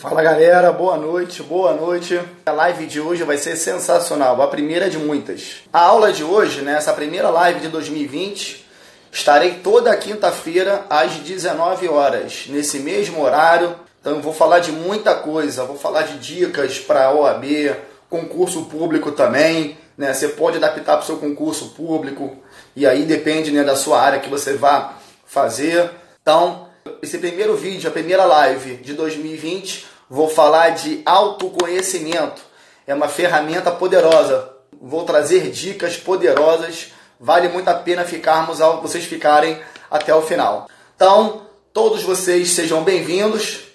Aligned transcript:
Fala 0.00 0.22
galera, 0.22 0.72
boa 0.72 0.96
noite, 0.96 1.42
boa 1.42 1.74
noite. 1.74 2.18
A 2.46 2.52
live 2.52 2.86
de 2.86 2.98
hoje 2.98 3.22
vai 3.22 3.36
ser 3.36 3.54
sensacional, 3.54 4.40
a 4.40 4.46
primeira 4.46 4.88
de 4.88 4.96
muitas. 4.96 5.56
A 5.70 5.78
aula 5.78 6.10
de 6.10 6.24
hoje, 6.24 6.62
né, 6.62 6.78
essa 6.78 6.94
primeira 6.94 7.28
live 7.28 7.60
de 7.60 7.68
2020, 7.68 8.64
estarei 9.12 9.56
toda 9.56 9.94
quinta-feira 9.94 10.86
às 10.88 11.16
19 11.16 11.86
horas, 11.88 12.46
nesse 12.48 12.78
mesmo 12.78 13.22
horário. 13.22 13.76
Então 14.00 14.14
eu 14.14 14.22
vou 14.22 14.32
falar 14.32 14.60
de 14.60 14.72
muita 14.72 15.14
coisa, 15.16 15.66
vou 15.66 15.76
falar 15.76 16.04
de 16.04 16.16
dicas 16.18 16.78
para 16.78 17.12
OAB, 17.12 17.76
concurso 18.08 18.64
público 18.64 19.12
também, 19.12 19.76
né? 19.98 20.14
Você 20.14 20.28
pode 20.28 20.56
adaptar 20.56 20.94
para 20.94 21.02
o 21.02 21.06
seu 21.06 21.18
concurso 21.18 21.74
público 21.76 22.38
e 22.74 22.86
aí 22.86 23.02
depende 23.02 23.50
né, 23.50 23.62
da 23.62 23.76
sua 23.76 24.00
área 24.00 24.18
que 24.18 24.30
você 24.30 24.54
vai 24.54 24.92
fazer. 25.26 25.90
Então, 26.22 26.70
esse 27.02 27.18
primeiro 27.18 27.54
vídeo, 27.54 27.90
a 27.90 27.92
primeira 27.92 28.24
live 28.24 28.76
de 28.76 28.94
2020, 28.94 29.89
vou 30.10 30.28
falar 30.28 30.70
de 30.70 31.02
autoconhecimento. 31.06 32.42
É 32.84 32.92
uma 32.92 33.06
ferramenta 33.06 33.70
poderosa. 33.70 34.50
Vou 34.82 35.04
trazer 35.04 35.50
dicas 35.50 35.96
poderosas. 35.96 36.92
Vale 37.20 37.48
muito 37.48 37.68
a 37.68 37.74
pena 37.74 38.04
ficarmos, 38.04 38.58
vocês 38.82 39.04
ficarem 39.04 39.60
até 39.88 40.12
o 40.12 40.22
final. 40.22 40.68
Então, 40.96 41.42
todos 41.72 42.02
vocês 42.02 42.50
sejam 42.50 42.82
bem-vindos. 42.82 43.68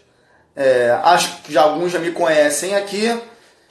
É, 0.53 0.99
acho 1.03 1.41
que 1.43 1.53
já 1.53 1.61
alguns 1.61 1.93
já 1.93 1.99
me 1.99 2.11
conhecem 2.11 2.75
aqui. 2.75 3.17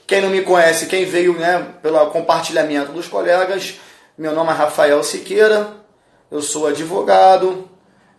Quem 0.07 0.21
não 0.21 0.29
me 0.29 0.41
conhece, 0.41 0.87
quem 0.87 1.05
veio 1.05 1.33
né, 1.33 1.73
pelo 1.81 2.03
compartilhamento 2.07 2.91
dos 2.91 3.07
colegas, 3.07 3.79
meu 4.15 4.33
nome 4.33 4.51
é 4.51 4.53
Rafael 4.53 5.03
Siqueira, 5.03 5.73
eu 6.29 6.43
sou 6.43 6.67
advogado, 6.67 7.67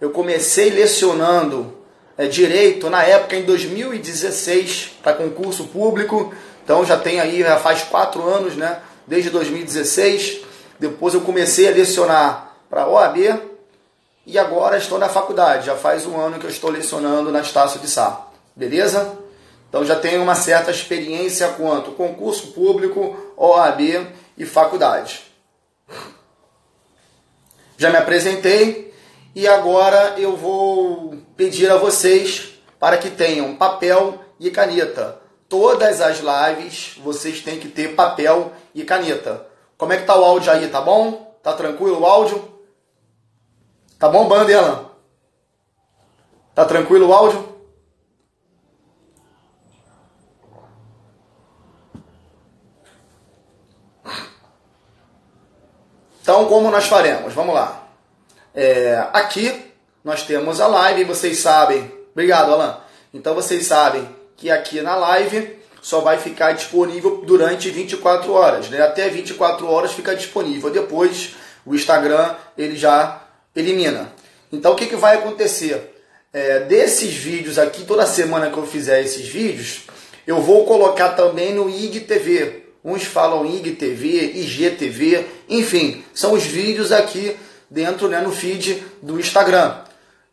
eu 0.00 0.10
comecei 0.10 0.69
lecionando 0.70 1.85
é, 2.16 2.27
direito 2.27 2.88
na 2.88 3.02
época 3.02 3.37
em 3.37 3.43
2016 3.43 4.98
para 5.02 5.15
concurso 5.15 5.65
público. 5.65 6.34
Então 6.65 6.84
já 6.84 6.97
tem 6.97 7.20
aí, 7.20 7.41
já 7.41 7.59
faz 7.59 7.83
quatro 7.83 8.23
anos, 8.23 8.56
né? 8.56 8.81
Desde 9.06 9.31
2016. 9.31 10.42
Depois 10.78 11.14
eu 11.14 11.20
comecei 11.20 11.69
a 11.69 11.73
lecionar 11.73 12.56
para 12.69 12.89
OAB 12.89 13.41
e 14.27 14.39
agora 14.39 14.77
estou 14.77 14.98
na 14.98 15.08
faculdade. 15.08 15.67
Já 15.67 15.77
faz 15.77 16.06
um 16.06 16.19
ano 16.19 16.39
que 16.39 16.47
eu 16.47 16.50
estou 16.50 16.70
lecionando 16.70 17.31
na 17.31 17.41
Estácio 17.41 17.81
de 17.81 17.89
Sá. 17.89 18.27
Beleza? 18.55 19.19
Então 19.69 19.84
já 19.84 19.97
tenho 19.97 20.23
uma 20.23 20.34
certa 20.34 20.70
experiência 20.70 21.48
quanto 21.48 21.92
concurso 21.92 22.48
público, 22.48 23.17
OAB 23.36 24.06
e 24.39 24.47
faculdade. 24.47 25.23
Já 27.77 27.91
me 27.91 27.98
apresentei, 27.98 28.95
e 29.34 29.47
agora 29.47 30.14
eu 30.17 30.34
vou 30.34 31.14
pedir 31.37 31.70
a 31.70 31.77
vocês 31.77 32.55
para 32.79 32.98
que 32.98 33.11
tenham 33.11 33.56
papel 33.56 34.19
e 34.41 34.51
caneta. 34.51 35.20
Todas 35.48 36.01
as 36.01 36.19
lives 36.19 36.97
vocês 37.03 37.41
têm 37.41 37.61
que 37.61 37.69
ter 37.69 37.95
papel 37.95 38.53
e 38.75 38.84
caneta. 38.84 39.47
Como 39.77 39.92
é 39.92 39.98
que 39.98 40.07
tá 40.07 40.19
o 40.19 40.25
áudio 40.25 40.51
aí? 40.51 40.69
Tá 40.69 40.81
bom? 40.81 41.37
Tá 41.42 41.53
tranquilo 41.53 42.01
o 42.01 42.07
áudio? 42.07 42.57
Tá 43.98 44.09
bom, 44.09 44.27
Bandela? 44.27 44.97
Tá 46.55 46.64
tranquilo 46.64 47.09
o 47.09 47.12
áudio? 47.12 47.57
Então, 56.20 56.47
como 56.47 56.73
nós 56.73 56.87
faremos? 56.87 57.33
Vamos 57.34 57.55
lá. 57.55 57.87
É, 58.53 58.97
aqui 59.12 59.66
nós 60.06 60.22
temos 60.22 60.60
a 60.60 60.68
live, 60.68 61.02
vocês 61.02 61.38
sabem. 61.38 61.90
Obrigado, 62.12 62.52
Alan. 62.52 62.78
Então 63.12 63.34
vocês 63.34 63.66
sabem 63.66 64.08
que 64.36 64.48
aqui 64.48 64.80
na 64.80 64.94
live 64.94 65.58
só 65.82 66.00
vai 66.00 66.16
ficar 66.16 66.52
disponível 66.52 67.24
durante 67.26 67.68
24 67.70 68.32
horas, 68.32 68.70
né? 68.70 68.80
Até 68.82 69.08
24 69.08 69.66
horas 69.66 69.90
fica 69.90 70.14
disponível. 70.14 70.70
Depois 70.70 71.34
o 71.66 71.74
Instagram 71.74 72.36
ele 72.56 72.77
já 72.77 73.20
elimina. 73.56 74.12
Então 74.52 74.74
o 74.74 74.77
que, 74.77 74.86
que 74.86 74.95
vai 74.95 75.16
acontecer? 75.16 75.92
É, 76.33 76.61
desses 76.61 77.12
vídeos 77.12 77.58
aqui, 77.58 77.84
toda 77.84 78.06
semana 78.06 78.48
que 78.48 78.56
eu 78.56 78.64
fizer 78.64 79.02
esses 79.02 79.27
vídeos, 79.27 79.86
eu 80.24 80.40
vou 80.40 80.64
colocar 80.66 81.11
também 81.11 81.52
no 81.52 81.68
IGTV. 81.68 82.66
Uns 82.84 83.02
falam 83.02 83.45
IGTV, 83.45 84.34
IGTV, 84.36 85.27
enfim, 85.48 86.05
são 86.14 86.33
os 86.33 86.45
vídeos 86.45 86.92
aqui 86.92 87.36
dentro 87.68 88.06
né, 88.06 88.20
no 88.20 88.30
feed 88.30 88.84
do 89.02 89.18
Instagram. 89.18 89.84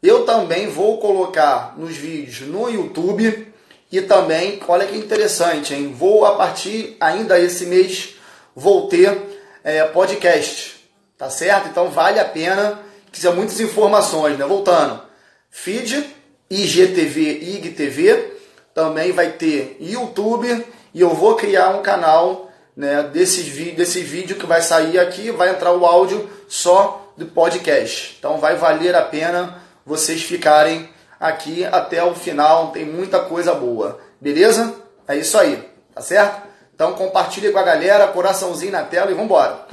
Eu 0.03 0.25
também 0.25 0.67
vou 0.67 0.97
colocar 0.97 1.75
nos 1.77 1.95
vídeos 1.95 2.41
no 2.41 2.69
YouTube 2.69 3.47
e 3.89 4.01
também, 4.01 4.59
olha 4.67 4.85
que 4.85 4.97
interessante, 4.97 5.73
hein? 5.73 5.95
Vou 5.97 6.25
a 6.25 6.35
partir 6.35 6.97
ainda 6.99 7.39
esse 7.39 7.65
mês 7.67 8.15
vou 8.53 8.89
ter 8.89 9.17
é, 9.63 9.81
podcast, 9.85 10.75
tá 11.17 11.29
certo? 11.29 11.69
Então 11.69 11.89
vale 11.89 12.19
a 12.19 12.25
pena, 12.25 12.81
que 13.13 13.19
são 13.21 13.33
muitas 13.33 13.61
informações, 13.61 14.37
né? 14.37 14.45
Voltando, 14.45 15.01
feed, 15.49 16.05
IGTV, 16.49 17.39
IGTV, 17.55 18.33
também 18.73 19.13
vai 19.13 19.31
ter 19.31 19.77
YouTube 19.79 20.65
e 20.93 20.99
eu 20.99 21.11
vou 21.11 21.35
criar 21.35 21.69
um 21.69 21.81
canal 21.81 22.51
né, 22.75 23.03
desse, 23.03 23.41
desse 23.71 24.01
vídeo 24.01 24.35
que 24.35 24.45
vai 24.45 24.61
sair 24.61 24.99
aqui, 24.99 25.31
vai 25.31 25.51
entrar 25.51 25.71
o 25.71 25.85
áudio 25.85 26.29
só 26.49 27.13
do 27.15 27.25
podcast. 27.27 28.17
Então 28.19 28.37
vai 28.37 28.57
valer 28.57 28.95
a 28.95 29.01
pena 29.01 29.62
vocês 29.85 30.23
ficarem 30.23 30.89
aqui 31.19 31.63
até 31.65 32.03
o 32.03 32.13
final, 32.13 32.71
tem 32.71 32.85
muita 32.85 33.19
coisa 33.19 33.53
boa. 33.53 33.99
Beleza? 34.19 34.75
É 35.07 35.15
isso 35.15 35.37
aí, 35.37 35.69
tá 35.93 36.01
certo? 36.01 36.47
Então 36.73 36.93
compartilhe 36.93 37.51
com 37.51 37.59
a 37.59 37.63
galera, 37.63 38.07
coraçãozinho 38.07 38.71
na 38.71 38.83
tela 38.83 39.11
e 39.11 39.13
vamos 39.13 39.25
embora. 39.25 39.67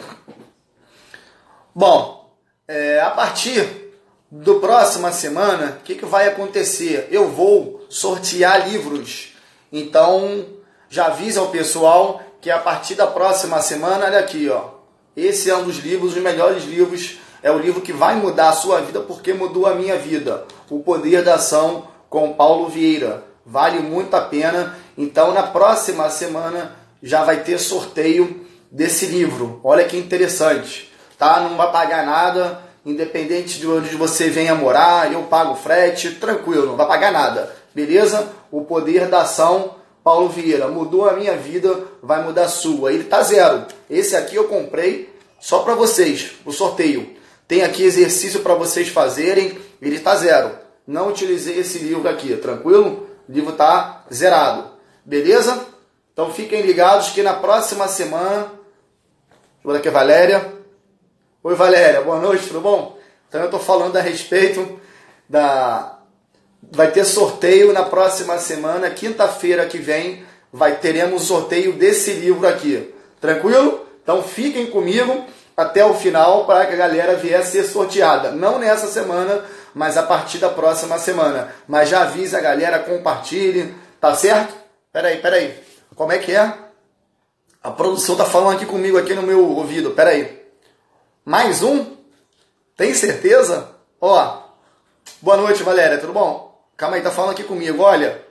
Bom, 1.74 2.34
é, 2.68 3.00
a 3.00 3.10
partir 3.10 3.90
do 4.30 4.60
próxima 4.60 5.10
semana, 5.10 5.78
o 5.80 5.84
que, 5.84 5.94
que 5.96 6.04
vai 6.04 6.28
acontecer? 6.28 7.08
Eu 7.10 7.28
vou 7.28 7.84
sortear 7.88 8.68
livros. 8.68 9.34
Então, 9.72 10.46
já 10.88 11.06
avisa 11.06 11.40
ao 11.40 11.48
pessoal 11.48 12.20
que 12.40 12.50
a 12.50 12.58
partir 12.58 12.94
da 12.94 13.06
próxima 13.06 13.60
semana, 13.60 14.06
olha 14.06 14.18
aqui, 14.18 14.48
ó. 14.48 14.70
Esse 15.16 15.50
é 15.50 15.56
um 15.56 15.64
dos 15.64 15.78
livros, 15.78 16.16
os 16.16 16.22
melhores 16.22 16.64
livros 16.64 17.18
é 17.42 17.50
o 17.50 17.58
livro 17.58 17.80
que 17.80 17.92
vai 17.92 18.16
mudar 18.16 18.50
a 18.50 18.54
sua 18.54 18.80
vida 18.80 19.00
porque 19.00 19.32
mudou 19.32 19.66
a 19.66 19.74
minha 19.74 19.96
vida. 19.96 20.44
O 20.68 20.80
Poder 20.80 21.22
da 21.22 21.34
Ação 21.34 21.84
com 22.08 22.32
Paulo 22.32 22.68
Vieira. 22.68 23.24
Vale 23.44 23.80
muito 23.80 24.14
a 24.14 24.20
pena. 24.20 24.76
Então, 24.96 25.32
na 25.32 25.44
próxima 25.44 26.08
semana 26.10 26.76
já 27.02 27.24
vai 27.24 27.42
ter 27.42 27.58
sorteio 27.58 28.46
desse 28.70 29.06
livro. 29.06 29.60
Olha 29.64 29.84
que 29.84 29.96
interessante. 29.96 30.92
Tá? 31.18 31.40
Não 31.40 31.56
vai 31.56 31.70
pagar 31.72 32.04
nada, 32.04 32.60
independente 32.84 33.58
de 33.58 33.66
onde 33.66 33.94
você 33.96 34.28
venha 34.30 34.54
morar, 34.54 35.12
eu 35.12 35.22
pago 35.24 35.54
frete, 35.54 36.12
tranquilo, 36.12 36.66
não 36.66 36.76
vai 36.76 36.86
pagar 36.86 37.12
nada. 37.12 37.54
Beleza? 37.74 38.28
O 38.50 38.62
Poder 38.62 39.06
da 39.06 39.22
Ação 39.22 39.76
Paulo 40.02 40.28
Vieira 40.28 40.66
mudou 40.68 41.08
a 41.08 41.12
minha 41.12 41.36
vida, 41.36 41.78
vai 42.02 42.22
mudar 42.22 42.44
a 42.44 42.48
sua. 42.48 42.92
Ele 42.92 43.04
tá 43.04 43.22
zero. 43.22 43.66
Esse 43.88 44.16
aqui 44.16 44.36
eu 44.36 44.48
comprei 44.48 45.14
só 45.38 45.60
para 45.60 45.74
vocês, 45.74 46.32
o 46.44 46.52
sorteio. 46.52 47.19
Tem 47.50 47.64
aqui 47.64 47.82
exercício 47.82 48.42
para 48.42 48.54
vocês 48.54 48.90
fazerem, 48.90 49.58
ele 49.82 49.96
está 49.96 50.14
zero. 50.14 50.56
Não 50.86 51.08
utilizei 51.08 51.58
esse 51.58 51.80
livro 51.80 52.08
aqui, 52.08 52.36
tranquilo? 52.36 53.08
O 53.28 53.32
livro 53.32 53.50
está 53.50 54.04
zerado. 54.14 54.70
Beleza? 55.04 55.66
Então 56.12 56.32
fiquem 56.32 56.62
ligados 56.62 57.10
que 57.10 57.24
na 57.24 57.34
próxima 57.34 57.88
semana. 57.88 58.52
Deixa 59.64 59.78
aqui 59.78 59.88
a 59.88 59.90
Valéria. 59.90 60.54
Oi 61.42 61.56
Valéria, 61.56 62.02
boa 62.02 62.20
noite, 62.20 62.46
tudo 62.46 62.60
bom? 62.60 62.96
Então 63.28 63.40
eu 63.40 63.46
estou 63.46 63.58
falando 63.58 63.96
a 63.96 64.00
respeito 64.00 64.78
da. 65.28 65.98
Vai 66.70 66.92
ter 66.92 67.04
sorteio 67.04 67.72
na 67.72 67.82
próxima 67.82 68.38
semana, 68.38 68.90
quinta-feira 68.90 69.66
que 69.66 69.78
vem, 69.78 70.24
vai 70.52 70.78
teremos 70.78 71.22
sorteio 71.22 71.72
desse 71.72 72.12
livro 72.12 72.46
aqui. 72.46 72.94
Tranquilo? 73.20 73.88
Então 74.04 74.22
fiquem 74.22 74.68
comigo 74.68 75.26
até 75.60 75.84
o 75.84 75.94
final 75.94 76.46
para 76.46 76.66
que 76.66 76.72
a 76.72 76.76
galera 76.76 77.16
vier 77.16 77.40
a 77.40 77.44
ser 77.44 77.64
sorteada. 77.64 78.30
Não 78.30 78.58
nessa 78.58 78.86
semana, 78.86 79.44
mas 79.74 79.96
a 79.96 80.02
partir 80.02 80.38
da 80.38 80.48
próxima 80.48 80.98
semana. 80.98 81.54
Mas 81.68 81.88
já 81.88 82.02
avisa 82.02 82.38
a 82.38 82.40
galera, 82.40 82.78
compartilhe, 82.78 83.74
tá 84.00 84.14
certo? 84.14 84.54
Peraí, 84.92 85.18
peraí. 85.18 85.54
Como 85.94 86.12
é 86.12 86.18
que 86.18 86.34
é? 86.34 86.54
A 87.62 87.70
produção 87.70 88.16
tá 88.16 88.24
falando 88.24 88.56
aqui 88.56 88.64
comigo, 88.64 88.96
aqui 88.96 89.12
no 89.12 89.22
meu 89.22 89.46
ouvido. 89.50 89.90
Peraí. 89.90 90.40
Mais 91.24 91.62
um? 91.62 91.94
Tem 92.74 92.94
certeza? 92.94 93.68
Ó, 94.00 94.42
boa 95.20 95.36
noite, 95.36 95.62
Valéria, 95.62 95.98
tudo 95.98 96.14
bom? 96.14 96.58
Calma 96.74 96.96
aí, 96.96 97.02
tá 97.02 97.10
falando 97.10 97.32
aqui 97.32 97.44
comigo. 97.44 97.82
Olha, 97.82 98.24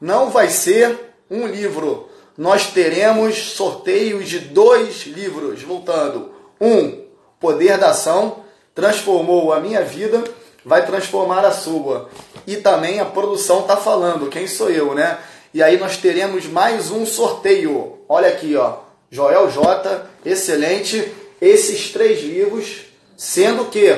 não 0.00 0.30
vai 0.30 0.48
ser 0.48 1.14
um 1.30 1.46
livro. 1.46 2.10
Nós 2.36 2.72
teremos 2.72 3.52
sorteios 3.52 4.28
de 4.28 4.40
dois 4.40 5.06
livros. 5.06 5.62
Voltando 5.62 6.31
um, 6.62 7.02
poder 7.40 7.76
da 7.76 7.90
ação 7.90 8.36
transformou 8.72 9.52
a 9.52 9.58
minha 9.58 9.82
vida, 9.82 10.22
vai 10.64 10.86
transformar 10.86 11.44
a 11.44 11.50
sua. 11.50 12.08
E 12.46 12.56
também 12.56 13.00
a 13.00 13.04
produção 13.04 13.60
está 13.60 13.76
falando, 13.76 14.30
quem 14.30 14.46
sou 14.46 14.70
eu, 14.70 14.94
né? 14.94 15.18
E 15.52 15.60
aí 15.60 15.76
nós 15.76 15.96
teremos 15.96 16.46
mais 16.46 16.90
um 16.90 17.04
sorteio. 17.04 17.98
Olha 18.08 18.28
aqui, 18.28 18.54
ó. 18.56 18.76
Joel 19.10 19.50
J, 19.50 20.06
excelente. 20.24 21.12
Esses 21.40 21.92
três 21.92 22.22
livros, 22.22 22.84
sendo 23.16 23.64
que 23.66 23.94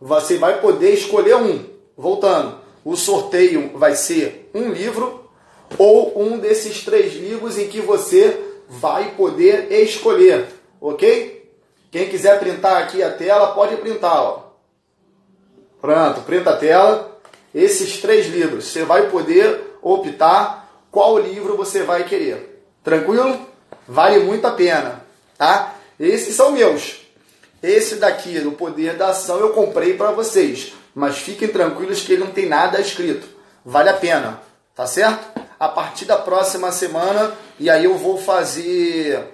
você 0.00 0.38
vai 0.38 0.60
poder 0.60 0.94
escolher 0.94 1.34
um. 1.34 1.64
Voltando, 1.96 2.58
o 2.84 2.96
sorteio 2.96 3.72
vai 3.76 3.96
ser 3.96 4.50
um 4.54 4.70
livro 4.70 5.28
ou 5.76 6.22
um 6.22 6.38
desses 6.38 6.84
três 6.84 7.14
livros 7.14 7.58
em 7.58 7.66
que 7.66 7.80
você 7.80 8.40
vai 8.68 9.10
poder 9.16 9.72
escolher, 9.72 10.46
ok? 10.80 11.33
Quem 11.94 12.08
quiser 12.08 12.40
printar 12.40 12.82
aqui 12.82 13.04
a 13.04 13.12
tela, 13.12 13.54
pode 13.54 13.76
printar, 13.76 14.20
ó. 14.20 14.50
Pronto, 15.80 16.22
printa 16.22 16.50
a 16.50 16.56
tela. 16.56 17.20
Esses 17.54 17.98
três 17.98 18.26
livros, 18.26 18.64
você 18.64 18.82
vai 18.82 19.08
poder 19.10 19.78
optar 19.80 20.68
qual 20.90 21.16
livro 21.20 21.56
você 21.56 21.84
vai 21.84 22.02
querer. 22.02 22.66
Tranquilo? 22.82 23.46
Vale 23.86 24.24
muito 24.24 24.44
a 24.44 24.50
pena, 24.50 25.04
tá? 25.38 25.76
Esses 25.96 26.34
são 26.34 26.50
meus. 26.50 26.96
Esse 27.62 27.94
daqui, 27.94 28.40
do 28.40 28.50
Poder 28.50 28.96
da 28.96 29.10
Ação, 29.10 29.38
eu 29.38 29.50
comprei 29.50 29.94
para 29.94 30.10
vocês. 30.10 30.72
Mas 30.92 31.18
fiquem 31.18 31.46
tranquilos 31.46 32.00
que 32.00 32.14
ele 32.14 32.24
não 32.24 32.32
tem 32.32 32.46
nada 32.46 32.80
escrito. 32.80 33.28
Vale 33.64 33.90
a 33.90 33.94
pena, 33.94 34.40
tá 34.74 34.84
certo? 34.84 35.40
A 35.60 35.68
partir 35.68 36.06
da 36.06 36.16
próxima 36.16 36.72
semana, 36.72 37.32
e 37.56 37.70
aí 37.70 37.84
eu 37.84 37.96
vou 37.96 38.18
fazer 38.18 39.32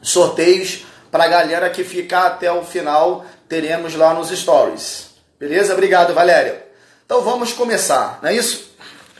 sorteios 0.00 0.86
para 1.12 1.24
a 1.24 1.28
galera 1.28 1.68
que 1.68 1.84
ficar 1.84 2.26
até 2.26 2.50
o 2.50 2.64
final, 2.64 3.26
teremos 3.46 3.94
lá 3.94 4.14
nos 4.14 4.30
stories. 4.30 5.10
Beleza? 5.38 5.74
Obrigado, 5.74 6.14
Valéria. 6.14 6.66
Então 7.04 7.20
vamos 7.20 7.52
começar, 7.52 8.18
não 8.22 8.30
é 8.30 8.34
isso? 8.34 8.72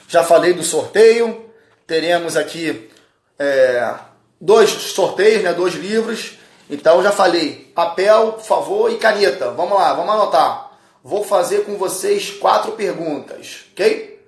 Já 0.09 0.25
falei 0.25 0.55
do 0.55 0.63
sorteio, 0.63 1.51
teremos 1.87 2.35
aqui 2.35 2.91
é, 3.39 3.95
dois 4.41 4.71
sorteios, 4.71 5.43
né, 5.43 5.53
dois 5.53 5.75
livros. 5.75 6.39
Então 6.71 7.03
já 7.03 7.13
falei, 7.13 7.71
papel, 7.75 8.33
por 8.33 8.45
favor, 8.45 8.91
e 8.91 8.97
caneta. 8.97 9.51
Vamos 9.51 9.79
lá, 9.79 9.93
vamos 9.93 10.15
anotar. 10.15 10.73
Vou 11.05 11.23
fazer 11.23 11.67
com 11.67 11.77
vocês 11.77 12.31
quatro 12.31 12.73
perguntas, 12.73 13.67
ok? 13.73 14.19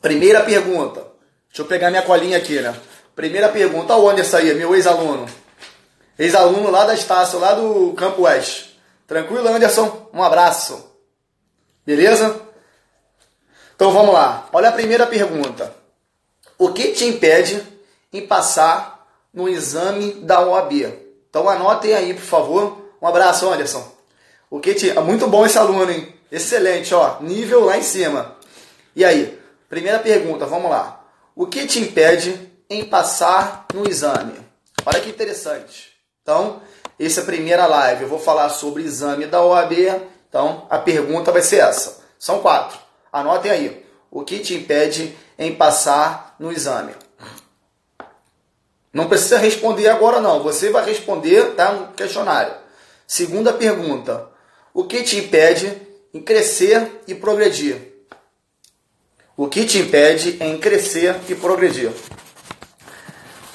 Primeira 0.00 0.42
pergunta. 0.44 1.06
Deixa 1.48 1.60
eu 1.60 1.66
pegar 1.66 1.90
minha 1.90 2.02
colinha 2.02 2.38
aqui, 2.38 2.58
né? 2.60 2.74
Primeira 3.18 3.48
pergunta. 3.48 3.96
O 3.96 4.08
Anderson 4.08 4.36
aí, 4.36 4.54
meu 4.54 4.76
ex-aluno. 4.76 5.26
Ex-aluno 6.16 6.70
lá 6.70 6.84
da 6.84 6.94
Estácio, 6.94 7.40
lá 7.40 7.52
do 7.52 7.92
Campo 7.94 8.22
Oeste. 8.22 8.80
Tranquilo, 9.08 9.48
Anderson? 9.48 10.08
Um 10.14 10.22
abraço. 10.22 10.88
Beleza? 11.84 12.40
Então 13.74 13.90
vamos 13.90 14.14
lá. 14.14 14.48
Olha 14.52 14.68
a 14.68 14.72
primeira 14.72 15.04
pergunta. 15.04 15.74
O 16.56 16.72
que 16.72 16.92
te 16.92 17.06
impede 17.06 17.60
em 18.12 18.24
passar 18.24 19.04
no 19.34 19.48
exame 19.48 20.12
da 20.12 20.40
OAB? 20.46 20.74
Então 21.28 21.48
anotem 21.48 21.94
aí, 21.94 22.14
por 22.14 22.22
favor. 22.22 22.78
Um 23.02 23.08
abraço, 23.08 23.50
Anderson. 23.50 23.84
O 24.48 24.60
que 24.60 24.74
te... 24.74 24.92
Muito 24.92 25.26
bom 25.26 25.44
esse 25.44 25.58
aluno, 25.58 25.90
hein? 25.90 26.14
Excelente, 26.30 26.94
ó. 26.94 27.20
Nível 27.20 27.64
lá 27.64 27.76
em 27.76 27.82
cima. 27.82 28.36
E 28.94 29.04
aí? 29.04 29.36
Primeira 29.68 29.98
pergunta, 29.98 30.46
vamos 30.46 30.70
lá. 30.70 31.04
O 31.34 31.48
que 31.48 31.66
te 31.66 31.80
impede 31.80 32.47
em 32.68 32.84
passar 32.84 33.66
no 33.72 33.88
exame? 33.88 34.34
Olha 34.84 35.00
que 35.00 35.10
interessante. 35.10 35.92
Então, 36.22 36.60
essa 36.98 37.20
é 37.20 37.22
a 37.22 37.26
primeira 37.26 37.66
live. 37.66 38.02
Eu 38.02 38.08
vou 38.08 38.18
falar 38.18 38.48
sobre 38.50 38.82
exame 38.82 39.26
da 39.26 39.42
OAB. 39.42 39.72
Então, 40.28 40.66
a 40.68 40.78
pergunta 40.78 41.32
vai 41.32 41.42
ser 41.42 41.60
essa. 41.60 42.00
São 42.18 42.40
quatro. 42.40 42.78
Anotem 43.12 43.50
aí. 43.50 43.86
O 44.10 44.22
que 44.22 44.38
te 44.38 44.54
impede 44.54 45.16
em 45.38 45.54
passar 45.54 46.34
no 46.38 46.52
exame? 46.52 46.94
Não 48.92 49.08
precisa 49.08 49.38
responder 49.38 49.88
agora, 49.88 50.20
não. 50.20 50.42
Você 50.42 50.70
vai 50.70 50.84
responder 50.84 51.54
tá, 51.54 51.72
no 51.72 51.92
questionário. 51.92 52.54
Segunda 53.06 53.52
pergunta. 53.52 54.28
O 54.74 54.84
que 54.84 55.02
te 55.02 55.18
impede 55.18 55.80
em 56.12 56.20
crescer 56.20 57.02
e 57.06 57.14
progredir? 57.14 57.76
O 59.36 59.46
que 59.46 59.64
te 59.64 59.78
impede 59.78 60.42
em 60.42 60.58
crescer 60.58 61.16
e 61.28 61.34
progredir? 61.34 61.92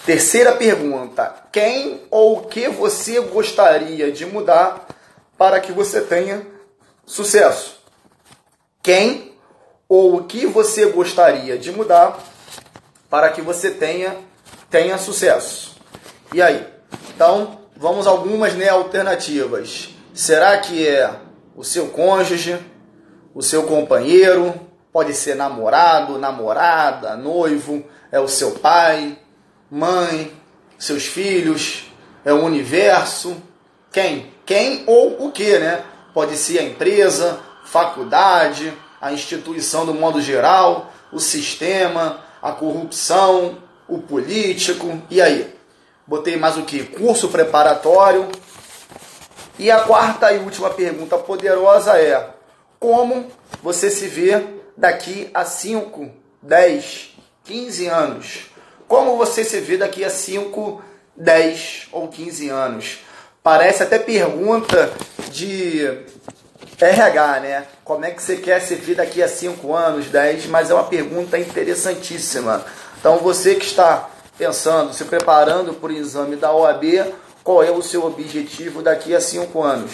Terceira 0.05 0.51
pergunta: 0.53 1.33
quem 1.51 2.01
ou 2.11 2.38
o 2.38 2.41
que 2.45 2.67
você 2.67 3.19
gostaria 3.21 4.11
de 4.11 4.25
mudar 4.25 4.88
para 5.38 5.59
que 5.59 5.71
você 5.71 6.01
tenha 6.01 6.45
sucesso? 7.05 7.81
Quem 8.81 9.33
ou 9.88 10.17
o 10.17 10.23
que 10.25 10.45
você 10.45 10.88
gostaria 10.88 11.57
de 11.57 11.71
mudar 11.71 12.19
para 13.09 13.29
que 13.29 13.41
você 13.41 13.71
tenha 13.71 14.17
tenha 14.69 14.97
sucesso? 14.97 15.77
E 16.33 16.41
aí? 16.41 16.67
Então, 17.15 17.59
vamos 17.77 18.06
algumas 18.06 18.53
né, 18.56 18.69
alternativas. 18.69 19.89
Será 20.13 20.57
que 20.57 20.85
é 20.88 21.09
o 21.56 21.63
seu 21.63 21.88
cônjuge, 21.88 22.59
o 23.33 23.41
seu 23.41 23.63
companheiro, 23.63 24.53
pode 24.91 25.13
ser 25.13 25.35
namorado, 25.35 26.17
namorada, 26.17 27.15
noivo, 27.15 27.83
é 28.11 28.19
o 28.19 28.27
seu 28.27 28.51
pai, 28.51 29.17
mãe, 29.73 30.31
seus 30.77 31.07
filhos, 31.07 31.91
é 32.23 32.31
o 32.31 32.43
universo. 32.43 33.35
Quem? 33.91 34.31
Quem 34.45 34.83
ou 34.85 35.25
o 35.25 35.31
que, 35.31 35.57
né? 35.57 35.83
Pode 36.13 36.37
ser 36.37 36.59
a 36.59 36.63
empresa, 36.63 37.39
faculdade, 37.65 38.71
a 39.01 39.11
instituição 39.11 39.83
do 39.83 39.93
modo 39.93 40.21
geral, 40.21 40.93
o 41.11 41.19
sistema, 41.19 42.19
a 42.39 42.51
corrupção, 42.51 43.57
o 43.87 43.97
político. 43.97 45.01
E 45.09 45.19
aí? 45.19 45.51
Botei 46.05 46.37
mais 46.37 46.55
o 46.55 46.61
que? 46.61 46.83
Curso 46.83 47.29
preparatório. 47.29 48.29
E 49.57 49.71
a 49.71 49.79
quarta 49.79 50.31
e 50.31 50.37
última 50.37 50.69
pergunta 50.69 51.17
poderosa 51.17 51.97
é: 51.97 52.29
como 52.79 53.25
você 53.63 53.89
se 53.89 54.05
vê 54.05 54.39
daqui 54.77 55.31
a 55.33 55.43
5, 55.43 56.11
10, 56.43 57.17
15 57.43 57.87
anos? 57.87 58.52
Como 58.94 59.18
você 59.18 59.44
se 59.44 59.60
vê 59.60 59.75
daqui 59.75 60.06
a 60.06 60.10
5, 60.12 60.80
10 61.18 61.88
ou 61.92 62.10
15 62.10 62.50
anos? 62.50 63.00
Parece 63.42 63.81
até 63.81 63.98
pergunta 63.98 64.94
de 65.31 65.98
RH, 66.80 67.40
né? 67.40 67.66
Como 67.84 68.06
é 68.06 68.12
que 68.12 68.22
você 68.22 68.36
quer 68.36 68.62
se 68.62 68.75
ver 68.75 68.94
daqui 68.94 69.24
a 69.24 69.28
5 69.28 69.74
anos, 69.74 70.12
10? 70.12 70.45
Mas 70.45 70.69
é 70.69 70.75
uma 70.75 70.84
pergunta 70.84 71.40
interessantíssima. 71.40 72.63
Então, 73.00 73.18
você 73.18 73.56
que 73.56 73.66
está 73.66 74.12
pensando, 74.38 74.94
se 74.94 75.06
preparando 75.06 75.73
para 75.73 75.90
o 75.90 75.97
exame 75.97 76.35
da 76.35 76.54
OAB, 76.54 77.16
qual 77.44 77.64
é 77.64 77.71
o 77.71 77.81
seu 77.81 78.06
objetivo 78.06 78.83
daqui 78.83 79.16
a 79.16 79.19
5 79.19 79.59
anos? 79.64 79.92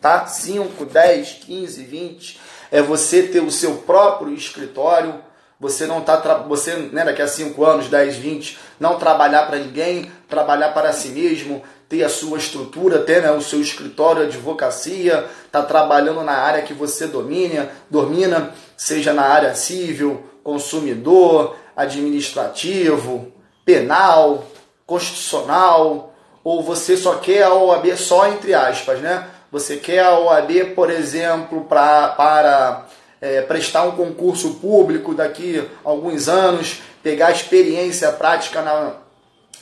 Tá? 0.00 0.24
5, 0.24 0.84
10, 0.84 1.32
15, 1.44 1.82
20. 1.82 2.40
É 2.70 2.80
você 2.80 3.24
ter 3.24 3.40
o 3.40 3.50
seu 3.50 3.78
próprio 3.78 4.32
escritório, 4.32 5.20
você 5.58 5.86
não 5.86 6.00
tá 6.00 6.16
você, 6.48 6.74
né, 6.92 7.04
daqui 7.04 7.22
a 7.22 7.28
5 7.28 7.64
anos, 7.64 7.88
10, 7.88 8.16
20, 8.16 8.58
não 8.78 8.98
trabalhar 8.98 9.46
para 9.46 9.58
ninguém, 9.58 10.10
trabalhar 10.28 10.70
para 10.70 10.92
si 10.92 11.08
mesmo, 11.08 11.62
ter 11.88 12.02
a 12.04 12.08
sua 12.08 12.38
estrutura, 12.38 12.98
ter 12.98 13.22
né, 13.22 13.30
o 13.30 13.40
seu 13.40 13.60
escritório 13.60 14.24
advocacia, 14.24 15.24
tá 15.50 15.62
trabalhando 15.62 16.22
na 16.22 16.32
área 16.32 16.62
que 16.62 16.74
você 16.74 17.06
domina, 17.06 17.70
domina, 17.88 18.52
seja 18.76 19.12
na 19.12 19.22
área 19.22 19.54
civil, 19.54 20.22
consumidor, 20.42 21.56
administrativo, 21.76 23.32
penal, 23.64 24.44
constitucional, 24.86 26.12
ou 26.44 26.62
você 26.62 26.96
só 26.96 27.16
quer 27.16 27.44
a 27.44 27.54
OAB 27.54 27.96
só 27.96 28.28
entre 28.28 28.54
aspas, 28.54 29.00
né? 29.00 29.26
Você 29.50 29.76
quer 29.76 30.04
a 30.04 30.18
OAB, 30.18 30.74
por 30.74 30.90
exemplo, 30.90 31.64
pra, 31.64 32.08
para 32.08 32.86
é, 33.20 33.42
prestar 33.42 33.84
um 33.84 33.92
concurso 33.92 34.54
público 34.54 35.14
daqui 35.14 35.58
a 35.84 35.88
alguns 35.88 36.28
anos, 36.28 36.82
pegar 37.02 37.30
experiência 37.30 38.12
prática 38.12 38.62
na, 38.62 38.92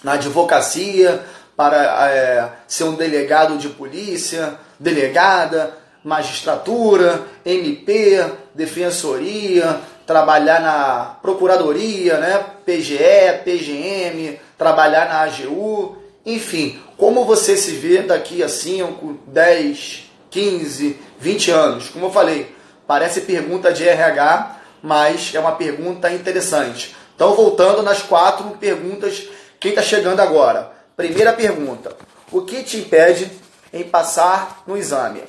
na 0.02 0.12
advocacia, 0.14 1.25
para 1.56 2.11
é, 2.11 2.49
ser 2.66 2.84
um 2.84 2.94
delegado 2.94 3.56
de 3.58 3.68
polícia, 3.68 4.58
delegada, 4.78 5.76
magistratura, 6.02 7.23
MP, 7.44 8.25
defensoria, 8.54 9.80
trabalhar 10.06 10.61
na 10.61 11.16
procuradoria, 11.23 12.18
né, 12.18 12.44
PGE, 12.66 13.42
PGM, 13.44 14.38
trabalhar 14.58 15.08
na 15.08 15.23
AGU, 15.23 15.96
enfim, 16.26 16.78
como 16.96 17.25
você 17.25 17.56
se 17.56 17.73
vê 17.73 18.02
daqui 18.02 18.42
a 18.42 18.49
5, 18.49 19.20
10, 19.26 20.11
15, 20.30 20.99
20 21.18 21.50
anos? 21.50 21.88
Como 21.88 22.06
eu 22.06 22.11
falei, 22.11 22.54
Parece 22.87 23.23
pergunta 23.23 23.73
de 23.73 23.88
RH, 23.88 24.61
mas 24.83 25.33
é 25.35 25.41
uma 25.41 25.53
pergunta 25.53 26.11
interessante. 26.11 26.95
Então, 27.14 27.35
voltando 27.35 27.83
nas 27.83 28.03
quatro 28.03 28.45
perguntas, 28.59 29.29
quem 29.59 29.71
está 29.71 29.83
chegando 29.83 30.21
agora? 30.21 30.73
Primeira 30.97 31.33
pergunta: 31.33 31.97
O 32.31 32.43
que 32.43 32.62
te 32.62 32.79
impede 32.79 33.31
em 33.73 33.85
passar 33.85 34.62
no 34.67 34.76
exame? 34.76 35.23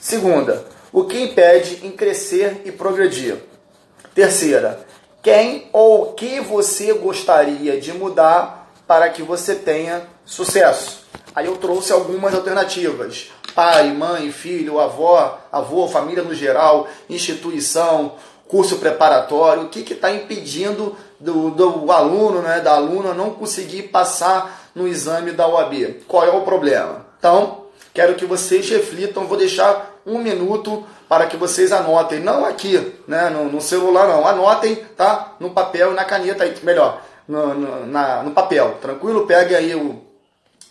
Segunda: 0.00 0.64
O 0.92 1.04
que 1.04 1.20
impede 1.20 1.86
em 1.86 1.92
crescer 1.92 2.62
e 2.64 2.72
progredir? 2.72 3.36
Terceira: 4.14 4.84
quem 5.22 5.68
ou 5.72 6.02
o 6.02 6.12
que 6.14 6.40
você 6.40 6.92
gostaria 6.94 7.80
de 7.80 7.92
mudar 7.92 8.60
para 8.86 9.08
que 9.08 9.22
você 9.22 9.54
tenha 9.54 10.02
sucesso. 10.24 10.99
Aí 11.34 11.46
eu 11.46 11.56
trouxe 11.56 11.92
algumas 11.92 12.34
alternativas: 12.34 13.30
pai, 13.54 13.92
mãe, 13.92 14.30
filho, 14.32 14.80
avó, 14.80 15.38
avô, 15.50 15.86
família 15.88 16.22
no 16.22 16.34
geral, 16.34 16.88
instituição, 17.08 18.14
curso 18.48 18.78
preparatório. 18.78 19.64
O 19.64 19.68
que 19.68 19.92
está 19.92 20.10
impedindo 20.10 20.96
do, 21.18 21.50
do 21.50 21.92
aluno, 21.92 22.42
né, 22.42 22.60
da 22.60 22.72
aluna, 22.72 23.14
não 23.14 23.30
conseguir 23.30 23.84
passar 23.84 24.70
no 24.74 24.88
exame 24.88 25.32
da 25.32 25.46
OAB? 25.46 26.02
Qual 26.06 26.24
é 26.24 26.30
o 26.30 26.42
problema? 26.42 27.06
Então, 27.18 27.66
quero 27.94 28.14
que 28.14 28.24
vocês 28.24 28.68
reflitam. 28.68 29.26
Vou 29.26 29.38
deixar 29.38 30.00
um 30.04 30.18
minuto 30.18 30.84
para 31.08 31.26
que 31.26 31.36
vocês 31.36 31.72
anotem, 31.72 32.20
não 32.20 32.44
aqui, 32.44 32.94
né, 33.06 33.28
no, 33.30 33.46
no 33.46 33.60
celular 33.60 34.06
não, 34.06 34.24
anotem, 34.26 34.76
tá, 34.96 35.34
no 35.40 35.50
papel 35.50 35.90
e 35.90 35.94
na 35.94 36.04
caneta, 36.04 36.44
aí, 36.44 36.54
melhor, 36.62 37.02
no, 37.26 37.52
no, 37.52 37.86
na, 37.86 38.22
no 38.22 38.30
papel, 38.30 38.78
tranquilo? 38.80 39.26
Pegue 39.26 39.56
aí 39.56 39.74
o, 39.74 40.00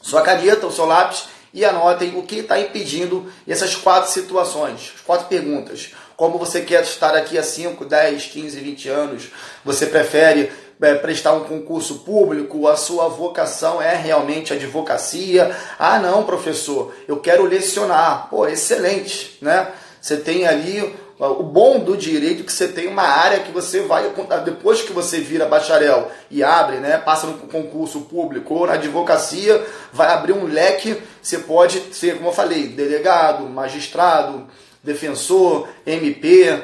sua 0.02 0.22
caneta, 0.22 0.68
o 0.68 0.72
seu 0.72 0.86
lápis 0.86 1.28
e 1.54 1.66
anotem 1.66 2.18
o 2.18 2.24
que 2.24 2.38
está 2.38 2.60
impedindo 2.60 3.32
essas 3.48 3.76
quatro 3.76 4.12
situações, 4.12 4.94
as 4.96 5.02
quatro 5.02 5.28
perguntas. 5.28 5.94
Como 6.16 6.38
você 6.38 6.62
quer 6.62 6.84
estar 6.84 7.16
aqui 7.16 7.38
há 7.38 7.44
5, 7.44 7.86
10, 7.86 8.26
15, 8.26 8.60
20 8.60 8.90
anos? 8.90 9.24
Você 9.64 9.86
prefere 9.86 10.52
é, 10.82 10.96
prestar 10.96 11.34
um 11.34 11.46
concurso 11.46 12.00
público? 12.00 12.68
A 12.68 12.76
sua 12.76 13.08
vocação 13.08 13.82
é 13.82 13.96
realmente 13.96 14.54
advocacia? 14.54 15.56
Ah, 15.78 15.98
não, 15.98 16.24
professor, 16.24 16.94
eu 17.08 17.18
quero 17.18 17.46
lecionar. 17.46 18.28
Pô, 18.30 18.48
excelente, 18.48 19.38
né? 19.42 19.72
Você 20.02 20.18
tem 20.18 20.46
ali 20.46 20.94
o 21.20 21.44
bom 21.44 21.80
do 21.80 21.98
direito 21.98 22.42
é 22.42 22.46
que 22.46 22.54
você 22.54 22.70
tem 22.70 22.88
uma 22.88 23.04
área 23.04 23.40
que 23.40 23.52
você 23.52 23.82
vai 23.82 24.10
depois 24.46 24.82
que 24.82 24.94
você 24.94 25.20
vira 25.20 25.46
bacharel 25.46 26.10
e 26.32 26.42
abre, 26.42 26.78
né, 26.78 26.98
passa 26.98 27.28
no 27.28 27.34
concurso 27.40 28.02
público 28.02 28.54
ou 28.54 28.66
na 28.66 28.74
advocacia, 28.74 29.62
vai 29.92 30.08
abrir 30.14 30.32
um 30.32 30.46
leque, 30.46 30.98
você 31.22 31.40
pode 31.40 31.94
ser, 31.94 32.16
como 32.16 32.30
eu 32.30 32.34
falei, 32.34 32.70
delegado, 32.70 33.44
magistrado, 33.44 34.48
defensor, 34.82 35.68
MP, 35.86 36.58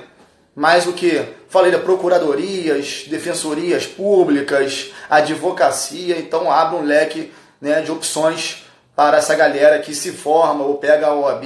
mais 0.55 0.87
o 0.87 0.93
que? 0.93 1.21
Falei 1.49 1.69
da 1.69 1.79
procuradorias, 1.79 3.03
defensorias 3.09 3.85
públicas, 3.85 4.93
advocacia, 5.09 6.17
então 6.17 6.49
abre 6.49 6.77
um 6.77 6.85
leque 6.85 7.33
né, 7.59 7.81
de 7.81 7.91
opções 7.91 8.65
para 8.95 9.17
essa 9.17 9.35
galera 9.35 9.79
que 9.79 9.93
se 9.93 10.13
forma 10.13 10.63
ou 10.63 10.75
pega 10.75 11.07
a 11.07 11.13
OAB 11.13 11.43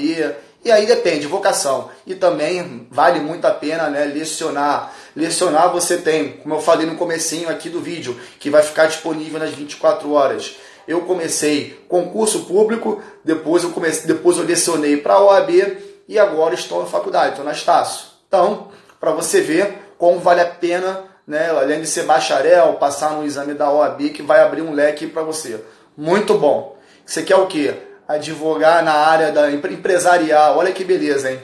e 0.64 0.72
aí 0.72 0.86
depende, 0.86 1.26
vocação. 1.26 1.90
E 2.06 2.16
também 2.16 2.88
vale 2.92 3.20
muito 3.20 3.46
a 3.46 3.52
pena 3.52 3.90
né, 3.90 4.06
lecionar. 4.06 4.94
Lecionar 5.16 5.72
você 5.72 5.98
tem, 5.98 6.34
como 6.34 6.56
eu 6.56 6.62
falei 6.62 6.86
no 6.86 6.96
comecinho 6.96 7.50
aqui 7.50 7.70
do 7.70 7.80
vídeo, 7.80 8.20
que 8.40 8.50
vai 8.50 8.62
ficar 8.62 8.88
disponível 8.88 9.40
nas 9.40 9.52
24 9.52 10.12
horas. 10.12 10.58
Eu 10.88 11.02
comecei 11.02 11.80
concurso 11.88 12.46
público, 12.46 13.02
depois 13.24 13.64
eu 13.64 13.70
comecei, 13.70 14.08
depois 14.08 14.38
eu 14.38 14.44
lecionei 14.44 14.98
para 14.98 15.14
a 15.14 15.24
OAB 15.24 15.78
e 16.08 16.20
agora 16.20 16.56
estou 16.56 16.82
na 16.82 16.88
faculdade, 16.88 17.30
estou 17.30 17.46
na 17.46 17.52
Estácio. 17.52 18.08
Então, 18.28 18.70
para 19.00 19.12
você 19.12 19.40
ver 19.40 19.78
como 19.98 20.20
vale 20.20 20.42
a 20.42 20.46
pena, 20.46 21.04
né, 21.28 21.50
além 21.52 21.82
de 21.82 21.88
ser 21.88 22.04
bacharel, 22.04 22.74
passar 22.74 23.12
no 23.12 23.26
exame 23.26 23.54
da 23.54 23.72
OAB, 23.72 24.10
que 24.10 24.24
vai 24.24 24.42
abrir 24.42 24.62
um 24.62 24.74
leque 24.74 25.08
para 25.08 25.22
você. 25.22 25.64
Muito 25.96 26.34
bom. 26.34 26.78
Você 27.06 27.24
quer 27.24 27.36
o 27.36 27.48
quê? 27.48 27.76
Advogar 28.10 28.84
na 28.84 28.94
área 28.94 29.32
da 29.32 29.52
empresarial. 29.52 30.58
Olha 30.58 30.74
que 30.74 30.84
beleza, 30.84 31.32
hein? 31.32 31.40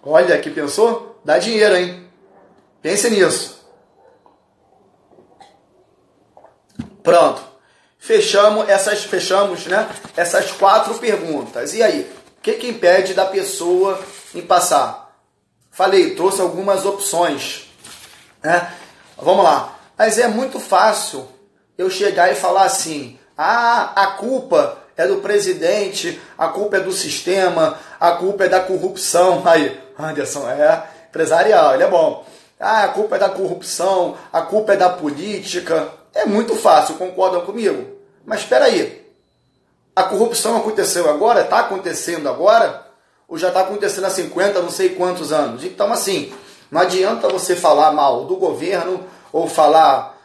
Olha 0.00 0.38
que 0.38 0.48
pensou? 0.48 1.20
Dá 1.24 1.38
dinheiro, 1.38 1.76
hein? 1.76 2.08
Pense 2.80 3.10
nisso. 3.10 3.66
Pronto. 7.02 7.42
Fechamos 7.98 8.68
essas 8.68 9.02
fechamos, 9.02 9.66
né? 9.66 9.88
Essas 10.16 10.52
quatro 10.52 10.94
perguntas. 10.94 11.74
E 11.74 11.82
aí, 11.82 12.02
o 12.38 12.40
que 12.40 12.52
que 12.52 12.68
impede 12.68 13.12
da 13.12 13.24
pessoa 13.24 13.98
em 14.34 14.42
passar? 14.42 15.18
Falei, 15.70 16.14
trouxe 16.14 16.40
algumas 16.40 16.86
opções, 16.86 17.68
né? 18.40 18.72
Vamos 19.16 19.42
lá. 19.42 19.76
Mas 19.98 20.18
é 20.18 20.28
muito 20.28 20.60
fácil 20.60 21.26
eu 21.76 21.90
chegar 21.90 22.30
e 22.30 22.36
falar 22.36 22.64
assim: 22.64 23.18
"Ah, 23.36 23.92
a 23.96 24.06
culpa 24.08 24.83
é 24.96 25.06
do 25.06 25.16
presidente, 25.16 26.20
a 26.38 26.48
culpa 26.48 26.76
é 26.76 26.80
do 26.80 26.92
sistema, 26.92 27.78
a 27.98 28.12
culpa 28.12 28.44
é 28.44 28.48
da 28.48 28.60
corrupção. 28.60 29.42
Aí, 29.46 29.80
Anderson 29.98 30.48
é 30.48 30.82
empresarial, 31.08 31.74
ele 31.74 31.84
é 31.84 31.88
bom. 31.88 32.24
Ah, 32.58 32.84
a 32.84 32.88
culpa 32.88 33.16
é 33.16 33.18
da 33.18 33.28
corrupção, 33.28 34.16
a 34.32 34.42
culpa 34.42 34.72
é 34.72 34.76
da 34.76 34.88
política. 34.88 35.88
É 36.14 36.24
muito 36.24 36.54
fácil, 36.54 36.94
concordam 36.94 37.40
comigo? 37.42 37.98
Mas 38.24 38.40
espera 38.40 38.66
aí. 38.66 39.04
A 39.94 40.04
corrupção 40.04 40.56
aconteceu 40.56 41.10
agora? 41.10 41.42
Está 41.42 41.60
acontecendo 41.60 42.28
agora? 42.28 42.86
Ou 43.28 43.36
já 43.36 43.48
está 43.48 43.60
acontecendo 43.60 44.04
há 44.04 44.10
50, 44.10 44.62
não 44.62 44.70
sei 44.70 44.90
quantos 44.90 45.32
anos? 45.32 45.64
Então, 45.64 45.92
assim, 45.92 46.32
não 46.70 46.80
adianta 46.80 47.28
você 47.28 47.54
falar 47.54 47.92
mal 47.92 48.24
do 48.24 48.36
governo 48.36 49.04
ou 49.32 49.48
falar 49.48 50.16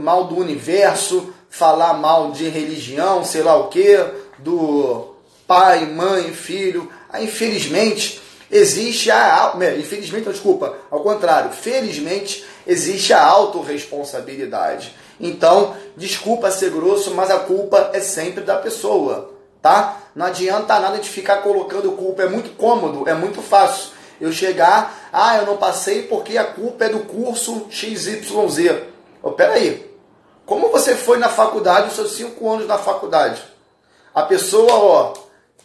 mal 0.00 0.24
do 0.24 0.36
universo, 0.36 1.32
falar 1.50 1.94
mal 1.94 2.30
de 2.30 2.48
religião, 2.48 3.24
sei 3.24 3.42
lá 3.42 3.56
o 3.56 3.68
que, 3.68 3.98
do 4.38 5.14
pai, 5.46 5.86
mãe, 5.86 6.32
filho. 6.32 6.90
Ah, 7.08 7.22
infelizmente, 7.22 8.20
existe 8.50 9.10
a. 9.10 9.54
Infelizmente, 9.78 10.28
desculpa, 10.28 10.76
ao 10.90 11.00
contrário, 11.00 11.50
felizmente 11.50 12.44
existe 12.66 13.12
a 13.12 13.24
autorresponsabilidade. 13.24 14.94
Então, 15.20 15.74
desculpa 15.96 16.50
ser 16.50 16.70
grosso, 16.70 17.12
mas 17.14 17.30
a 17.30 17.40
culpa 17.40 17.90
é 17.92 18.00
sempre 18.00 18.44
da 18.44 18.56
pessoa, 18.56 19.32
tá? 19.60 20.00
Não 20.14 20.26
adianta 20.26 20.78
nada 20.78 20.98
de 20.98 21.08
ficar 21.08 21.38
colocando 21.38 21.92
culpa, 21.92 22.22
é 22.22 22.28
muito 22.28 22.50
cômodo, 22.56 23.08
é 23.08 23.14
muito 23.14 23.42
fácil. 23.42 23.90
Eu 24.20 24.32
chegar, 24.32 25.08
ah, 25.12 25.38
eu 25.38 25.46
não 25.46 25.56
passei 25.56 26.02
porque 26.02 26.36
a 26.36 26.44
culpa 26.44 26.84
é 26.84 26.88
do 26.88 27.00
curso 27.00 27.66
XYZ. 27.70 28.28
Oh, 29.22 29.32
peraí, 29.32 29.87
como 30.48 30.70
você 30.70 30.94
foi 30.94 31.18
na 31.18 31.28
faculdade, 31.28 31.88
os 31.88 31.94
seus 31.94 32.12
cinco 32.12 32.50
anos 32.50 32.66
na 32.66 32.78
faculdade? 32.78 33.42
A 34.14 34.22
pessoa, 34.22 34.72
ó, 34.72 35.12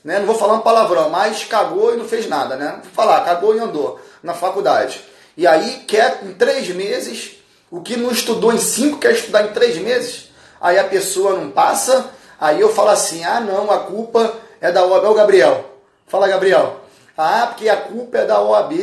né, 0.04 0.20
não 0.20 0.26
vou 0.26 0.36
falar 0.36 0.56
um 0.56 0.60
palavrão, 0.60 1.10
mas 1.10 1.46
cagou 1.46 1.94
e 1.94 1.98
não 1.98 2.04
fez 2.04 2.28
nada, 2.28 2.58
né? 2.58 2.82
Vou 2.84 2.92
falar, 2.92 3.22
cagou 3.22 3.56
e 3.56 3.60
andou 3.60 3.98
na 4.22 4.34
faculdade. 4.34 5.02
E 5.38 5.48
aí 5.48 5.86
quer 5.88 6.20
em 6.24 6.34
três 6.34 6.68
meses, 6.68 7.38
o 7.72 7.80
que 7.80 7.96
não 7.96 8.12
estudou 8.12 8.52
em 8.52 8.58
cinco 8.58 8.98
quer 8.98 9.14
estudar 9.14 9.46
em 9.46 9.54
três 9.54 9.78
meses. 9.78 10.30
Aí 10.60 10.78
a 10.78 10.84
pessoa 10.84 11.40
não 11.40 11.50
passa, 11.50 12.10
aí 12.38 12.60
eu 12.60 12.68
falo 12.68 12.90
assim, 12.90 13.24
ah 13.24 13.40
não, 13.40 13.72
a 13.72 13.80
culpa 13.80 14.34
é 14.60 14.70
da 14.70 14.86
OAB, 14.86 15.06
é 15.06 15.08
o 15.08 15.14
Gabriel. 15.14 15.66
Fala 16.08 16.28
Gabriel. 16.28 16.82
Ah, 17.18 17.48
porque 17.48 17.70
a 17.70 17.78
culpa 17.78 18.18
é 18.18 18.26
da 18.26 18.42
OAB 18.42 18.74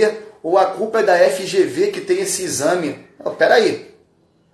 ou 0.43 0.57
a 0.57 0.65
culpa 0.65 1.01
é 1.01 1.03
da 1.03 1.19
FGV 1.19 1.89
que 1.89 2.01
tem 2.01 2.21
esse 2.21 2.43
exame. 2.43 3.07
Oh, 3.23 3.33
peraí, 3.33 3.90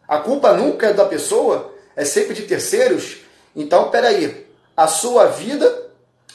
a 0.08 0.18
culpa 0.18 0.52
nunca 0.52 0.88
é 0.88 0.92
da 0.92 1.04
pessoa, 1.04 1.72
é 1.94 2.04
sempre 2.04 2.34
de 2.34 2.42
terceiros. 2.42 3.18
Então, 3.54 3.90
peraí, 3.90 4.46
a 4.76 4.86
sua 4.86 5.26
vida, 5.26 5.66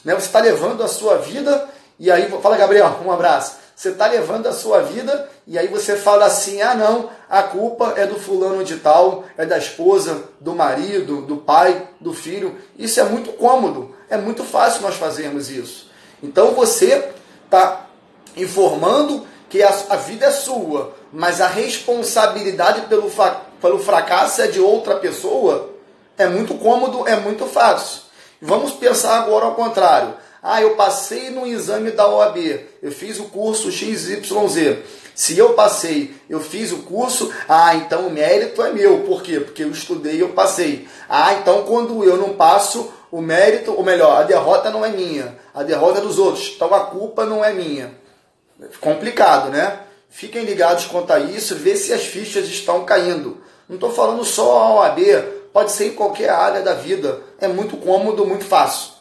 né, 0.03 0.13
você 0.13 0.25
está 0.25 0.39
levando 0.39 0.83
a 0.83 0.87
sua 0.87 1.17
vida, 1.17 1.69
e 1.99 2.09
aí, 2.09 2.29
fala 2.41 2.57
Gabriel, 2.57 2.99
um 3.05 3.11
abraço. 3.11 3.61
Você 3.75 3.89
está 3.89 4.07
levando 4.07 4.47
a 4.47 4.53
sua 4.53 4.81
vida, 4.81 5.29
e 5.47 5.57
aí 5.57 5.67
você 5.67 5.95
fala 5.95 6.25
assim: 6.25 6.61
ah, 6.61 6.75
não, 6.75 7.09
a 7.29 7.41
culpa 7.41 7.93
é 7.97 8.05
do 8.05 8.19
fulano 8.19 8.63
de 8.63 8.77
tal, 8.77 9.23
é 9.37 9.45
da 9.45 9.57
esposa, 9.57 10.23
do 10.39 10.53
marido, 10.53 11.21
do 11.23 11.37
pai, 11.37 11.87
do 11.99 12.13
filho. 12.13 12.57
Isso 12.77 12.99
é 12.99 13.03
muito 13.03 13.31
cômodo, 13.33 13.95
é 14.09 14.17
muito 14.17 14.43
fácil 14.43 14.81
nós 14.81 14.95
fazermos 14.95 15.49
isso. 15.49 15.89
Então 16.21 16.51
você 16.51 17.09
está 17.45 17.87
informando 18.35 19.25
que 19.49 19.63
a, 19.63 19.69
a 19.89 19.95
vida 19.95 20.27
é 20.27 20.31
sua, 20.31 20.93
mas 21.11 21.41
a 21.41 21.47
responsabilidade 21.47 22.81
pelo, 22.81 23.11
pelo 23.61 23.79
fracasso 23.79 24.41
é 24.41 24.47
de 24.47 24.59
outra 24.59 24.95
pessoa, 24.95 25.69
é 26.17 26.27
muito 26.27 26.55
cômodo, 26.55 27.07
é 27.07 27.15
muito 27.15 27.45
fácil. 27.45 28.01
Vamos 28.41 28.71
pensar 28.73 29.19
agora 29.19 29.45
ao 29.45 29.55
contrário. 29.55 30.15
Ah, 30.43 30.59
eu 30.61 30.75
passei 30.75 31.29
no 31.29 31.45
exame 31.45 31.91
da 31.91 32.07
OAB, 32.07 32.37
eu 32.81 32.91
fiz 32.91 33.19
o 33.19 33.25
curso 33.25 33.71
XYZ. 33.71 34.27
Se 35.13 35.37
eu 35.37 35.53
passei, 35.53 36.15
eu 36.27 36.39
fiz 36.39 36.71
o 36.71 36.79
curso, 36.79 37.31
ah, 37.47 37.75
então 37.75 38.07
o 38.07 38.11
mérito 38.11 38.63
é 38.63 38.71
meu. 38.71 39.01
Por 39.01 39.21
quê? 39.21 39.39
Porque 39.39 39.63
eu 39.63 39.69
estudei 39.69 40.15
e 40.15 40.19
eu 40.21 40.29
passei. 40.29 40.87
Ah, 41.07 41.33
então 41.33 41.63
quando 41.63 42.03
eu 42.03 42.17
não 42.17 42.33
passo, 42.33 42.91
o 43.11 43.21
mérito, 43.21 43.73
ou 43.73 43.83
melhor, 43.83 44.19
a 44.19 44.23
derrota 44.23 44.71
não 44.71 44.83
é 44.83 44.89
minha, 44.89 45.37
a 45.53 45.61
derrota 45.61 45.99
é 45.99 46.01
dos 46.01 46.17
outros. 46.17 46.53
Então 46.55 46.73
a 46.73 46.85
culpa 46.85 47.23
não 47.25 47.45
é 47.45 47.53
minha. 47.53 47.93
Complicado, 48.79 49.49
né? 49.49 49.79
Fiquem 50.09 50.43
ligados 50.43 50.85
quanto 50.85 51.11
a 51.11 51.19
isso, 51.19 51.55
vê 51.55 51.75
se 51.75 51.93
as 51.93 52.03
fichas 52.03 52.47
estão 52.47 52.83
caindo. 52.83 53.37
Não 53.71 53.75
estou 53.75 53.89
falando 53.89 54.23
só 54.25 54.59
a 54.59 54.73
OAB, 54.73 54.99
pode 55.53 55.71
ser 55.71 55.87
em 55.87 55.95
qualquer 55.95 56.29
área 56.29 56.61
da 56.61 56.73
vida. 56.73 57.21
É 57.39 57.47
muito 57.47 57.77
cômodo, 57.77 58.27
muito 58.27 58.43
fácil. 58.43 58.91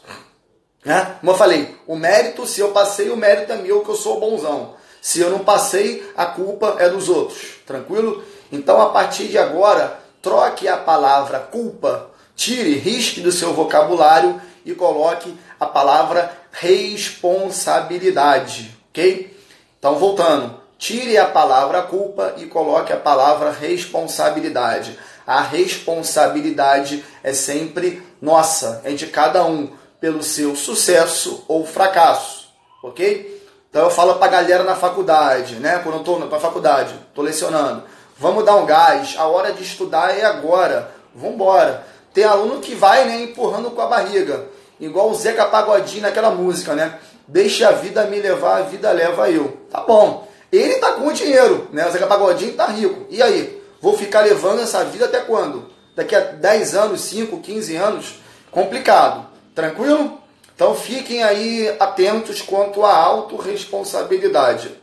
Né? 0.85 1.17
Como 1.19 1.33
eu 1.33 1.35
falei, 1.35 1.75
o 1.85 1.97
mérito, 1.97 2.47
se 2.47 2.61
eu 2.61 2.71
passei, 2.71 3.09
o 3.09 3.17
mérito 3.17 3.51
é 3.51 3.57
meu, 3.57 3.81
que 3.81 3.89
eu 3.89 3.97
sou 3.97 4.17
bonzão. 4.17 4.75
Se 5.01 5.19
eu 5.19 5.29
não 5.29 5.39
passei, 5.39 6.09
a 6.15 6.25
culpa 6.25 6.77
é 6.79 6.87
dos 6.87 7.09
outros. 7.09 7.59
Tranquilo? 7.67 8.23
Então, 8.49 8.81
a 8.81 8.91
partir 8.91 9.27
de 9.27 9.37
agora, 9.37 9.99
troque 10.21 10.69
a 10.69 10.77
palavra 10.77 11.39
culpa, 11.39 12.09
tire, 12.33 12.75
risque 12.75 13.19
do 13.19 13.33
seu 13.33 13.53
vocabulário 13.53 14.41
e 14.65 14.73
coloque 14.73 15.37
a 15.59 15.65
palavra 15.65 16.31
responsabilidade, 16.49 18.73
ok? 18.89 19.37
Então, 19.77 19.95
voltando, 19.95 20.60
tire 20.81 21.15
a 21.15 21.27
palavra 21.27 21.83
culpa 21.83 22.33
e 22.37 22.47
coloque 22.47 22.91
a 22.91 22.97
palavra 22.97 23.51
responsabilidade. 23.51 24.97
A 25.27 25.39
responsabilidade 25.39 27.05
é 27.23 27.33
sempre 27.33 28.01
nossa, 28.19 28.81
é 28.83 28.91
de 28.91 29.05
cada 29.05 29.45
um, 29.45 29.69
pelo 29.99 30.23
seu 30.23 30.55
sucesso 30.55 31.45
ou 31.47 31.67
fracasso, 31.67 32.49
ok? 32.83 33.39
Então 33.69 33.83
eu 33.83 33.91
falo 33.91 34.15
para 34.15 34.25
a 34.25 34.41
galera 34.41 34.63
na 34.63 34.75
faculdade, 34.75 35.57
né? 35.57 35.79
Quando 35.83 35.95
eu 35.95 35.99
estou 35.99 36.19
na 36.19 36.39
faculdade, 36.39 36.95
estou 37.09 37.23
lecionando, 37.23 37.83
vamos 38.17 38.43
dar 38.43 38.55
um 38.55 38.65
gás, 38.65 39.13
a 39.19 39.27
hora 39.27 39.53
de 39.53 39.61
estudar 39.61 40.17
é 40.17 40.25
agora, 40.25 40.89
vamos 41.13 41.35
embora. 41.35 41.85
Tem 42.11 42.23
aluno 42.23 42.59
que 42.59 42.73
vai 42.73 43.05
né, 43.05 43.21
empurrando 43.21 43.69
com 43.69 43.81
a 43.81 43.87
barriga, 43.87 44.47
igual 44.79 45.11
o 45.11 45.15
Zeca 45.15 45.45
Pagodinho 45.45 46.01
naquela 46.01 46.31
música, 46.31 46.73
né? 46.73 46.97
Deixa 47.27 47.69
a 47.69 47.71
vida 47.71 48.03
me 48.05 48.19
levar, 48.19 48.57
a 48.57 48.63
vida 48.63 48.91
leva 48.91 49.29
eu. 49.29 49.59
Tá 49.69 49.81
bom. 49.81 50.30
Ele 50.51 50.75
tá 50.75 50.93
com 50.93 51.07
o 51.07 51.13
dinheiro, 51.13 51.67
né? 51.71 51.87
O 51.87 51.91
Zeca 51.91 52.07
Pagodinho 52.07 52.53
tá 52.53 52.65
rico. 52.65 53.05
E 53.09 53.21
aí? 53.21 53.61
Vou 53.79 53.97
ficar 53.97 54.21
levando 54.21 54.61
essa 54.61 54.83
vida 54.83 55.05
até 55.05 55.21
quando? 55.21 55.71
Daqui 55.95 56.15
a 56.15 56.19
10 56.19 56.75
anos, 56.75 57.01
5, 57.01 57.39
15 57.39 57.75
anos? 57.75 58.15
Complicado. 58.51 59.27
Tranquilo? 59.55 60.19
Então 60.53 60.75
fiquem 60.75 61.23
aí 61.23 61.73
atentos 61.79 62.41
quanto 62.41 62.85
à 62.85 62.93
autorresponsabilidade. 62.95 64.79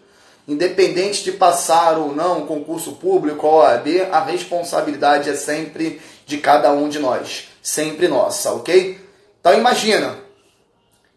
Independente 0.49 1.23
de 1.23 1.33
passar 1.33 1.99
ou 1.99 2.15
não 2.15 2.47
concurso 2.47 2.93
público 2.93 3.47
ou 3.47 3.59
OAB, 3.61 3.87
a 4.11 4.21
responsabilidade 4.21 5.29
é 5.29 5.35
sempre 5.35 6.01
de 6.27 6.39
cada 6.39 6.73
um 6.73 6.89
de 6.89 6.99
nós. 6.99 7.49
Sempre 7.63 8.09
nossa, 8.09 8.53
ok? 8.53 8.99
Então 9.41 9.55
imagina. 9.55 10.17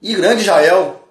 E 0.02 0.14
grande 0.16 0.42
Israel. 0.42 1.08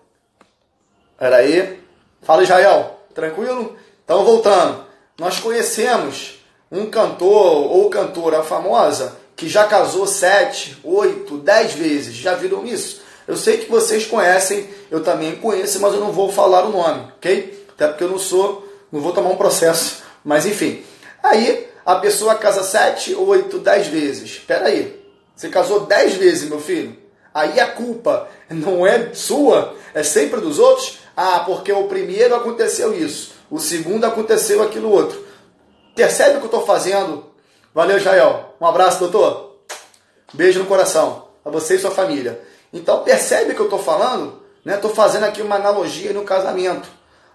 Pera 1.18 1.36
aí. 1.36 1.80
Fala 2.22 2.42
Israel. 2.42 2.99
Tranquilo? 3.14 3.76
Então 4.04 4.24
voltando. 4.24 4.84
Nós 5.18 5.38
conhecemos 5.38 6.40
um 6.70 6.86
cantor 6.86 7.70
ou 7.70 7.90
cantora 7.90 8.42
famosa 8.42 9.16
que 9.36 9.48
já 9.48 9.64
casou 9.64 10.06
sete, 10.06 10.78
oito, 10.84 11.38
dez 11.38 11.72
vezes. 11.72 12.14
Já 12.14 12.34
viram 12.34 12.66
isso? 12.66 13.02
Eu 13.26 13.36
sei 13.36 13.58
que 13.58 13.70
vocês 13.70 14.06
conhecem, 14.06 14.68
eu 14.90 15.02
também 15.02 15.36
conheço, 15.36 15.80
mas 15.80 15.94
eu 15.94 16.00
não 16.00 16.12
vou 16.12 16.30
falar 16.32 16.64
o 16.64 16.70
nome, 16.70 17.12
ok? 17.16 17.66
Até 17.70 17.88
porque 17.88 18.04
eu 18.04 18.08
não 18.08 18.18
sou, 18.18 18.68
não 18.90 19.00
vou 19.00 19.12
tomar 19.12 19.30
um 19.30 19.36
processo. 19.36 20.02
Mas 20.24 20.46
enfim. 20.46 20.82
Aí 21.22 21.68
a 21.86 21.96
pessoa 21.96 22.34
casa 22.34 22.62
sete, 22.62 23.14
oito, 23.14 23.58
dez 23.58 23.86
vezes. 23.86 24.30
Espera 24.30 24.66
aí. 24.66 25.00
Você 25.34 25.48
casou 25.48 25.80
dez 25.80 26.14
vezes, 26.14 26.48
meu 26.48 26.60
filho. 26.60 26.96
Aí 27.32 27.58
a 27.60 27.68
culpa 27.68 28.28
não 28.50 28.86
é 28.86 29.14
sua, 29.14 29.74
é 29.94 30.02
sempre 30.02 30.40
dos 30.40 30.58
outros. 30.58 30.98
Ah, 31.22 31.40
porque 31.40 31.70
o 31.70 31.84
primeiro 31.84 32.34
aconteceu 32.34 32.94
isso, 32.94 33.32
o 33.50 33.58
segundo 33.58 34.06
aconteceu 34.06 34.62
aquilo 34.62 34.90
outro. 34.90 35.22
Percebe 35.94 36.36
o 36.36 36.38
que 36.38 36.44
eu 36.44 36.46
estou 36.46 36.64
fazendo? 36.64 37.26
Valeu, 37.74 38.00
Jael. 38.00 38.54
Um 38.58 38.64
abraço, 38.64 39.00
doutor. 39.00 39.58
Beijo 40.32 40.60
no 40.60 40.64
coração. 40.64 41.28
A 41.44 41.50
você 41.50 41.74
e 41.74 41.78
sua 41.78 41.90
família. 41.90 42.40
Então 42.72 43.04
percebe 43.04 43.52
que 43.52 43.60
eu 43.60 43.66
estou 43.66 43.78
falando? 43.78 44.40
Estou 44.64 44.90
né? 44.90 44.96
fazendo 44.96 45.24
aqui 45.24 45.42
uma 45.42 45.56
analogia 45.56 46.14
no 46.14 46.24
casamento. 46.24 46.88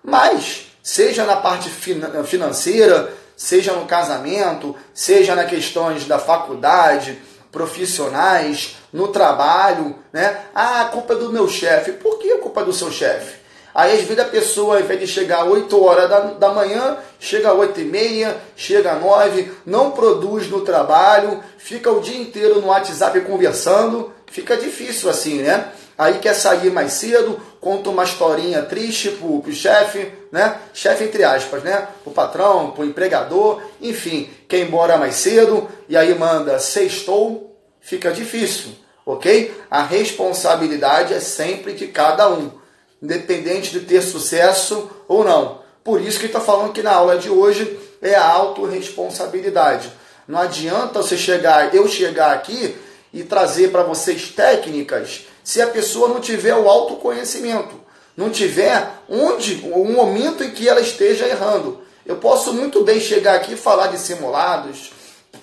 Mas, 0.04 0.66
seja 0.82 1.24
na 1.24 1.36
parte 1.36 1.70
financeira, 1.70 3.14
seja 3.38 3.74
no 3.74 3.86
casamento, 3.86 4.76
seja 4.96 5.36
nas 5.36 5.48
questões 5.48 6.08
da 6.08 6.18
faculdade, 6.18 7.22
profissionais, 7.52 8.78
no 8.92 9.10
trabalho, 9.10 9.96
né? 10.12 10.46
Ah, 10.56 10.82
a 10.82 10.86
culpa 10.86 11.14
é 11.14 11.18
do 11.18 11.32
meu 11.32 11.48
chefe. 11.48 11.92
Por 11.92 12.18
que 12.18 12.32
a 12.32 12.40
culpa 12.40 12.62
é 12.62 12.66
do 12.66 12.74
seu 12.74 12.92
chefe? 12.92 13.45
Aí 13.76 13.92
às 13.92 14.04
vezes 14.04 14.20
a 14.20 14.26
pessoa, 14.26 14.76
ao 14.78 14.82
invés 14.82 15.02
de 15.02 15.06
chegar 15.06 15.42
às 15.42 15.50
8 15.50 15.84
horas 15.84 16.10
da, 16.10 16.20
da 16.20 16.54
manhã, 16.54 16.98
chega 17.20 17.52
às 17.52 17.58
8 17.58 17.82
e 17.82 17.84
meia, 17.84 18.38
chega 18.56 18.94
às 18.94 19.02
9, 19.02 19.52
não 19.66 19.92
produz 19.92 20.50
no 20.50 20.62
trabalho, 20.62 21.44
fica 21.58 21.92
o 21.92 22.00
dia 22.00 22.18
inteiro 22.18 22.62
no 22.62 22.68
WhatsApp 22.68 23.20
conversando, 23.22 24.14
fica 24.28 24.56
difícil 24.56 25.10
assim, 25.10 25.42
né? 25.42 25.74
Aí 25.98 26.20
quer 26.20 26.34
sair 26.34 26.72
mais 26.72 26.94
cedo, 26.94 27.38
conta 27.60 27.90
uma 27.90 28.06
historinha 28.06 28.62
triste 28.62 29.10
pro, 29.10 29.42
pro 29.42 29.52
chefe, 29.52 30.10
né? 30.32 30.58
Chefe 30.74 31.04
entre 31.04 31.26
aspas, 31.26 31.62
né? 31.62 31.86
O 32.06 32.12
patrão, 32.12 32.72
pro 32.72 32.86
empregador, 32.86 33.62
enfim, 33.82 34.30
quer 34.48 34.60
ir 34.60 34.68
embora 34.68 34.98
mais 34.98 35.16
cedo 35.16 35.68
e 35.90 35.98
aí 35.98 36.16
manda 36.16 36.60
sextou, 36.60 37.60
fica 37.82 38.10
difícil, 38.12 38.72
ok? 39.06 39.54
A 39.70 39.84
responsabilidade 39.84 41.14
é 41.14 41.20
sempre 41.20 41.74
de 41.74 41.88
cada 41.88 42.30
um 42.30 42.64
independente 43.06 43.72
de 43.72 43.82
ter 43.82 44.02
sucesso 44.02 44.90
ou 45.08 45.24
não. 45.24 45.60
Por 45.84 46.02
isso 46.02 46.20
que 46.20 46.26
está 46.26 46.40
falando 46.40 46.74
que 46.74 46.82
na 46.82 46.92
aula 46.92 47.18
de 47.18 47.30
hoje 47.30 47.80
é 48.02 48.16
a 48.16 48.26
autorresponsabilidade. 48.26 49.92
Não 50.28 50.40
adianta 50.40 51.04
você 51.04 51.16
chegar, 51.16 51.74
eu 51.76 51.88
chegar 51.88 52.34
aqui 52.34 52.76
e 53.14 53.24
trazer 53.24 53.70
para 53.70 53.84
vocês 53.84 54.30
técnicas 54.30 55.28
se 55.44 55.62
a 55.62 55.68
pessoa 55.68 56.10
não 56.10 56.20
tiver 56.20 56.56
o 56.56 56.68
autoconhecimento, 56.68 57.80
não 58.18 58.32
tiver 58.32 58.90
onde 59.08 59.64
o 59.72 59.86
momento 59.86 60.44
em 60.44 60.50
que 60.50 60.68
ela 60.68 60.82
esteja 60.82 61.28
errando. 61.28 61.82
Eu 62.04 62.16
posso 62.16 62.54
muito 62.54 62.84
bem 62.84 63.00
chegar 63.00 63.36
aqui 63.36 63.54
e 63.54 63.58
falar 63.58 63.88
de 63.88 64.00
simulados, 64.00 64.92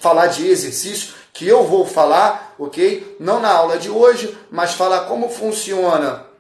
falar 0.01 0.27
de 0.27 0.49
exercícios 0.49 1.15
que 1.33 1.47
eu 1.47 1.65
vou 1.65 1.87
falar, 1.87 2.57
ok? 2.59 3.17
Não 3.21 3.39
na 3.39 3.51
aula 3.51 3.79
de 3.79 3.89
hoje, 3.89 4.37
mas 4.51 4.73
falar 4.73 5.03
como 5.03 5.29
funciona 5.29 6.32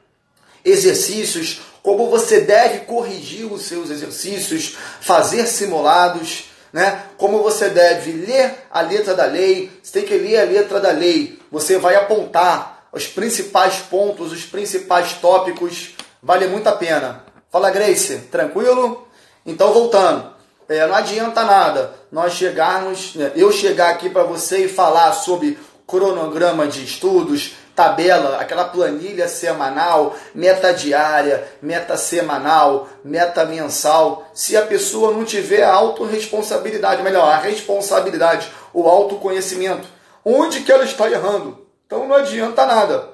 exercícios, 0.64 1.60
como 1.82 2.08
você 2.08 2.40
deve 2.40 2.80
corrigir 2.80 3.50
os 3.52 3.62
seus 3.62 3.90
exercícios, 3.90 4.76
fazer 5.00 5.46
simulados, 5.46 6.44
né? 6.72 7.04
Como 7.18 7.42
você 7.42 7.68
deve 7.68 8.12
ler 8.12 8.54
a 8.70 8.80
letra 8.80 9.14
da 9.14 9.26
lei, 9.26 9.70
você 9.82 10.00
tem 10.00 10.04
que 10.04 10.16
ler 10.16 10.40
a 10.40 10.44
letra 10.44 10.80
da 10.80 10.90
lei. 10.90 11.38
Você 11.50 11.78
vai 11.78 11.96
apontar 11.96 12.86
os 12.92 13.06
principais 13.06 13.76
pontos, 13.76 14.32
os 14.32 14.44
principais 14.44 15.14
tópicos. 15.14 15.94
Vale 16.22 16.46
muito 16.46 16.68
a 16.68 16.72
pena. 16.72 17.24
Fala, 17.50 17.70
Grace, 17.70 18.16
tranquilo? 18.30 19.06
Então, 19.44 19.72
voltando. 19.72 20.32
É, 20.68 20.86
não 20.86 20.94
adianta 20.94 21.44
nada 21.44 21.94
nós 22.10 22.34
chegarmos, 22.34 23.14
né, 23.14 23.32
eu 23.34 23.50
chegar 23.50 23.90
aqui 23.90 24.08
para 24.08 24.22
você 24.22 24.66
e 24.66 24.68
falar 24.68 25.12
sobre 25.12 25.58
cronograma 25.86 26.66
de 26.66 26.84
estudos, 26.84 27.54
tabela, 27.74 28.38
aquela 28.38 28.64
planilha 28.64 29.28
semanal, 29.28 30.14
meta 30.34 30.72
diária, 30.72 31.46
meta 31.60 31.96
semanal, 31.96 32.88
meta 33.04 33.44
mensal, 33.44 34.28
se 34.34 34.56
a 34.56 34.62
pessoa 34.62 35.12
não 35.12 35.24
tiver 35.24 35.62
a 35.62 35.72
autorresponsabilidade, 35.72 37.02
melhor, 37.02 37.28
a 37.28 37.38
responsabilidade, 37.38 38.50
o 38.74 38.86
autoconhecimento, 38.86 39.88
onde 40.24 40.60
que 40.60 40.72
ela 40.72 40.84
está 40.84 41.10
errando? 41.10 41.66
Então 41.86 42.06
não 42.06 42.16
adianta 42.16 42.66
nada. 42.66 43.08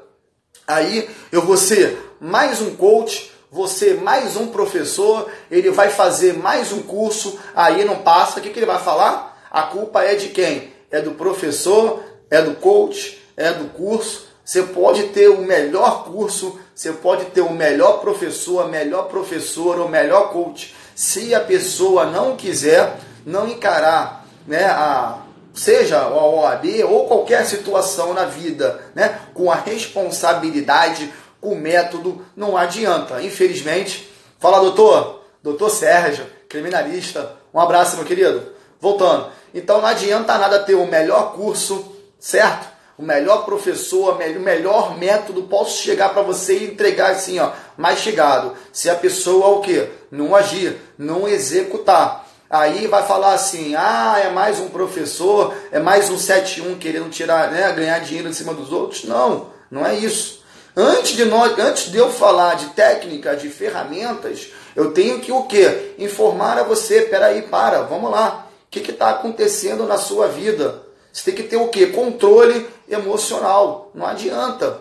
Aí 0.66 1.08
eu 1.32 1.42
vou 1.42 1.56
ser 1.56 2.16
mais 2.20 2.60
um 2.60 2.74
coach, 2.74 3.32
você 3.50 3.94
mais 3.94 4.36
um 4.36 4.48
professor, 4.48 5.30
ele 5.50 5.70
vai 5.70 5.88
fazer 5.88 6.36
mais 6.36 6.72
um 6.72 6.82
curso, 6.82 7.38
aí 7.54 7.84
não 7.84 8.02
passa, 8.02 8.38
o 8.38 8.42
que, 8.42 8.50
que 8.50 8.58
ele 8.58 8.66
vai 8.66 8.78
falar? 8.78 9.48
A 9.50 9.62
culpa 9.62 10.02
é 10.02 10.14
de 10.14 10.28
quem? 10.28 10.72
É 10.90 11.00
do 11.00 11.12
professor, 11.12 12.02
é 12.30 12.42
do 12.42 12.54
coach, 12.56 13.18
é 13.36 13.52
do 13.52 13.68
curso, 13.70 14.27
você 14.48 14.62
pode 14.62 15.08
ter 15.08 15.28
o 15.28 15.42
melhor 15.42 16.04
curso, 16.04 16.58
você 16.74 16.90
pode 16.90 17.26
ter 17.26 17.42
o 17.42 17.52
melhor 17.52 18.00
professor, 18.00 18.62
a 18.62 18.66
melhor 18.66 19.02
professora, 19.02 19.82
o 19.82 19.90
melhor 19.90 20.32
coach. 20.32 20.74
Se 20.94 21.34
a 21.34 21.40
pessoa 21.40 22.06
não 22.06 22.34
quiser, 22.34 22.96
não 23.26 23.46
encarar, 23.46 24.26
né, 24.46 24.64
a, 24.64 25.18
seja 25.52 26.00
a 26.00 26.08
OAB 26.08 26.64
ou 26.88 27.06
qualquer 27.06 27.44
situação 27.44 28.14
na 28.14 28.24
vida, 28.24 28.80
né, 28.94 29.20
com 29.34 29.52
a 29.52 29.54
responsabilidade, 29.54 31.12
com 31.42 31.50
o 31.50 31.60
método, 31.60 32.24
não 32.34 32.56
adianta. 32.56 33.20
Infelizmente, 33.20 34.10
fala 34.38 34.60
doutor, 34.60 35.24
doutor 35.42 35.68
Sérgio, 35.68 36.24
criminalista, 36.48 37.36
um 37.52 37.60
abraço 37.60 37.96
meu 37.96 38.06
querido. 38.06 38.50
Voltando, 38.80 39.28
então 39.52 39.82
não 39.82 39.88
adianta 39.88 40.38
nada 40.38 40.60
ter 40.60 40.74
o 40.74 40.86
melhor 40.86 41.34
curso, 41.34 41.94
certo? 42.18 42.77
O 42.98 43.02
melhor 43.02 43.44
professor, 43.44 44.20
o 44.20 44.40
melhor 44.40 44.98
método, 44.98 45.44
posso 45.44 45.80
chegar 45.80 46.08
para 46.08 46.22
você 46.22 46.58
e 46.58 46.64
entregar 46.64 47.12
assim, 47.12 47.38
ó, 47.38 47.52
mais 47.76 48.00
chegado. 48.00 48.54
Se 48.72 48.90
a 48.90 48.96
pessoa 48.96 49.46
o 49.50 49.60
quê? 49.60 49.88
Não 50.10 50.34
agir, 50.34 50.76
não 50.98 51.28
executar. 51.28 52.26
Aí 52.50 52.88
vai 52.88 53.06
falar 53.06 53.34
assim: 53.34 53.74
"Ah, 53.76 54.18
é 54.18 54.30
mais 54.30 54.58
um 54.58 54.68
professor, 54.68 55.54
é 55.70 55.78
mais 55.78 56.10
um 56.10 56.18
71 56.18 56.76
querendo 56.76 57.08
tirar, 57.08 57.52
né, 57.52 57.70
ganhar 57.72 58.00
dinheiro 58.00 58.28
em 58.28 58.32
cima 58.32 58.52
dos 58.52 58.72
outros". 58.72 59.04
Não, 59.04 59.50
não 59.70 59.86
é 59.86 59.94
isso. 59.94 60.42
Antes 60.74 61.12
de 61.12 61.24
nós, 61.24 61.56
antes 61.58 61.92
de 61.92 61.98
eu 61.98 62.10
falar 62.10 62.54
de 62.54 62.66
técnica, 62.70 63.36
de 63.36 63.48
ferramentas, 63.48 64.48
eu 64.74 64.92
tenho 64.92 65.20
que 65.20 65.30
o 65.30 65.44
quê? 65.44 65.94
Informar 65.98 66.58
a 66.58 66.62
você, 66.62 67.02
peraí, 67.02 67.42
para, 67.42 67.82
vamos 67.82 68.10
lá. 68.10 68.46
o 68.66 68.70
que 68.70 68.90
está 68.90 69.10
acontecendo 69.10 69.84
na 69.86 69.98
sua 69.98 70.26
vida. 70.28 70.87
Você 71.12 71.30
tem 71.30 71.34
que 71.34 71.48
ter 71.48 71.56
o 71.56 71.68
que? 71.68 71.86
Controle 71.88 72.68
emocional. 72.88 73.90
Não 73.94 74.06
adianta, 74.06 74.80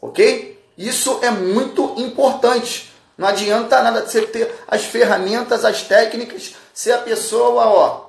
ok? 0.00 0.62
Isso 0.76 1.20
é 1.22 1.30
muito 1.30 1.94
importante. 1.98 2.92
Não 3.16 3.28
adianta 3.28 3.82
nada 3.82 4.04
você 4.04 4.22
ter 4.22 4.52
as 4.66 4.84
ferramentas, 4.84 5.64
as 5.64 5.82
técnicas, 5.82 6.54
se 6.72 6.90
a 6.90 6.98
pessoa, 6.98 7.66
ó, 7.66 8.04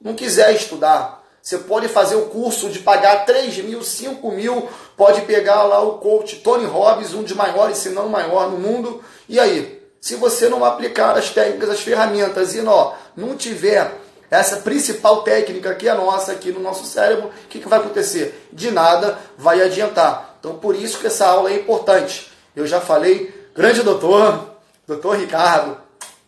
não 0.00 0.14
quiser 0.14 0.54
estudar. 0.54 1.22
Você 1.40 1.58
pode 1.58 1.88
fazer 1.88 2.14
o 2.16 2.26
curso 2.26 2.68
de 2.68 2.78
pagar 2.78 3.24
3 3.24 3.58
mil, 3.64 3.82
5 3.82 4.30
mil, 4.30 4.68
pode 4.96 5.22
pegar 5.22 5.64
lá 5.64 5.80
o 5.82 5.98
coach 5.98 6.36
Tony 6.36 6.66
Robbins, 6.66 7.14
um 7.14 7.22
dos 7.22 7.32
maiores, 7.32 7.78
se 7.78 7.88
não 7.88 8.06
o 8.06 8.10
maior 8.10 8.50
no 8.50 8.58
mundo. 8.58 9.02
E 9.28 9.40
aí? 9.40 9.82
Se 10.00 10.16
você 10.16 10.48
não 10.48 10.64
aplicar 10.64 11.16
as 11.16 11.30
técnicas, 11.30 11.70
as 11.70 11.80
ferramentas 11.80 12.54
e 12.54 12.60
ó, 12.60 12.94
não 13.16 13.36
tiver 13.36 14.01
essa 14.38 14.56
principal 14.56 15.22
técnica 15.22 15.74
que 15.74 15.86
é 15.86 15.94
nossa 15.94 16.32
aqui 16.32 16.50
no 16.50 16.60
nosso 16.60 16.86
cérebro, 16.86 17.28
o 17.28 17.48
que, 17.48 17.60
que 17.60 17.68
vai 17.68 17.78
acontecer? 17.78 18.48
De 18.50 18.70
nada 18.70 19.18
vai 19.36 19.60
adiantar. 19.60 20.36
Então 20.40 20.54
por 20.54 20.74
isso 20.74 20.98
que 20.98 21.06
essa 21.06 21.26
aula 21.26 21.50
é 21.50 21.56
importante. 21.56 22.32
Eu 22.56 22.66
já 22.66 22.80
falei, 22.80 23.32
grande 23.54 23.82
doutor, 23.82 24.56
doutor 24.86 25.18
Ricardo, 25.18 25.76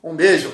um 0.03 0.15
beijo. 0.15 0.53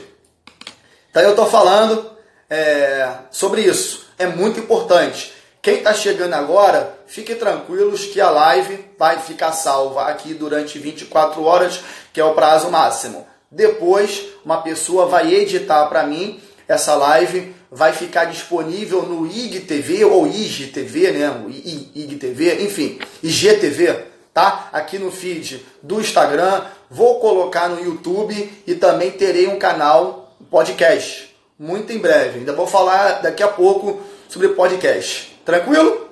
Então 1.11 1.23
eu 1.25 1.31
estou 1.31 1.47
falando 1.47 2.13
é, 2.49 3.15
sobre 3.33 3.63
isso. 3.63 4.07
É 4.17 4.27
muito 4.27 4.61
importante. 4.61 5.35
Quem 5.61 5.79
está 5.79 5.93
chegando 5.93 6.35
agora, 6.35 6.99
fique 7.09 7.35
tranquilos 7.35 8.07
que 8.07 8.21
a 8.21 8.31
live 8.31 8.85
vai 8.97 9.19
ficar 9.19 9.51
salva 9.53 10.05
aqui 10.05 10.35
durante 10.35 10.79
24 10.79 11.43
horas, 11.43 11.81
que 12.13 12.21
é 12.21 12.25
o 12.25 12.33
prazo 12.33 12.71
máximo. 12.71 13.27
Depois, 13.51 14.27
uma 14.45 14.63
pessoa 14.63 15.07
vai 15.07 15.35
editar 15.35 15.85
para 15.87 16.05
mim 16.05 16.41
essa 16.71 16.95
live, 16.95 17.53
vai 17.69 17.93
ficar 17.93 18.27
disponível 18.27 19.03
no 19.03 19.27
IGTV 19.27 20.05
ou 20.05 20.29
IGTV, 20.29 21.11
né? 21.11 21.45
IGTV, 21.49 22.65
enfim, 22.65 23.01
IGTV, 23.21 24.05
tá? 24.33 24.69
Aqui 24.73 24.97
no 24.97 25.11
feed 25.11 25.67
do 25.83 26.01
Instagram, 26.01 26.63
vou 26.89 27.19
colocar 27.19 27.69
no 27.69 27.85
YouTube 27.85 28.63
e 28.65 28.75
também 28.77 29.11
terei 29.11 29.49
um 29.49 29.59
canal 29.59 30.33
podcast 30.49 31.37
muito 31.59 31.93
em 31.93 31.99
breve. 31.99 32.39
Ainda 32.39 32.53
vou 32.53 32.69
falar 32.69 33.21
daqui 33.21 33.43
a 33.43 33.49
pouco 33.49 34.01
sobre 34.29 34.51
podcast. 34.51 35.37
Tranquilo? 35.45 36.09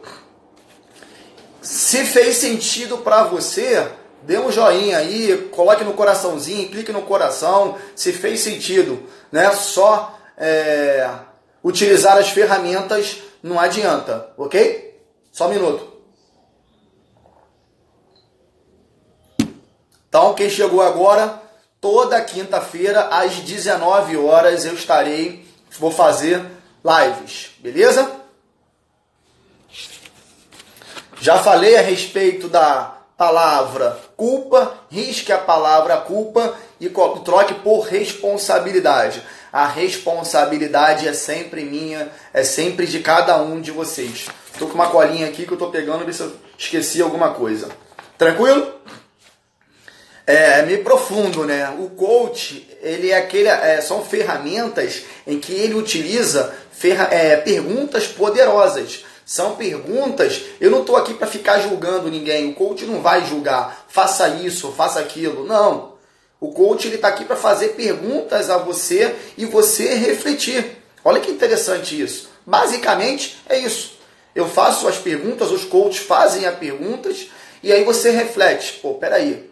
Se 1.62 2.04
fez 2.04 2.36
sentido 2.36 2.98
para 2.98 3.22
você, 3.22 3.86
dê 4.22 4.36
um 4.38 4.50
joinha 4.50 4.98
aí, 4.98 5.48
coloque 5.52 5.84
no 5.84 5.92
coraçãozinho, 5.92 6.68
clique 6.68 6.90
no 6.90 7.02
coração, 7.02 7.76
se 7.94 8.12
fez 8.12 8.40
sentido, 8.40 9.00
né? 9.30 9.52
Só 9.52 10.17
é, 10.38 11.10
utilizar 11.62 12.16
as 12.16 12.30
ferramentas 12.30 13.22
não 13.42 13.58
adianta, 13.58 14.32
ok? 14.36 15.02
Só 15.32 15.46
um 15.46 15.50
minuto. 15.50 15.98
Então, 20.08 20.32
quem 20.34 20.48
chegou 20.48 20.80
agora, 20.80 21.42
toda 21.80 22.20
quinta-feira 22.20 23.08
às 23.08 23.34
19 23.36 24.16
horas 24.16 24.64
eu 24.64 24.74
estarei, 24.74 25.46
vou 25.78 25.90
fazer 25.90 26.44
lives, 26.82 27.50
beleza? 27.58 28.10
Já 31.20 31.38
falei 31.38 31.76
a 31.76 31.82
respeito 31.82 32.48
da 32.48 32.96
palavra 33.16 33.98
culpa, 34.16 34.78
risque 34.88 35.32
a 35.32 35.38
palavra 35.38 35.96
culpa 35.98 36.54
e 36.80 36.88
troque 36.88 37.54
por 37.54 37.80
responsabilidade. 37.80 39.22
A 39.52 39.66
responsabilidade 39.66 41.08
é 41.08 41.12
sempre 41.12 41.64
minha, 41.64 42.10
é 42.32 42.44
sempre 42.44 42.86
de 42.86 43.00
cada 43.00 43.40
um 43.42 43.60
de 43.60 43.70
vocês. 43.70 44.26
Estou 44.52 44.68
com 44.68 44.74
uma 44.74 44.90
colinha 44.90 45.26
aqui 45.26 45.44
que 45.44 45.52
eu 45.52 45.54
estou 45.54 45.70
pegando, 45.70 46.04
ver 46.04 46.12
se 46.12 46.22
eu 46.22 46.32
esqueci 46.56 47.00
alguma 47.00 47.30
coisa. 47.30 47.68
Tranquilo? 48.16 48.78
é, 50.28 50.60
meio 50.60 50.84
profundo, 50.84 51.46
né? 51.46 51.74
O 51.78 51.88
coach, 51.88 52.68
ele 52.82 53.10
é 53.10 53.16
aquele, 53.16 53.48
é, 53.48 53.80
são 53.80 54.04
ferramentas 54.04 55.04
em 55.26 55.40
que 55.40 55.54
ele 55.54 55.72
utiliza 55.72 56.54
ferra, 56.70 57.08
é, 57.10 57.38
perguntas 57.38 58.06
poderosas. 58.06 59.06
São 59.24 59.56
perguntas. 59.56 60.42
Eu 60.60 60.70
não 60.70 60.82
estou 60.82 60.96
aqui 60.96 61.14
para 61.14 61.26
ficar 61.26 61.60
julgando 61.60 62.10
ninguém. 62.10 62.50
O 62.50 62.54
coach 62.54 62.84
não 62.84 63.00
vai 63.00 63.24
julgar. 63.24 63.86
Faça 63.88 64.28
isso, 64.28 64.70
faça 64.72 65.00
aquilo. 65.00 65.46
Não. 65.46 65.87
O 66.40 66.52
coach 66.52 66.86
ele 66.86 66.96
está 66.96 67.08
aqui 67.08 67.24
para 67.24 67.36
fazer 67.36 67.70
perguntas 67.70 68.48
a 68.48 68.58
você 68.58 69.14
e 69.36 69.44
você 69.44 69.94
refletir. 69.94 70.78
Olha 71.04 71.20
que 71.20 71.30
interessante 71.30 72.00
isso. 72.00 72.28
Basicamente 72.46 73.38
é 73.48 73.58
isso. 73.58 73.98
Eu 74.34 74.48
faço 74.48 74.86
as 74.86 74.98
perguntas, 74.98 75.50
os 75.50 75.64
coaches 75.64 75.98
fazem 76.06 76.46
as 76.46 76.56
perguntas 76.56 77.28
e 77.62 77.72
aí 77.72 77.82
você 77.82 78.10
reflete. 78.10 78.74
Pô, 78.80 78.94
peraí 78.94 79.48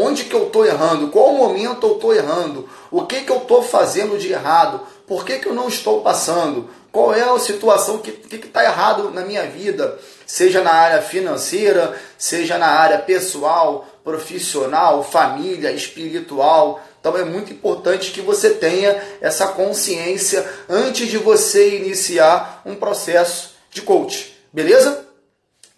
Onde 0.00 0.26
que 0.26 0.34
eu 0.34 0.46
estou 0.46 0.64
errando? 0.64 1.08
Qual 1.08 1.32
momento 1.32 1.84
eu 1.84 1.94
estou 1.94 2.14
errando? 2.14 2.68
O 2.88 3.04
que, 3.04 3.22
que 3.22 3.32
eu 3.32 3.38
estou 3.38 3.64
fazendo 3.64 4.16
de 4.16 4.30
errado? 4.30 4.80
Por 5.08 5.24
que, 5.24 5.38
que 5.38 5.48
eu 5.48 5.54
não 5.54 5.66
estou 5.66 6.02
passando? 6.02 6.70
Qual 6.92 7.12
é 7.12 7.22
a 7.22 7.38
situação 7.38 7.98
que 7.98 8.10
está 8.32 8.62
errado 8.62 9.10
na 9.10 9.22
minha 9.22 9.42
vida? 9.44 9.98
Seja 10.24 10.62
na 10.62 10.72
área 10.72 11.02
financeira, 11.02 12.00
seja 12.16 12.58
na 12.58 12.68
área 12.68 12.98
pessoal, 12.98 13.87
profissional, 14.04 15.02
família, 15.02 15.72
espiritual. 15.72 16.82
Então 17.00 17.16
é 17.16 17.24
muito 17.24 17.52
importante 17.52 18.10
que 18.10 18.20
você 18.20 18.50
tenha 18.50 19.02
essa 19.20 19.48
consciência 19.48 20.46
antes 20.68 21.08
de 21.08 21.18
você 21.18 21.76
iniciar 21.76 22.62
um 22.64 22.74
processo 22.74 23.56
de 23.70 23.82
coach. 23.82 24.36
Beleza? 24.52 25.06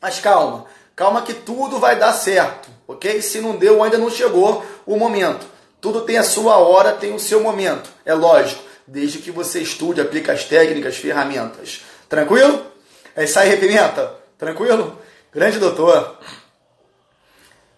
Mas 0.01 0.19
calma, 0.19 0.67
calma 0.97 1.23
que 1.23 1.35
tudo 1.35 1.79
vai 1.79 1.99
dar 1.99 2.13
certo 2.13 2.71
ok? 2.91 3.23
Se 3.23 3.41
não 3.41 3.57
deu, 3.57 3.83
ainda 3.83 3.99
não 3.99 4.11
chegou 4.11 4.65
o 4.85 4.97
momento. 4.97 5.47
Tudo 5.81 6.03
tem 6.03 6.19
a 6.19 6.25
sua 6.25 6.59
hora, 6.59 6.93
tem 6.93 7.15
o 7.15 7.19
seu 7.19 7.41
momento. 7.41 7.89
É 8.05 8.13
lógico, 8.13 8.63
desde 8.87 9.19
que 9.19 9.31
você 9.31 9.61
estude, 9.61 10.01
aplique 10.01 10.31
as 10.31 10.45
técnicas, 10.45 10.97
ferramentas. 10.97 11.83
Tranquilo? 12.09 12.67
É 13.15 13.25
isso 13.25 13.39
aí, 13.39 13.49
repimenta. 13.49 14.15
Tranquilo? 14.37 14.99
Grande 15.33 15.59
doutor. 15.59 16.19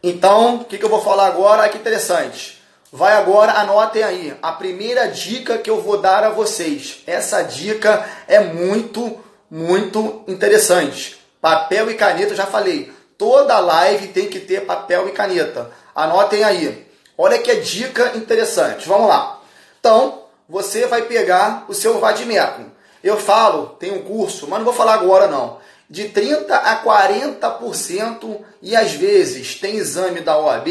Então, 0.03 0.57
o 0.57 0.65
que, 0.65 0.79
que 0.79 0.85
eu 0.85 0.89
vou 0.89 1.01
falar 1.01 1.29
agora? 1.29 1.69
Que 1.69 1.79
interessante. 1.79 2.61
Vai 2.91 3.15
agora, 3.15 3.53
anotem 3.53 4.03
aí. 4.03 4.37
A 4.43 4.53
primeira 4.53 5.07
dica 5.07 5.59
que 5.59 5.71
eu 5.71 5.81
vou 5.81 5.99
dar 5.99 6.25
a 6.25 6.31
vocês. 6.31 7.03
Essa 7.07 7.43
dica 7.43 8.05
é 8.27 8.41
muito, 8.41 9.19
muito 9.51 10.25
interessante. 10.27 11.19
Papel 11.41 11.91
e 11.91 11.95
caneta, 11.95 12.35
já 12.35 12.47
falei. 12.47 12.93
Toda 13.17 13.61
live 13.61 14.09
tem 14.09 14.29
que 14.29 14.41
ter 14.41 14.67
papel 14.67 15.09
e 15.09 15.13
caneta. 15.13 15.71
Anotem 15.95 16.43
aí. 16.43 16.87
Olha 17.17 17.39
que 17.39 17.55
dica 17.57 18.17
interessante. 18.17 18.89
Vamos 18.89 19.09
lá. 19.09 19.41
Então, 19.79 20.23
você 20.49 20.87
vai 20.87 21.03
pegar 21.03 21.65
o 21.69 21.75
seu 21.75 22.01
vadimeco. 22.01 22.63
Eu 23.03 23.17
falo, 23.17 23.77
tem 23.79 23.93
um 23.93 24.03
curso, 24.03 24.47
mas 24.49 24.59
não 24.59 24.65
vou 24.65 24.75
falar 24.75 24.95
agora 24.95 25.27
não. 25.29 25.59
De 25.93 26.09
30 26.09 26.57
a 26.57 26.83
40% 26.83 28.41
e 28.63 28.75
às 28.75 28.93
vezes 28.93 29.57
tem 29.57 29.77
exame 29.77 30.23
da 30.23 30.39
OAB 30.39 30.69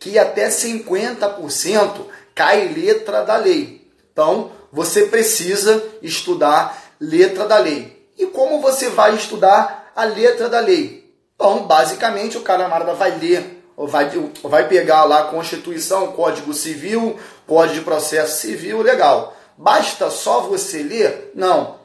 que 0.00 0.18
até 0.18 0.48
50% 0.48 2.04
cai 2.34 2.66
letra 2.66 3.22
da 3.22 3.36
lei. 3.36 3.88
Então, 4.12 4.50
você 4.72 5.06
precisa 5.06 5.80
estudar 6.02 6.82
letra 7.00 7.46
da 7.46 7.58
lei. 7.58 8.10
E 8.18 8.26
como 8.26 8.60
você 8.60 8.88
vai 8.88 9.14
estudar 9.14 9.92
a 9.94 10.02
letra 10.02 10.48
da 10.48 10.58
lei? 10.58 11.14
Então, 11.36 11.62
basicamente, 11.62 12.36
o 12.36 12.42
camarada 12.42 12.92
vai 12.92 13.16
ler, 13.20 13.62
ou 13.76 13.86
vai, 13.86 14.10
vai 14.42 14.66
pegar 14.66 15.04
lá 15.04 15.20
a 15.20 15.24
Constituição, 15.26 16.08
Código 16.08 16.52
Civil, 16.52 17.16
Código 17.46 17.74
de 17.74 17.80
Processo 17.82 18.40
Civil, 18.40 18.82
legal. 18.82 19.36
Basta 19.56 20.10
só 20.10 20.40
você 20.40 20.82
ler? 20.82 21.30
Não. 21.36 21.75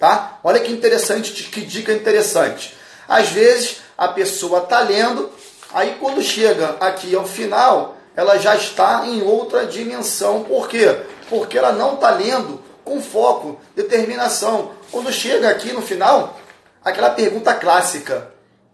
Tá? 0.00 0.38
Olha 0.42 0.58
que 0.58 0.72
interessante, 0.72 1.44
que 1.44 1.60
dica 1.60 1.92
interessante. 1.92 2.74
Às 3.06 3.28
vezes 3.28 3.82
a 3.98 4.08
pessoa 4.08 4.60
está 4.62 4.80
lendo, 4.80 5.30
aí 5.74 5.98
quando 6.00 6.22
chega 6.22 6.76
aqui 6.80 7.14
ao 7.14 7.26
final, 7.26 7.98
ela 8.16 8.38
já 8.38 8.56
está 8.56 9.06
em 9.06 9.22
outra 9.22 9.66
dimensão. 9.66 10.42
Por 10.42 10.68
quê? 10.70 11.02
Porque 11.28 11.58
ela 11.58 11.72
não 11.72 11.96
está 11.96 12.12
lendo 12.12 12.62
com 12.82 12.98
foco, 13.02 13.60
determinação. 13.76 14.70
Quando 14.90 15.12
chega 15.12 15.50
aqui 15.50 15.70
no 15.70 15.82
final, 15.82 16.40
aquela 16.82 17.10
pergunta 17.10 17.52
clássica: 17.52 18.32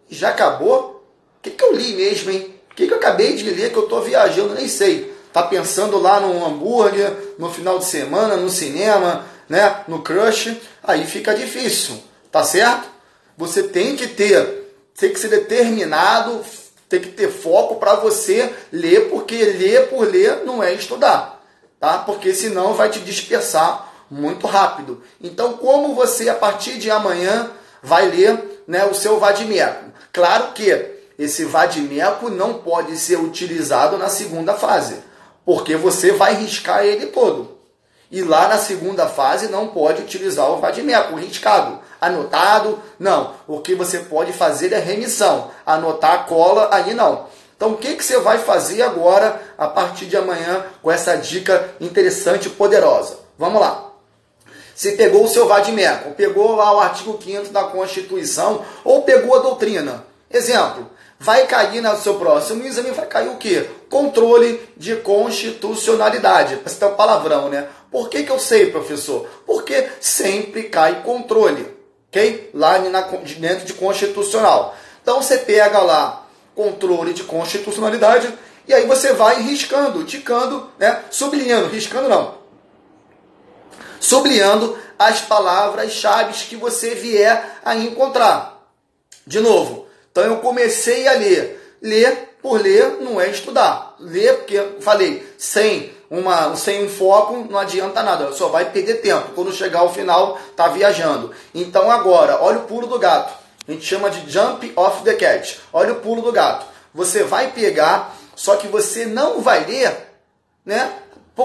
já 0.08 0.28
acabou? 0.28 1.04
O 1.38 1.42
que, 1.42 1.50
que 1.50 1.64
eu 1.64 1.74
li 1.74 1.94
mesmo, 1.94 2.30
hein? 2.30 2.54
O 2.70 2.74
que, 2.76 2.86
que 2.86 2.92
eu 2.92 2.98
acabei 2.98 3.34
de 3.34 3.50
ler 3.50 3.72
que 3.72 3.76
eu 3.76 3.84
estou 3.84 4.00
viajando? 4.00 4.54
Nem 4.54 4.68
sei. 4.68 5.12
Tá 5.32 5.42
pensando 5.42 5.98
lá 5.98 6.20
no 6.20 6.46
hambúrguer, 6.46 7.34
no 7.36 7.50
final 7.50 7.80
de 7.80 7.84
semana, 7.84 8.36
no 8.36 8.48
cinema, 8.48 9.26
né? 9.48 9.84
No 9.88 10.02
crush. 10.02 10.56
Aí 10.82 11.06
fica 11.06 11.34
difícil, 11.34 12.02
tá 12.30 12.44
certo? 12.44 12.88
Você 13.36 13.64
tem 13.64 13.96
que 13.96 14.06
ter, 14.06 14.72
tem 14.98 15.12
que 15.12 15.20
ser 15.20 15.28
determinado, 15.28 16.44
tem 16.88 17.00
que 17.00 17.10
ter 17.10 17.30
foco 17.30 17.76
para 17.76 17.94
você 17.96 18.52
ler, 18.72 19.08
porque 19.10 19.36
ler 19.36 19.88
por 19.88 20.06
ler 20.06 20.44
não 20.44 20.62
é 20.62 20.72
estudar, 20.72 21.44
tá? 21.78 21.98
Porque 21.98 22.32
senão 22.34 22.74
vai 22.74 22.88
te 22.88 23.00
dispersar 23.00 23.92
muito 24.10 24.46
rápido. 24.46 25.02
Então, 25.20 25.54
como 25.54 25.94
você, 25.94 26.28
a 26.28 26.34
partir 26.34 26.78
de 26.78 26.90
amanhã, 26.90 27.50
vai 27.82 28.08
ler 28.08 28.62
né, 28.66 28.84
o 28.86 28.94
seu 28.94 29.18
vadimeco? 29.18 29.92
Claro 30.12 30.52
que 30.52 30.96
esse 31.18 31.44
vadimeco 31.44 32.30
não 32.30 32.54
pode 32.54 32.96
ser 32.96 33.18
utilizado 33.18 33.98
na 33.98 34.08
segunda 34.08 34.54
fase, 34.54 34.96
porque 35.44 35.76
você 35.76 36.12
vai 36.12 36.34
riscar 36.34 36.84
ele 36.84 37.06
todo. 37.06 37.55
E 38.16 38.22
lá 38.22 38.48
na 38.48 38.56
segunda 38.56 39.06
fase 39.06 39.48
não 39.48 39.68
pode 39.68 40.00
utilizar 40.00 40.50
o 40.50 40.56
vadimeco 40.56 41.16
riscado. 41.16 41.78
Anotado, 42.00 42.82
não. 42.98 43.34
O 43.46 43.60
que 43.60 43.74
você 43.74 43.98
pode 43.98 44.32
fazer 44.32 44.72
é 44.72 44.78
remissão. 44.78 45.50
Anotar 45.66 46.14
a 46.14 46.18
cola, 46.20 46.70
aí 46.72 46.94
não. 46.94 47.26
Então, 47.54 47.72
o 47.72 47.76
que, 47.76 47.94
que 47.94 48.02
você 48.02 48.18
vai 48.18 48.38
fazer 48.38 48.80
agora, 48.80 49.38
a 49.58 49.68
partir 49.68 50.06
de 50.06 50.16
amanhã, 50.16 50.64
com 50.80 50.90
essa 50.90 51.14
dica 51.14 51.74
interessante 51.78 52.46
e 52.46 52.52
poderosa? 52.52 53.18
Vamos 53.38 53.60
lá. 53.60 53.90
Você 54.74 54.92
pegou 54.92 55.24
o 55.24 55.28
seu 55.28 55.46
vadimeco, 55.46 56.12
pegou 56.12 56.56
lá 56.56 56.74
o 56.74 56.80
artigo 56.80 57.18
5 57.22 57.52
da 57.52 57.64
Constituição, 57.64 58.64
ou 58.82 59.02
pegou 59.02 59.36
a 59.36 59.40
doutrina. 59.40 60.06
Exemplo, 60.30 60.90
vai 61.18 61.46
cair 61.46 61.80
no 61.80 61.96
seu 61.96 62.14
próximo 62.14 62.64
exame, 62.64 62.90
vai 62.92 63.06
cair 63.06 63.28
o 63.28 63.36
quê? 63.36 63.68
Controle 63.88 64.60
de 64.76 64.96
constitucionalidade. 64.96 66.58
Esse 66.64 66.82
é 66.82 66.86
um 66.86 66.94
palavrão, 66.94 67.48
né? 67.48 67.68
Por 67.90 68.08
que, 68.08 68.22
que 68.24 68.30
eu 68.30 68.38
sei, 68.38 68.70
professor? 68.70 69.28
Porque 69.46 69.88
sempre 70.00 70.64
cai 70.64 71.02
controle, 71.02 71.66
ok? 72.08 72.50
Lá 72.52 72.78
na, 72.78 73.00
dentro 73.00 73.64
de 73.64 73.74
constitucional. 73.74 74.76
Então 75.02 75.22
você 75.22 75.38
pega 75.38 75.80
lá 75.80 76.26
controle 76.54 77.12
de 77.12 77.22
constitucionalidade 77.22 78.32
e 78.66 78.74
aí 78.74 78.86
você 78.86 79.12
vai 79.12 79.42
riscando, 79.42 80.04
ticando, 80.04 80.70
né? 80.78 81.04
Sublinhando, 81.10 81.68
riscando 81.68 82.08
não. 82.08 82.38
Sublinhando 84.00 84.76
as 84.98 85.20
palavras-chave 85.20 86.32
que 86.46 86.56
você 86.56 86.94
vier 86.94 87.58
a 87.64 87.76
encontrar. 87.76 88.56
De 89.26 89.40
novo, 89.40 89.86
então 90.10 90.24
eu 90.24 90.38
comecei 90.38 91.06
a 91.06 91.12
ler. 91.12 91.78
Ler 91.80 92.36
por 92.42 92.60
ler 92.60 92.98
não 93.00 93.20
é 93.20 93.30
estudar. 93.30 93.94
Ler, 93.98 94.38
porque 94.38 94.80
falei, 94.80 95.26
sem, 95.36 95.92
uma, 96.10 96.54
sem 96.56 96.84
um 96.84 96.88
foco 96.88 97.46
não 97.50 97.58
adianta 97.58 98.02
nada, 98.02 98.32
só 98.32 98.48
vai 98.48 98.70
perder 98.70 98.96
tempo. 98.96 99.32
Quando 99.34 99.52
chegar 99.52 99.80
ao 99.80 99.92
final, 99.92 100.38
tá 100.54 100.68
viajando. 100.68 101.32
Então 101.54 101.90
agora, 101.90 102.42
olha 102.42 102.58
o 102.58 102.64
pulo 102.64 102.86
do 102.86 102.98
gato. 102.98 103.32
A 103.68 103.72
gente 103.72 103.84
chama 103.84 104.10
de 104.10 104.30
jump 104.30 104.72
off 104.76 105.02
the 105.02 105.14
cat. 105.14 105.60
Olha 105.72 105.92
o 105.92 105.96
pulo 105.96 106.22
do 106.22 106.32
gato. 106.32 106.66
Você 106.94 107.24
vai 107.24 107.50
pegar, 107.50 108.16
só 108.34 108.56
que 108.56 108.68
você 108.68 109.04
não 109.04 109.40
vai 109.40 109.64
ler, 109.64 109.94
né? 110.64 110.92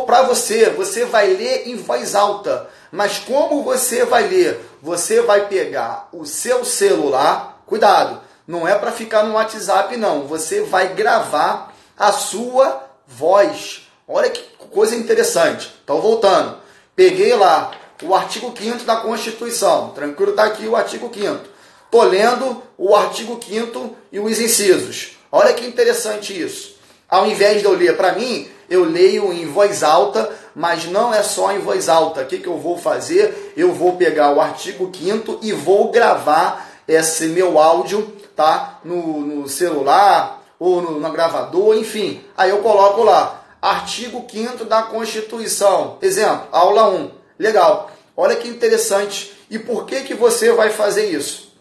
Para 0.05 0.21
você, 0.21 0.69
você 0.69 1.03
vai 1.03 1.27
ler 1.27 1.67
em 1.67 1.75
voz 1.75 2.15
alta. 2.15 2.69
Mas 2.91 3.19
como 3.19 3.63
você 3.63 4.05
vai 4.05 4.27
ler? 4.27 4.59
Você 4.81 5.21
vai 5.21 5.47
pegar 5.47 6.07
o 6.13 6.25
seu 6.25 6.63
celular, 6.63 7.61
cuidado, 7.65 8.21
não 8.47 8.67
é 8.67 8.75
para 8.75 8.91
ficar 8.91 9.23
no 9.23 9.33
WhatsApp, 9.33 9.95
não. 9.97 10.27
Você 10.27 10.61
vai 10.61 10.93
gravar 10.93 11.73
a 11.97 12.11
sua 12.11 12.83
voz. 13.07 13.80
Olha 14.11 14.29
que 14.29 14.43
coisa 14.71 14.95
interessante. 14.95 15.71
Então, 15.83 16.01
voltando. 16.01 16.57
Peguei 16.95 17.33
lá 17.35 17.71
o 18.03 18.13
artigo 18.13 18.53
5 18.57 18.83
da 18.83 18.97
Constituição. 18.97 19.89
Tranquilo, 19.89 20.31
está 20.31 20.45
aqui 20.45 20.67
o 20.67 20.75
artigo 20.75 21.09
5 21.13 21.51
Estou 21.85 22.03
lendo 22.03 22.61
o 22.77 22.95
artigo 22.95 23.39
5 23.43 23.95
e 24.11 24.19
os 24.19 24.39
incisos. 24.39 25.17
Olha 25.31 25.53
que 25.53 25.65
interessante 25.65 26.39
isso. 26.39 26.75
Ao 27.09 27.27
invés 27.27 27.59
de 27.59 27.65
eu 27.65 27.73
ler 27.73 27.97
para 27.97 28.13
mim, 28.13 28.47
eu 28.69 28.85
leio 28.85 29.33
em 29.33 29.45
voz 29.45 29.83
alta, 29.83 30.29
mas 30.55 30.85
não 30.85 31.13
é 31.13 31.21
só 31.21 31.51
em 31.51 31.59
voz 31.59 31.89
alta. 31.89 32.21
O 32.21 32.25
que, 32.25 32.37
que 32.37 32.47
eu 32.47 32.57
vou 32.57 32.77
fazer? 32.77 33.53
Eu 33.57 33.73
vou 33.73 33.97
pegar 33.97 34.33
o 34.33 34.39
artigo 34.39 34.89
5 34.93 35.39
e 35.41 35.51
vou 35.51 35.91
gravar 35.91 36.69
esse 36.87 37.27
meu 37.27 37.59
áudio 37.59 38.21
tá? 38.35 38.79
No, 38.83 39.21
no 39.21 39.47
celular 39.47 40.41
ou 40.59 40.81
no, 40.81 40.99
no 40.99 41.11
gravador, 41.11 41.75
enfim. 41.75 42.23
Aí 42.35 42.49
eu 42.49 42.59
coloco 42.59 43.03
lá, 43.03 43.40
artigo 43.61 44.25
5 44.29 44.65
da 44.65 44.83
Constituição. 44.83 45.97
Exemplo, 46.01 46.47
aula 46.51 46.89
1. 46.89 47.11
Legal. 47.37 47.91
Olha 48.17 48.35
que 48.35 48.47
interessante. 48.47 49.33
E 49.49 49.59
por 49.59 49.85
que, 49.85 50.01
que 50.01 50.13
você 50.13 50.51
vai 50.51 50.69
fazer 50.69 51.09
isso? 51.09 51.51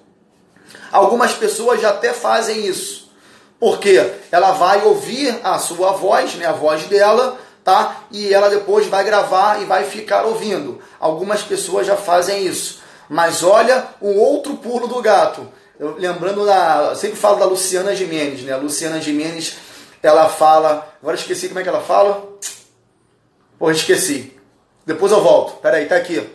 Algumas 0.90 1.32
pessoas 1.32 1.80
já 1.80 1.90
até 1.90 2.12
fazem 2.12 2.64
isso. 2.66 3.10
Porque 3.58 4.12
ela 4.32 4.52
vai 4.52 4.82
ouvir 4.84 5.38
a 5.44 5.58
sua 5.58 5.92
voz, 5.92 6.34
né, 6.36 6.46
a 6.46 6.52
voz 6.52 6.84
dela, 6.84 7.38
tá? 7.62 8.04
E 8.10 8.32
ela 8.32 8.48
depois 8.48 8.86
vai 8.86 9.04
gravar 9.04 9.60
e 9.60 9.66
vai 9.66 9.84
ficar 9.84 10.24
ouvindo. 10.24 10.80
Algumas 10.98 11.42
pessoas 11.42 11.86
já 11.86 11.96
fazem 11.96 12.46
isso. 12.46 12.80
Mas 13.08 13.42
olha 13.42 13.88
o 14.00 14.18
outro 14.18 14.56
pulo 14.56 14.86
do 14.86 15.02
gato. 15.02 15.46
Eu, 15.78 15.96
lembrando 15.98 16.46
da. 16.46 16.90
Eu 16.90 16.96
sempre 16.96 17.16
falo 17.16 17.38
da 17.38 17.44
Luciana 17.44 17.94
Gimenez, 17.94 18.42
né? 18.42 18.52
A 18.52 18.56
Luciana 18.56 19.00
Gimenez, 19.00 19.56
ela 20.02 20.28
fala. 20.28 20.94
Agora 21.00 21.16
esqueci 21.16 21.48
como 21.48 21.60
é 21.60 21.62
que 21.62 21.68
ela 21.68 21.80
fala. 21.80 22.28
Pô, 23.58 23.70
esqueci. 23.70 24.36
Depois 24.86 25.12
eu 25.12 25.22
volto. 25.22 25.60
Peraí, 25.60 25.86
tá 25.86 25.96
aqui. 25.96 26.26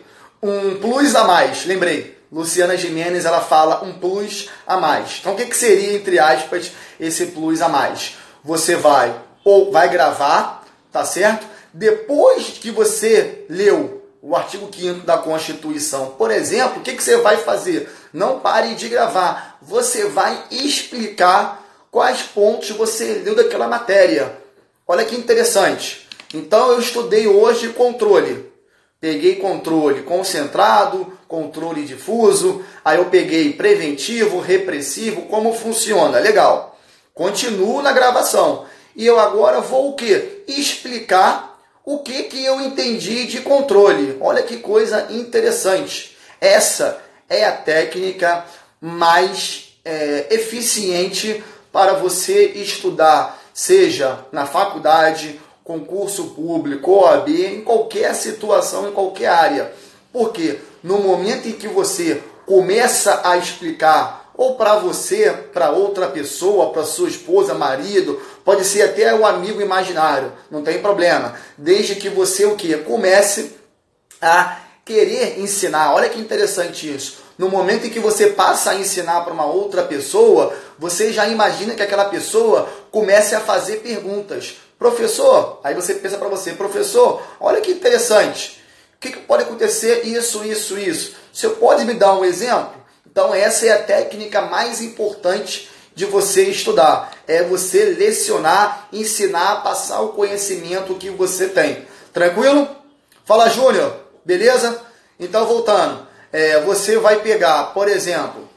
Um 0.42 0.76
plus 0.76 1.14
a 1.14 1.24
mais. 1.24 1.66
Lembrei. 1.66 2.16
Luciana 2.30 2.76
Gimenez, 2.76 3.24
ela 3.24 3.40
fala 3.40 3.84
um 3.84 3.94
plus 3.94 4.48
a 4.66 4.76
mais. 4.76 5.18
Então, 5.20 5.34
o 5.34 5.36
que, 5.36 5.46
que 5.46 5.56
seria, 5.56 5.94
entre 5.94 6.18
aspas, 6.18 6.72
esse 6.98 7.26
plus 7.26 7.62
a 7.62 7.68
mais? 7.68 8.16
Você 8.42 8.76
vai 8.76 9.14
ou 9.44 9.70
vai 9.70 9.88
gravar, 9.88 10.64
tá 10.90 11.04
certo? 11.04 11.46
Depois 11.72 12.58
que 12.58 12.70
você 12.70 13.44
leu 13.48 14.02
o 14.20 14.34
artigo 14.34 14.68
5 14.74 15.06
da 15.06 15.18
Constituição, 15.18 16.14
por 16.18 16.32
exemplo, 16.32 16.80
o 16.80 16.82
que, 16.82 16.94
que 16.94 17.02
você 17.02 17.18
vai 17.18 17.36
fazer? 17.36 17.88
Não 18.12 18.40
pare 18.40 18.74
de 18.74 18.88
gravar. 18.88 19.58
Você 19.62 20.06
vai 20.08 20.44
explicar 20.50 21.64
quais 21.96 22.20
pontos 22.20 22.68
você 22.72 23.22
leu 23.24 23.34
daquela 23.34 23.66
matéria. 23.66 24.36
Olha 24.86 25.06
que 25.06 25.16
interessante. 25.16 26.06
Então 26.34 26.72
eu 26.72 26.78
estudei 26.78 27.26
hoje 27.26 27.70
controle. 27.70 28.52
Peguei 29.00 29.36
controle 29.36 30.02
concentrado, 30.02 31.10
controle 31.26 31.86
difuso, 31.86 32.62
aí 32.84 32.98
eu 32.98 33.06
peguei 33.06 33.54
preventivo, 33.54 34.40
repressivo, 34.40 35.22
como 35.22 35.54
funciona. 35.54 36.18
Legal. 36.18 36.78
Continuo 37.14 37.80
na 37.80 37.92
gravação. 37.92 38.66
E 38.94 39.06
eu 39.06 39.18
agora 39.18 39.62
vou 39.62 39.92
o 39.92 39.94
quê? 39.94 40.42
Explicar 40.46 41.58
o 41.82 42.00
que, 42.00 42.24
que 42.24 42.44
eu 42.44 42.60
entendi 42.60 43.24
de 43.24 43.40
controle? 43.40 44.18
Olha 44.20 44.42
que 44.42 44.58
coisa 44.58 45.06
interessante. 45.08 46.14
Essa 46.42 47.00
é 47.26 47.46
a 47.46 47.52
técnica 47.52 48.44
mais 48.82 49.78
é, 49.82 50.26
eficiente 50.28 51.42
para 51.76 51.92
você 51.92 52.52
estudar, 52.54 53.38
seja 53.52 54.20
na 54.32 54.46
faculdade, 54.46 55.38
concurso 55.62 56.28
público, 56.28 56.90
OAB, 56.90 57.28
em 57.28 57.60
qualquer 57.60 58.14
situação, 58.14 58.88
em 58.88 58.92
qualquer 58.92 59.26
área. 59.26 59.72
Porque 60.10 60.58
no 60.82 61.00
momento 61.00 61.46
em 61.46 61.52
que 61.52 61.68
você 61.68 62.22
começa 62.46 63.20
a 63.22 63.36
explicar 63.36 64.32
ou 64.34 64.54
para 64.54 64.76
você, 64.76 65.30
para 65.52 65.70
outra 65.70 66.06
pessoa, 66.06 66.70
para 66.70 66.82
sua 66.82 67.10
esposa, 67.10 67.52
marido, 67.52 68.22
pode 68.42 68.64
ser 68.64 68.80
até 68.80 69.14
um 69.14 69.26
amigo 69.26 69.60
imaginário, 69.60 70.32
não 70.50 70.62
tem 70.62 70.80
problema, 70.80 71.34
desde 71.58 71.96
que 71.96 72.08
você 72.08 72.46
o 72.46 72.56
que 72.56 72.74
comece 72.78 73.54
a 74.22 74.60
querer 74.82 75.38
ensinar. 75.40 75.92
Olha 75.92 76.08
que 76.08 76.18
interessante 76.18 76.90
isso. 76.90 77.25
No 77.38 77.50
momento 77.50 77.86
em 77.86 77.90
que 77.90 78.00
você 78.00 78.28
passa 78.28 78.70
a 78.70 78.74
ensinar 78.76 79.20
para 79.22 79.32
uma 79.32 79.44
outra 79.44 79.82
pessoa, 79.82 80.54
você 80.78 81.12
já 81.12 81.28
imagina 81.28 81.74
que 81.74 81.82
aquela 81.82 82.06
pessoa 82.06 82.68
comece 82.90 83.34
a 83.34 83.40
fazer 83.40 83.76
perguntas. 83.76 84.56
Professor, 84.78 85.60
aí 85.62 85.74
você 85.74 85.94
pensa 85.94 86.18
para 86.18 86.28
você, 86.28 86.52
professor, 86.52 87.22
olha 87.40 87.60
que 87.60 87.70
interessante. 87.70 88.62
O 88.96 88.98
que, 89.00 89.10
que 89.10 89.20
pode 89.20 89.42
acontecer? 89.42 90.06
Isso, 90.06 90.44
isso, 90.44 90.78
isso. 90.78 91.14
Você 91.32 91.48
pode 91.50 91.84
me 91.84 91.94
dar 91.94 92.14
um 92.14 92.24
exemplo? 92.24 92.74
Então 93.06 93.34
essa 93.34 93.66
é 93.66 93.72
a 93.72 93.82
técnica 93.82 94.42
mais 94.42 94.80
importante 94.80 95.70
de 95.94 96.04
você 96.04 96.44
estudar, 96.44 97.10
é 97.26 97.42
você 97.42 97.96
lecionar, 97.98 98.88
ensinar, 98.92 99.62
passar 99.62 100.02
o 100.02 100.10
conhecimento 100.10 100.94
que 100.94 101.08
você 101.08 101.48
tem. 101.48 101.86
Tranquilo? 102.12 102.68
Fala, 103.24 103.48
Júnior, 103.48 103.96
beleza? 104.22 104.78
Então 105.18 105.46
voltando, 105.46 106.05
é, 106.32 106.60
você 106.60 106.98
vai 106.98 107.20
pegar, 107.20 107.72
por 107.74 107.88
exemplo, 107.88 108.48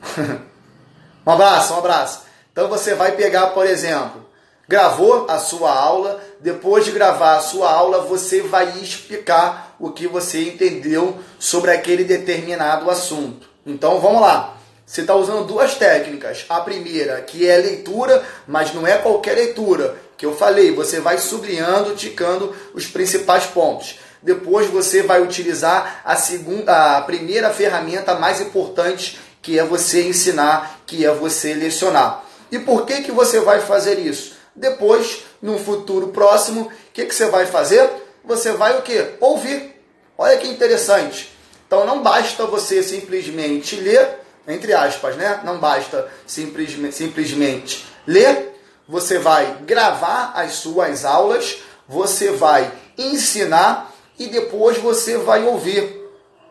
um 1.26 1.30
abraço, 1.30 1.74
um 1.74 1.78
abraço. 1.78 2.22
Então 2.52 2.68
você 2.68 2.94
vai 2.94 3.12
pegar, 3.12 3.48
por 3.48 3.66
exemplo, 3.66 4.26
gravou 4.68 5.26
a 5.28 5.38
sua 5.38 5.72
aula, 5.72 6.20
depois 6.40 6.84
de 6.84 6.90
gravar 6.90 7.36
a 7.36 7.40
sua 7.40 7.70
aula, 7.70 8.00
você 8.02 8.42
vai 8.42 8.78
explicar 8.80 9.76
o 9.78 9.90
que 9.90 10.06
você 10.06 10.42
entendeu 10.42 11.18
sobre 11.38 11.70
aquele 11.70 12.04
determinado 12.04 12.90
assunto. 12.90 13.48
Então 13.64 14.00
vamos 14.00 14.20
lá. 14.20 14.56
Você 14.86 15.00
está 15.00 15.16
usando 15.16 15.46
duas 15.46 15.74
técnicas. 15.74 16.44
A 16.48 16.60
primeira, 16.60 17.20
que 17.20 17.48
é 17.48 17.56
leitura, 17.56 18.24
mas 18.46 18.72
não 18.72 18.86
é 18.86 18.96
qualquer 18.96 19.34
leitura. 19.34 19.96
Que 20.16 20.24
eu 20.24 20.36
falei, 20.36 20.72
você 20.72 21.00
vai 21.00 21.18
sublinhando, 21.18 21.96
ticando 21.96 22.54
os 22.72 22.86
principais 22.86 23.44
pontos. 23.46 23.98
Depois 24.22 24.68
você 24.68 25.02
vai 25.02 25.22
utilizar 25.22 26.00
a 26.04 26.16
segunda, 26.16 26.96
a 26.96 27.02
primeira 27.02 27.50
ferramenta 27.50 28.14
mais 28.14 28.40
importante, 28.40 29.18
que 29.42 29.58
é 29.58 29.64
você 29.64 30.06
ensinar, 30.08 30.80
que 30.86 31.04
é 31.04 31.12
você 31.12 31.54
lecionar. 31.54 32.24
E 32.50 32.58
por 32.58 32.86
que 32.86 33.02
que 33.02 33.12
você 33.12 33.40
vai 33.40 33.60
fazer 33.60 33.98
isso? 33.98 34.34
Depois, 34.54 35.24
no 35.42 35.58
futuro 35.58 36.08
próximo, 36.08 36.62
o 36.62 36.70
que 36.92 37.04
que 37.04 37.14
você 37.14 37.26
vai 37.26 37.46
fazer? 37.46 37.88
Você 38.24 38.52
vai 38.52 38.78
o 38.78 38.82
quê? 38.82 39.14
Ouvir. 39.20 39.80
Olha 40.16 40.36
que 40.38 40.48
interessante. 40.48 41.36
Então 41.66 41.84
não 41.84 42.02
basta 42.02 42.46
você 42.46 42.82
simplesmente 42.82 43.76
ler, 43.76 44.20
entre 44.48 44.72
aspas, 44.72 45.16
né? 45.16 45.40
Não 45.44 45.58
basta 45.58 46.08
simplesmente, 46.26 46.94
simplesmente 46.94 47.84
ler, 48.06 48.54
você 48.88 49.18
vai 49.18 49.58
gravar 49.66 50.32
as 50.36 50.54
suas 50.54 51.04
aulas, 51.04 51.58
você 51.88 52.30
vai 52.30 52.70
ensinar 52.96 53.92
e 54.18 54.26
depois 54.26 54.78
você 54.78 55.16
vai 55.18 55.44
ouvir. 55.44 56.04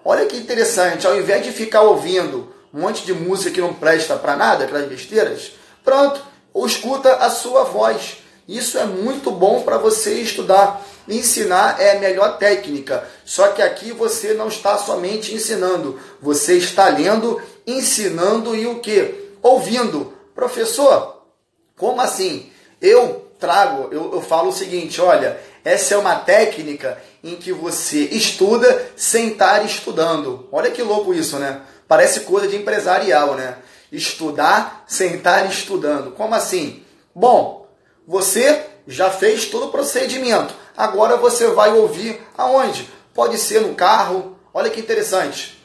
Olha 0.03 0.25
que 0.25 0.37
interessante, 0.37 1.07
ao 1.07 1.17
invés 1.17 1.43
de 1.43 1.51
ficar 1.51 1.81
ouvindo 1.81 2.53
um 2.73 2.81
monte 2.81 3.05
de 3.05 3.13
música 3.13 3.51
que 3.51 3.61
não 3.61 3.73
presta 3.73 4.15
para 4.17 4.35
nada, 4.35 4.65
aquelas 4.65 4.87
besteiras, 4.87 5.53
pronto, 5.83 6.21
ou 6.53 6.65
escuta 6.65 7.15
a 7.15 7.29
sua 7.29 7.63
voz. 7.63 8.17
Isso 8.47 8.77
é 8.77 8.85
muito 8.85 9.31
bom 9.31 9.63
para 9.63 9.77
você 9.77 10.21
estudar. 10.21 10.85
Ensinar 11.07 11.79
é 11.79 11.97
a 11.97 11.99
melhor 11.99 12.37
técnica. 12.37 13.07
Só 13.23 13.49
que 13.49 13.61
aqui 13.61 13.91
você 13.91 14.33
não 14.33 14.47
está 14.47 14.77
somente 14.77 15.33
ensinando, 15.33 15.99
você 16.21 16.57
está 16.57 16.89
lendo, 16.89 17.41
ensinando 17.65 18.55
e 18.55 18.67
o 18.67 18.79
que? 18.79 19.31
Ouvindo. 19.41 20.13
Professor, 20.35 21.23
como 21.75 22.01
assim? 22.01 22.51
Eu 22.81 23.24
trago, 23.45 23.89
eu, 23.91 24.13
eu 24.13 24.21
falo 24.21 24.49
o 24.49 24.53
seguinte: 24.53 24.99
olha, 24.99 25.39
essa 25.63 25.93
é 25.93 25.97
uma 25.97 26.15
técnica 26.15 26.97
em 27.23 27.35
que 27.35 27.53
você 27.53 28.05
estuda 28.05 28.91
sem 28.95 29.29
estar 29.29 29.63
estudando. 29.63 30.49
Olha 30.51 30.71
que 30.71 30.81
louco 30.81 31.13
isso, 31.13 31.37
né? 31.37 31.61
Parece 31.87 32.21
coisa 32.21 32.47
de 32.47 32.55
empresarial, 32.55 33.35
né? 33.35 33.57
Estudar 33.91 34.83
sem 34.87 35.15
estar 35.15 35.45
estudando. 35.45 36.11
Como 36.11 36.33
assim? 36.33 36.83
Bom, 37.13 37.67
você 38.07 38.65
já 38.87 39.11
fez 39.11 39.45
todo 39.45 39.67
o 39.67 39.71
procedimento. 39.71 40.53
Agora 40.75 41.17
você 41.17 41.47
vai 41.47 41.71
ouvir 41.71 42.19
aonde? 42.35 42.89
Pode 43.13 43.37
ser 43.37 43.61
no 43.61 43.75
carro. 43.75 44.35
Olha 44.53 44.69
que 44.69 44.79
interessante. 44.79 45.61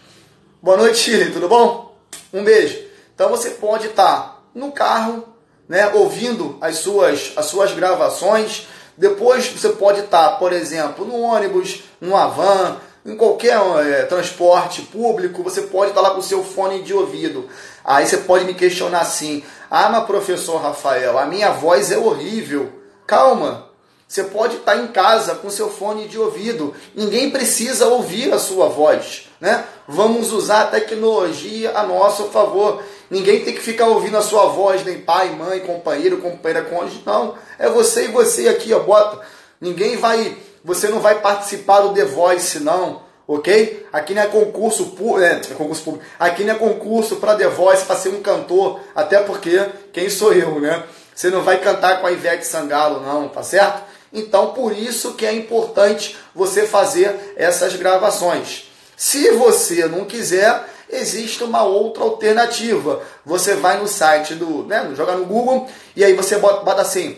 Boa 0.62 0.76
noite, 0.76 0.98
Chile, 0.98 1.32
tudo 1.32 1.48
bom? 1.48 1.96
Um 2.32 2.44
beijo. 2.44 2.78
Então 3.14 3.30
você 3.30 3.50
pode 3.50 3.86
estar 3.86 4.44
no 4.54 4.70
carro, 4.70 5.29
né, 5.70 5.88
ouvindo 5.94 6.59
as 6.61 6.78
suas, 6.78 7.33
as 7.37 7.46
suas 7.46 7.72
gravações. 7.72 8.66
Depois 8.98 9.46
você 9.46 9.68
pode 9.68 10.00
estar, 10.00 10.30
por 10.30 10.52
exemplo, 10.52 11.06
no 11.06 11.20
ônibus, 11.20 11.85
no 12.00 12.11
van, 12.11 12.78
em 13.06 13.16
qualquer 13.16 13.56
é, 13.87 14.02
transporte 14.02 14.83
público, 14.83 15.44
você 15.44 15.62
pode 15.62 15.92
estar 15.92 16.00
lá 16.00 16.11
com 16.11 16.18
o 16.18 16.24
seu 16.24 16.42
fone 16.42 16.83
de 16.83 16.92
ouvido. 16.92 17.48
Aí 17.85 18.04
você 18.04 18.16
pode 18.16 18.44
me 18.44 18.52
questionar 18.52 19.02
assim: 19.02 19.44
ah, 19.70 19.88
mas 19.88 20.04
professor 20.06 20.61
Rafael, 20.61 21.16
a 21.16 21.24
minha 21.24 21.52
voz 21.52 21.92
é 21.92 21.96
horrível. 21.96 22.72
Calma, 23.06 23.68
você 24.09 24.24
pode 24.24 24.56
estar 24.56 24.76
em 24.76 24.88
casa 24.88 25.37
com 25.37 25.48
seu 25.48 25.70
fone 25.70 26.09
de 26.09 26.18
ouvido. 26.18 26.74
Ninguém 26.96 27.30
precisa 27.30 27.87
ouvir 27.87 28.33
a 28.33 28.40
sua 28.40 28.68
voz, 28.68 29.28
né? 29.40 29.64
Vamos 29.87 30.33
usar 30.33 30.62
a 30.62 30.66
tecnologia 30.66 31.78
a 31.78 31.85
nosso 31.85 32.24
favor. 32.24 32.83
Ninguém 33.11 33.44
tem 33.44 33.55
que 33.55 33.61
ficar 33.61 33.87
ouvindo 33.87 34.16
a 34.16 34.23
sua 34.23 34.46
voz, 34.46 34.85
nem 34.85 35.01
pai, 35.01 35.31
mãe, 35.31 35.61
companheiro, 35.61 36.18
companheira, 36.18 36.64
cônjuge. 36.64 37.03
Não, 37.05 37.35
é 37.59 37.68
você 37.68 38.05
e 38.05 38.09
você 38.09 38.49
aqui, 38.49 38.73
ó, 38.73 38.79
bota. 38.81 39.20
Ninguém 39.61 39.96
vai, 39.96 40.37
você 40.64 40.88
não 40.88 41.01
vai 41.01 41.20
participar 41.20 41.81
do 41.81 41.92
The 41.92 42.05
Voice, 42.05 42.61
não 42.61 43.11
ok? 43.31 43.87
Aqui 43.92 44.12
não 44.12 44.23
é 44.23 44.27
concurso, 44.27 44.92
é, 45.23 45.53
é 45.53 45.55
concurso 45.55 45.85
público. 45.85 46.05
Aqui 46.18 46.42
não 46.42 46.55
é 46.55 46.59
concurso 46.59 47.16
para 47.16 47.37
The 47.37 47.46
Voice, 47.46 47.85
para 47.85 47.94
ser 47.94 48.09
um 48.09 48.20
cantor, 48.20 48.81
até 48.92 49.20
porque 49.20 49.66
quem 49.92 50.11
sou 50.11 50.33
eu, 50.33 50.61
né? 50.61 50.83
Você 51.14 51.31
não 51.31 51.42
vai 51.42 51.59
cantar 51.59 52.01
com 52.01 52.09
a 52.09 52.12
Ivete 52.12 52.44
Sangalo, 52.44 53.01
não, 53.01 53.29
tá 53.29 53.42
certo? 53.44 53.83
Então, 54.12 54.53
por 54.53 54.77
isso 54.77 55.14
que 55.14 55.25
é 55.25 55.33
importante 55.33 56.16
você 56.35 56.66
fazer 56.66 57.35
essas 57.37 57.77
gravações. 57.77 58.68
Se 59.00 59.30
você 59.30 59.86
não 59.86 60.04
quiser, 60.04 60.62
existe 60.90 61.42
uma 61.42 61.62
outra 61.62 62.02
alternativa. 62.02 63.02
Você 63.24 63.54
vai 63.54 63.80
no 63.80 63.88
site 63.88 64.34
do, 64.34 64.64
né, 64.64 64.92
joga 64.94 65.16
no 65.16 65.24
Google 65.24 65.66
e 65.96 66.04
aí 66.04 66.12
você 66.12 66.36
bota, 66.36 66.62
bota 66.62 66.82
assim, 66.82 67.16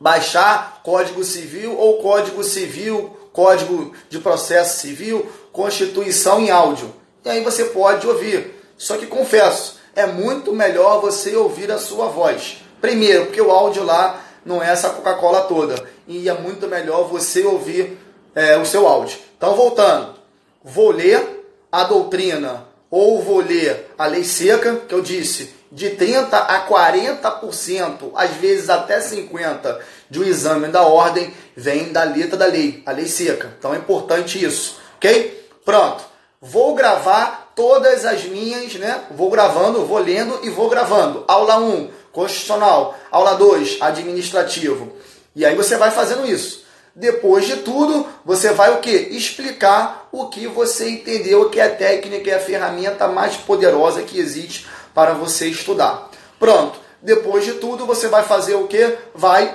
baixar 0.00 0.80
Código 0.82 1.22
Civil 1.22 1.78
ou 1.78 1.98
Código 1.98 2.42
Civil 2.42 3.14
Código 3.34 3.92
de 4.08 4.18
Processo 4.18 4.80
Civil, 4.80 5.30
Constituição 5.52 6.40
em 6.40 6.50
áudio. 6.50 6.90
E 7.22 7.28
aí 7.28 7.44
você 7.44 7.66
pode 7.66 8.06
ouvir. 8.06 8.54
Só 8.78 8.96
que 8.96 9.06
confesso, 9.06 9.78
é 9.94 10.06
muito 10.06 10.54
melhor 10.54 11.02
você 11.02 11.36
ouvir 11.36 11.70
a 11.70 11.78
sua 11.78 12.06
voz. 12.06 12.62
Primeiro, 12.80 13.26
porque 13.26 13.42
o 13.42 13.50
áudio 13.50 13.84
lá 13.84 14.24
não 14.42 14.62
é 14.62 14.70
essa 14.70 14.88
Coca-Cola 14.88 15.42
toda. 15.42 15.86
E 16.08 16.30
é 16.30 16.32
muito 16.32 16.66
melhor 16.66 17.08
você 17.08 17.44
ouvir 17.44 17.98
é, 18.34 18.56
o 18.56 18.64
seu 18.64 18.88
áudio. 18.88 19.18
Então, 19.36 19.54
voltando. 19.54 20.23
Vou 20.64 20.90
ler 20.90 21.46
a 21.70 21.84
doutrina 21.84 22.66
ou 22.90 23.22
vou 23.22 23.40
ler 23.40 23.92
a 23.98 24.06
lei 24.06 24.24
seca, 24.24 24.76
que 24.88 24.94
eu 24.94 25.02
disse, 25.02 25.52
de 25.70 25.90
30% 25.90 26.28
a 26.32 26.66
40%, 26.66 28.12
às 28.14 28.30
vezes 28.30 28.70
até 28.70 28.98
50% 28.98 29.78
de 30.08 30.20
um 30.20 30.24
exame 30.24 30.68
da 30.68 30.82
ordem 30.82 31.34
vem 31.54 31.92
da 31.92 32.04
letra 32.04 32.38
da 32.38 32.46
lei, 32.46 32.82
a 32.86 32.92
lei 32.92 33.06
seca. 33.06 33.52
Então 33.58 33.74
é 33.74 33.76
importante 33.76 34.42
isso, 34.42 34.78
ok? 34.96 35.48
Pronto. 35.64 36.04
Vou 36.40 36.74
gravar 36.74 37.52
todas 37.54 38.04
as 38.04 38.24
minhas, 38.24 38.74
né? 38.74 39.04
Vou 39.10 39.30
gravando, 39.30 39.84
vou 39.84 39.98
lendo 39.98 40.40
e 40.42 40.50
vou 40.50 40.70
gravando. 40.70 41.24
Aula 41.28 41.58
1, 41.58 41.90
constitucional. 42.12 42.98
Aula 43.10 43.34
2, 43.34 43.78
administrativo. 43.80 44.92
E 45.34 45.44
aí 45.44 45.54
você 45.54 45.76
vai 45.76 45.90
fazendo 45.90 46.26
isso. 46.26 46.63
Depois 46.96 47.46
de 47.46 47.56
tudo, 47.56 48.06
você 48.24 48.52
vai 48.52 48.72
o 48.72 48.80
que? 48.80 48.90
Explicar 48.90 50.08
o 50.12 50.28
que 50.28 50.46
você 50.46 50.88
entendeu, 50.88 51.50
que 51.50 51.58
é 51.58 51.64
a 51.64 51.74
técnica 51.74 52.30
e 52.30 52.32
a 52.32 52.38
ferramenta 52.38 53.08
mais 53.08 53.36
poderosa 53.36 54.02
que 54.02 54.18
existe 54.18 54.66
para 54.94 55.12
você 55.12 55.48
estudar. 55.48 56.08
Pronto. 56.38 56.78
Depois 57.02 57.44
de 57.44 57.54
tudo, 57.54 57.84
você 57.84 58.08
vai 58.08 58.22
fazer 58.22 58.54
o 58.54 58.66
que? 58.68 58.96
Vai 59.14 59.54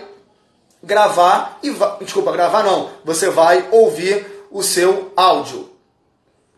gravar 0.83 1.59
e 1.63 1.69
vai, 1.69 1.97
desculpa, 2.01 2.31
gravar 2.31 2.63
não. 2.63 2.89
Você 3.03 3.29
vai 3.29 3.67
ouvir 3.71 4.45
o 4.51 4.61
seu 4.61 5.11
áudio. 5.15 5.69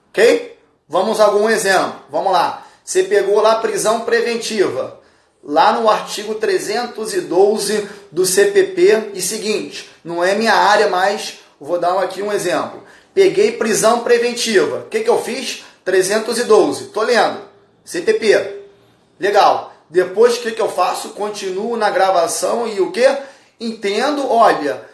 OK? 0.10 0.58
Vamos 0.90 1.20
a 1.22 1.26
algum 1.26 1.50
exemplo. 1.50 2.02
Vamos 2.10 2.34
lá. 2.34 2.66
Você 2.84 3.04
pegou 3.04 3.40
lá 3.40 3.56
prisão 3.56 4.02
preventiva. 4.02 5.00
Lá 5.44 5.74
no 5.74 5.90
artigo 5.90 6.36
312 6.36 7.90
do 8.12 8.26
CPP 8.26 9.12
e 9.16 9.22
seguinte, 9.22 9.90
não 10.04 10.24
é 10.24 10.36
minha 10.36 10.54
área, 10.54 10.88
mas 10.88 11.40
vou 11.60 11.80
dar 11.80 11.98
aqui 12.00 12.22
um 12.22 12.32
exemplo. 12.32 12.84
Peguei 13.14 13.54
prisão 13.54 14.02
preventiva. 14.02 14.80
O 14.86 14.90
que, 14.90 15.02
que 15.02 15.10
eu 15.10 15.22
fiz? 15.22 15.64
312. 15.84 16.86
Tô 16.86 17.02
lendo. 17.02 17.42
CPP. 17.84 18.62
Legal. 19.20 19.74
Depois 19.90 20.38
o 20.38 20.42
que, 20.42 20.52
que 20.52 20.62
eu 20.62 20.70
faço? 20.70 21.10
Continuo 21.10 21.76
na 21.76 21.90
gravação 21.90 22.68
e 22.68 22.80
o 22.80 22.92
que? 22.92 23.06
Entendo, 23.60 24.32
olha, 24.32 24.86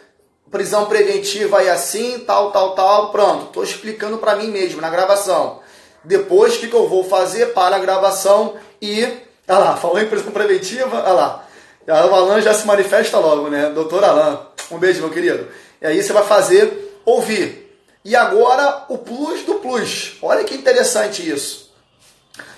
prisão 0.50 0.86
preventiva 0.86 1.62
é 1.62 1.70
assim, 1.70 2.18
tal, 2.26 2.50
tal, 2.50 2.74
tal, 2.74 3.12
pronto. 3.12 3.44
Estou 3.46 3.62
explicando 3.62 4.18
para 4.18 4.34
mim 4.34 4.48
mesmo 4.48 4.80
na 4.80 4.90
gravação. 4.90 5.60
Depois 6.02 6.56
o 6.56 6.60
que, 6.60 6.68
que 6.68 6.74
eu 6.74 6.88
vou 6.88 7.04
fazer 7.04 7.52
para 7.52 7.76
a 7.76 7.78
gravação 7.78 8.54
e. 8.80 9.27
Olha 9.48 9.58
lá, 9.58 9.76
falou 9.76 9.98
em 9.98 10.06
prisão 10.06 10.30
preventiva, 10.30 10.98
olha 10.98 11.12
lá. 11.12 11.48
O 11.86 12.14
Alan 12.14 12.42
já 12.42 12.52
se 12.52 12.66
manifesta 12.66 13.18
logo, 13.18 13.48
né? 13.48 13.70
Doutor 13.70 14.04
Alan. 14.04 14.46
Um 14.70 14.78
beijo, 14.78 15.00
meu 15.00 15.10
querido. 15.10 15.48
E 15.80 15.86
aí 15.86 16.02
você 16.02 16.12
vai 16.12 16.22
fazer 16.22 17.00
ouvir. 17.06 17.66
E 18.04 18.14
agora 18.14 18.84
o 18.90 18.98
plus 18.98 19.44
do 19.44 19.54
plus. 19.54 20.18
Olha 20.20 20.44
que 20.44 20.54
interessante 20.54 21.26
isso. 21.26 21.72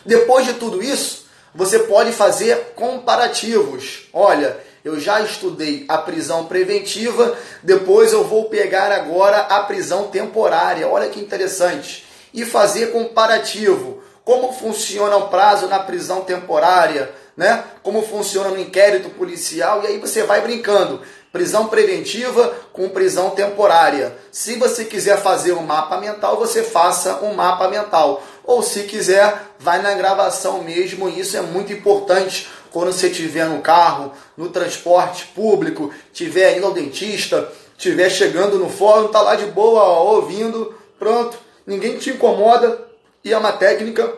Depois 0.04 0.44
de 0.46 0.54
tudo 0.54 0.82
isso, 0.82 1.26
você 1.54 1.78
pode 1.78 2.10
fazer 2.10 2.72
comparativos. 2.74 4.08
Olha, 4.12 4.58
eu 4.84 4.98
já 4.98 5.20
estudei 5.20 5.84
a 5.88 5.98
prisão 5.98 6.46
preventiva, 6.46 7.36
depois 7.62 8.12
eu 8.12 8.24
vou 8.24 8.46
pegar 8.46 8.90
agora 8.90 9.38
a 9.38 9.60
prisão 9.60 10.08
temporária. 10.08 10.88
Olha 10.88 11.08
que 11.08 11.20
interessante. 11.20 12.04
E 12.34 12.44
fazer 12.44 12.90
comparativo. 12.90 13.99
Como 14.24 14.52
funciona 14.52 15.16
o 15.16 15.28
prazo 15.28 15.66
na 15.66 15.78
prisão 15.78 16.22
temporária, 16.22 17.12
né? 17.36 17.64
Como 17.82 18.02
funciona 18.02 18.50
no 18.50 18.60
inquérito 18.60 19.10
policial, 19.10 19.82
e 19.82 19.86
aí 19.86 19.98
você 19.98 20.22
vai 20.22 20.40
brincando. 20.40 21.00
Prisão 21.32 21.68
preventiva 21.68 22.52
com 22.72 22.88
prisão 22.88 23.30
temporária. 23.30 24.16
Se 24.32 24.56
você 24.56 24.84
quiser 24.84 25.16
fazer 25.22 25.52
um 25.52 25.62
mapa 25.62 25.96
mental, 25.96 26.36
você 26.36 26.62
faça 26.62 27.20
um 27.22 27.34
mapa 27.34 27.68
mental 27.68 28.22
ou 28.44 28.62
se 28.64 28.82
quiser, 28.82 29.40
vai 29.60 29.80
na 29.80 29.94
gravação 29.94 30.62
mesmo. 30.64 31.08
Isso 31.08 31.36
é 31.36 31.40
muito 31.40 31.72
importante 31.72 32.48
quando 32.72 32.92
você 32.92 33.06
estiver 33.06 33.46
no 33.46 33.60
carro, 33.60 34.12
no 34.36 34.48
transporte 34.48 35.26
público, 35.26 35.92
estiver 36.12 36.56
indo 36.56 36.66
ao 36.66 36.72
dentista, 36.72 37.48
estiver 37.78 38.10
chegando 38.10 38.58
no 38.58 38.68
fórum, 38.68 39.08
tá 39.08 39.22
lá 39.22 39.36
de 39.36 39.46
boa, 39.46 39.82
ó, 39.82 40.16
ouvindo, 40.16 40.74
pronto, 40.98 41.38
ninguém 41.64 41.96
te 41.96 42.10
incomoda 42.10 42.89
e 43.24 43.32
é 43.32 43.38
uma 43.38 43.52
técnica 43.52 44.12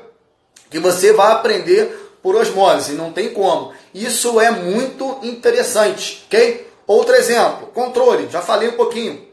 que 0.70 0.78
você 0.78 1.12
vai 1.12 1.32
aprender 1.32 2.02
por 2.22 2.36
osmose, 2.36 2.92
não 2.92 3.12
tem 3.12 3.32
como. 3.32 3.72
Isso 3.92 4.40
é 4.40 4.50
muito 4.50 5.18
interessante, 5.22 6.24
ok? 6.26 6.70
Outro 6.86 7.14
exemplo, 7.14 7.68
controle, 7.68 8.28
já 8.30 8.40
falei 8.40 8.68
um 8.68 8.76
pouquinho. 8.76 9.26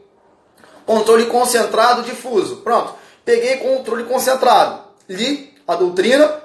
Controle 0.84 1.26
concentrado 1.26 2.02
difuso. 2.02 2.58
Pronto, 2.58 2.94
peguei 3.24 3.58
controle 3.58 4.04
concentrado, 4.04 4.82
li 5.08 5.54
a 5.66 5.76
doutrina, 5.76 6.42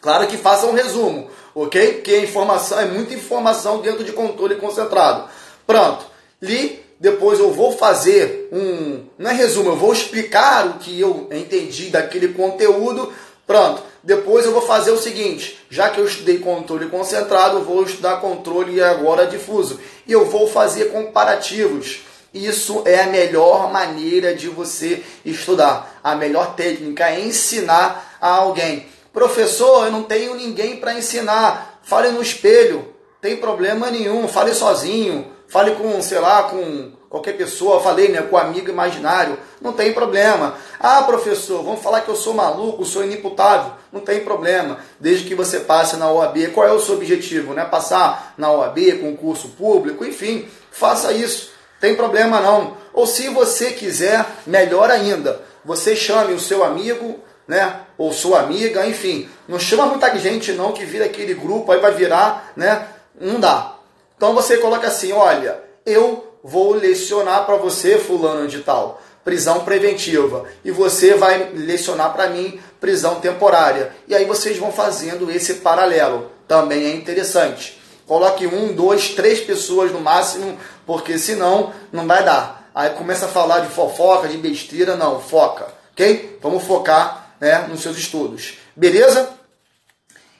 claro 0.00 0.26
que 0.26 0.36
faça 0.36 0.66
um 0.66 0.72
resumo, 0.72 1.30
ok? 1.54 1.94
Porque 1.94 2.18
informação 2.18 2.80
é 2.80 2.86
muita 2.86 3.14
informação 3.14 3.80
dentro 3.80 4.02
de 4.02 4.12
controle 4.12 4.56
concentrado. 4.56 5.28
Pronto, 5.66 6.04
li, 6.42 6.84
depois 7.00 7.38
eu 7.38 7.52
vou 7.52 7.72
fazer 7.72 8.48
um, 8.52 9.04
não 9.16 9.30
é 9.30 9.34
resumo, 9.34 9.70
eu 9.70 9.76
vou 9.76 9.92
explicar 9.92 10.66
o 10.66 10.74
que 10.74 11.00
eu 11.00 11.28
entendi 11.30 11.90
daquele 11.90 12.28
conteúdo. 12.28 13.12
Pronto, 13.46 13.82
depois 14.02 14.44
eu 14.44 14.52
vou 14.52 14.62
fazer 14.62 14.90
o 14.90 14.98
seguinte, 14.98 15.58
já 15.70 15.88
que 15.90 16.00
eu 16.00 16.04
estudei 16.04 16.38
controle 16.38 16.86
concentrado, 16.86 17.62
vou 17.62 17.82
estudar 17.82 18.20
controle 18.20 18.82
agora 18.82 19.26
difuso. 19.26 19.78
E 20.06 20.12
eu 20.12 20.26
vou 20.26 20.48
fazer 20.48 20.86
comparativos. 20.86 22.00
Isso 22.34 22.82
é 22.84 23.00
a 23.00 23.06
melhor 23.06 23.72
maneira 23.72 24.34
de 24.34 24.48
você 24.48 25.02
estudar. 25.24 25.98
A 26.04 26.14
melhor 26.14 26.54
técnica 26.54 27.08
é 27.08 27.20
ensinar 27.20 28.16
a 28.20 28.28
alguém. 28.28 28.86
Professor, 29.12 29.86
eu 29.86 29.92
não 29.92 30.02
tenho 30.02 30.34
ninguém 30.34 30.76
para 30.76 30.94
ensinar. 30.94 31.80
Fale 31.82 32.10
no 32.10 32.20
espelho. 32.20 32.94
Tem 33.20 33.36
problema 33.36 33.90
nenhum. 33.90 34.28
Fale 34.28 34.52
sozinho. 34.52 35.37
Fale 35.48 35.72
com, 35.76 36.00
sei 36.02 36.18
lá, 36.18 36.42
com 36.42 36.92
qualquer 37.08 37.32
pessoa, 37.32 37.80
falei, 37.80 38.08
né, 38.08 38.20
com 38.20 38.36
amigo 38.36 38.68
imaginário, 38.68 39.38
não 39.62 39.72
tem 39.72 39.94
problema. 39.94 40.54
Ah, 40.78 41.02
professor, 41.02 41.62
vamos 41.62 41.82
falar 41.82 42.02
que 42.02 42.10
eu 42.10 42.16
sou 42.16 42.34
maluco, 42.34 42.84
sou 42.84 43.02
inimputável, 43.02 43.72
não 43.90 44.00
tem 44.00 44.20
problema, 44.20 44.78
desde 45.00 45.26
que 45.26 45.34
você 45.34 45.60
passe 45.60 45.96
na 45.96 46.10
OAB. 46.10 46.48
Qual 46.52 46.66
é 46.66 46.72
o 46.72 46.78
seu 46.78 46.96
objetivo, 46.96 47.54
né? 47.54 47.64
Passar 47.64 48.34
na 48.36 48.52
OAB, 48.52 49.00
concurso 49.00 49.48
público, 49.48 50.04
enfim, 50.04 50.46
faça 50.70 51.12
isso. 51.12 51.50
Tem 51.80 51.94
problema 51.94 52.40
não. 52.40 52.76
Ou 52.92 53.06
se 53.06 53.28
você 53.28 53.70
quiser, 53.70 54.26
melhor 54.46 54.90
ainda, 54.90 55.40
você 55.64 55.96
chame 55.96 56.34
o 56.34 56.40
seu 56.40 56.62
amigo, 56.62 57.20
né, 57.46 57.80
ou 57.96 58.12
sua 58.12 58.40
amiga, 58.40 58.86
enfim, 58.86 59.26
não 59.48 59.58
chama 59.58 59.86
muita 59.86 60.14
gente 60.18 60.52
não 60.52 60.72
que 60.72 60.84
vira 60.84 61.06
aquele 61.06 61.32
grupo 61.32 61.72
aí 61.72 61.80
vai 61.80 61.92
virar, 61.92 62.52
né? 62.54 62.86
Não 63.18 63.40
dá. 63.40 63.77
Então 64.18 64.34
você 64.34 64.58
coloca 64.58 64.88
assim, 64.88 65.12
olha, 65.12 65.62
eu 65.86 66.34
vou 66.42 66.74
lecionar 66.74 67.46
para 67.46 67.56
você, 67.56 67.98
fulano 67.98 68.48
de 68.48 68.58
tal, 68.62 69.00
prisão 69.24 69.60
preventiva, 69.60 70.44
e 70.64 70.72
você 70.72 71.14
vai 71.14 71.50
lecionar 71.54 72.12
para 72.12 72.28
mim 72.28 72.60
prisão 72.80 73.20
temporária. 73.20 73.92
E 74.08 74.14
aí 74.16 74.24
vocês 74.24 74.58
vão 74.58 74.72
fazendo 74.72 75.30
esse 75.30 75.54
paralelo. 75.54 76.32
Também 76.48 76.84
é 76.86 76.94
interessante. 76.94 77.80
Coloque 78.08 78.46
um, 78.46 78.72
dois, 78.72 79.10
três 79.10 79.38
pessoas 79.38 79.92
no 79.92 80.00
máximo, 80.00 80.58
porque 80.84 81.16
senão 81.16 81.72
não 81.92 82.04
vai 82.04 82.24
dar. 82.24 82.70
Aí 82.74 82.90
começa 82.90 83.26
a 83.26 83.28
falar 83.28 83.60
de 83.60 83.68
fofoca, 83.68 84.26
de 84.26 84.36
besteira, 84.36 84.96
não, 84.96 85.20
foca, 85.20 85.68
ok? 85.92 86.38
Vamos 86.42 86.64
focar 86.64 87.34
né, 87.38 87.66
nos 87.68 87.82
seus 87.82 87.96
estudos. 87.96 88.54
Beleza? 88.74 89.30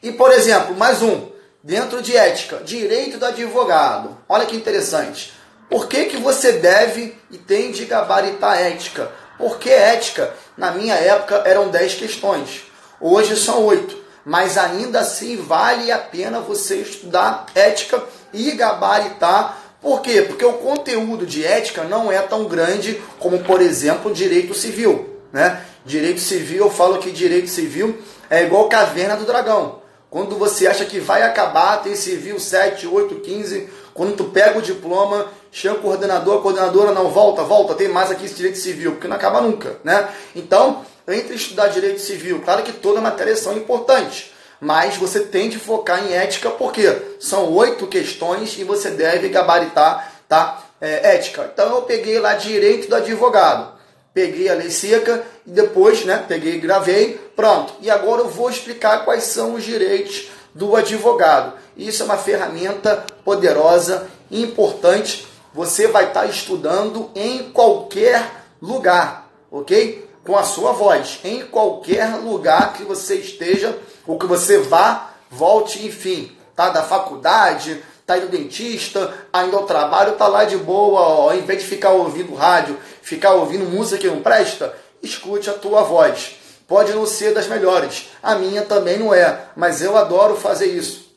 E 0.02 0.10
por 0.10 0.32
exemplo, 0.32 0.74
mais 0.74 1.00
um, 1.00 1.28
dentro 1.62 2.00
de 2.00 2.16
ética, 2.16 2.58
direito 2.64 3.18
do 3.18 3.26
advogado. 3.26 4.16
Olha 4.28 4.46
que 4.46 4.56
interessante. 4.56 5.32
Por 5.68 5.86
que, 5.86 6.06
que 6.06 6.16
você 6.16 6.52
deve 6.52 7.14
e 7.30 7.36
tem 7.36 7.72
de 7.72 7.84
gabaritar 7.84 8.58
ética? 8.58 9.10
Porque 9.36 9.68
ética, 9.68 10.34
na 10.56 10.72
minha 10.72 10.94
época, 10.94 11.42
eram 11.44 11.68
10 11.68 11.94
questões. 11.94 12.62
Hoje 13.00 13.36
são 13.36 13.64
8. 13.64 13.96
Mas 14.24 14.58
ainda 14.58 15.00
assim 15.00 15.36
vale 15.36 15.92
a 15.92 15.98
pena 15.98 16.40
você 16.40 16.76
estudar 16.76 17.46
ética 17.54 18.02
e 18.32 18.50
gabaritar. 18.52 19.58
Por 19.80 20.00
quê? 20.00 20.22
Porque 20.22 20.44
o 20.44 20.54
conteúdo 20.54 21.24
de 21.24 21.44
ética 21.44 21.84
não 21.84 22.10
é 22.10 22.20
tão 22.20 22.44
grande 22.44 23.00
como, 23.18 23.38
por 23.40 23.60
exemplo, 23.60 24.12
direito 24.12 24.54
civil. 24.54 25.16
Né? 25.32 25.62
Direito 25.84 26.20
civil, 26.20 26.64
eu 26.64 26.70
falo 26.70 26.98
que 26.98 27.10
direito 27.10 27.48
civil 27.48 28.02
é 28.28 28.42
igual 28.42 28.68
caverna 28.68 29.16
do 29.16 29.24
dragão. 29.24 29.80
Quando 30.10 30.36
você 30.36 30.66
acha 30.66 30.84
que 30.86 30.98
vai 30.98 31.22
acabar, 31.22 31.82
tem 31.82 31.94
civil 31.94 32.40
7, 32.40 32.86
8, 32.86 33.16
15. 33.16 33.68
Quando 33.92 34.16
tu 34.16 34.24
pega 34.24 34.58
o 34.58 34.62
diploma, 34.62 35.26
chama 35.52 35.78
o 35.78 35.82
coordenador, 35.82 36.38
a 36.38 36.42
coordenadora 36.42 36.92
não 36.92 37.10
volta, 37.10 37.42
volta, 37.42 37.74
tem 37.74 37.88
mais 37.88 38.10
aqui 38.10 38.24
esse 38.24 38.34
direito 38.34 38.58
civil, 38.58 38.92
porque 38.92 39.08
não 39.08 39.16
acaba 39.16 39.40
nunca, 39.40 39.76
né? 39.84 40.08
Então, 40.34 40.84
entre 41.06 41.34
estudar 41.34 41.68
direito 41.68 42.00
civil, 42.00 42.40
claro 42.42 42.62
que 42.62 42.72
toda 42.72 43.00
matéria 43.00 43.36
são 43.36 43.56
importantes, 43.56 44.32
mas 44.60 44.96
você 44.96 45.20
tem 45.20 45.48
de 45.48 45.58
focar 45.58 46.04
em 46.04 46.12
ética, 46.12 46.50
porque 46.50 46.90
são 47.20 47.52
oito 47.52 47.86
questões 47.86 48.56
e 48.58 48.64
você 48.64 48.90
deve 48.90 49.28
gabaritar, 49.28 50.12
tá? 50.28 50.64
É, 50.80 51.16
ética. 51.16 51.50
Então 51.52 51.74
eu 51.74 51.82
peguei 51.82 52.20
lá 52.20 52.34
direito 52.34 52.88
do 52.88 52.94
advogado, 52.94 53.72
peguei 54.14 54.48
a 54.48 54.54
lei 54.54 54.70
seca 54.70 55.24
e 55.44 55.50
depois, 55.50 56.04
né, 56.04 56.24
peguei 56.28 56.54
e 56.54 56.60
gravei, 56.60 57.20
pronto. 57.38 57.74
E 57.80 57.88
agora 57.88 58.22
eu 58.22 58.28
vou 58.28 58.50
explicar 58.50 59.04
quais 59.04 59.22
são 59.22 59.54
os 59.54 59.62
direitos 59.62 60.28
do 60.52 60.74
advogado. 60.74 61.52
Isso 61.76 62.02
é 62.02 62.04
uma 62.04 62.16
ferramenta 62.16 63.06
poderosa, 63.24 64.08
importante 64.28 65.24
você 65.54 65.86
vai 65.86 66.08
estar 66.08 66.22
tá 66.22 66.26
estudando 66.26 67.12
em 67.14 67.52
qualquer 67.52 68.28
lugar, 68.60 69.30
ok? 69.52 70.10
Com 70.24 70.36
a 70.36 70.42
sua 70.42 70.72
voz, 70.72 71.20
em 71.22 71.46
qualquer 71.46 72.16
lugar 72.16 72.72
que 72.72 72.82
você 72.82 73.14
esteja, 73.14 73.78
ou 74.04 74.18
que 74.18 74.26
você 74.26 74.58
vá, 74.58 75.10
volte, 75.30 75.86
enfim, 75.86 76.36
tá? 76.56 76.70
Da 76.70 76.82
faculdade, 76.82 77.80
tá 78.04 78.18
indo 78.18 78.28
dentista, 78.28 79.14
ainda 79.32 79.56
ao 79.56 79.64
trabalho, 79.64 80.16
tá 80.16 80.26
lá 80.26 80.44
de 80.44 80.56
boa, 80.56 81.00
ó, 81.00 81.30
ao 81.30 81.36
invés 81.36 81.62
de 81.62 81.68
ficar 81.68 81.90
ouvindo 81.90 82.34
rádio, 82.34 82.76
ficar 83.00 83.34
ouvindo 83.34 83.64
música 83.64 83.98
que 83.98 84.08
não 84.08 84.22
presta, 84.22 84.74
escute 85.00 85.48
a 85.48 85.54
tua 85.54 85.82
voz. 85.82 86.37
Pode 86.68 86.92
não 86.92 87.06
ser 87.06 87.32
das 87.32 87.46
melhores, 87.46 88.10
a 88.22 88.34
minha 88.34 88.60
também 88.60 88.98
não 88.98 89.14
é, 89.14 89.46
mas 89.56 89.80
eu 89.80 89.96
adoro 89.96 90.36
fazer 90.36 90.66
isso. 90.66 91.08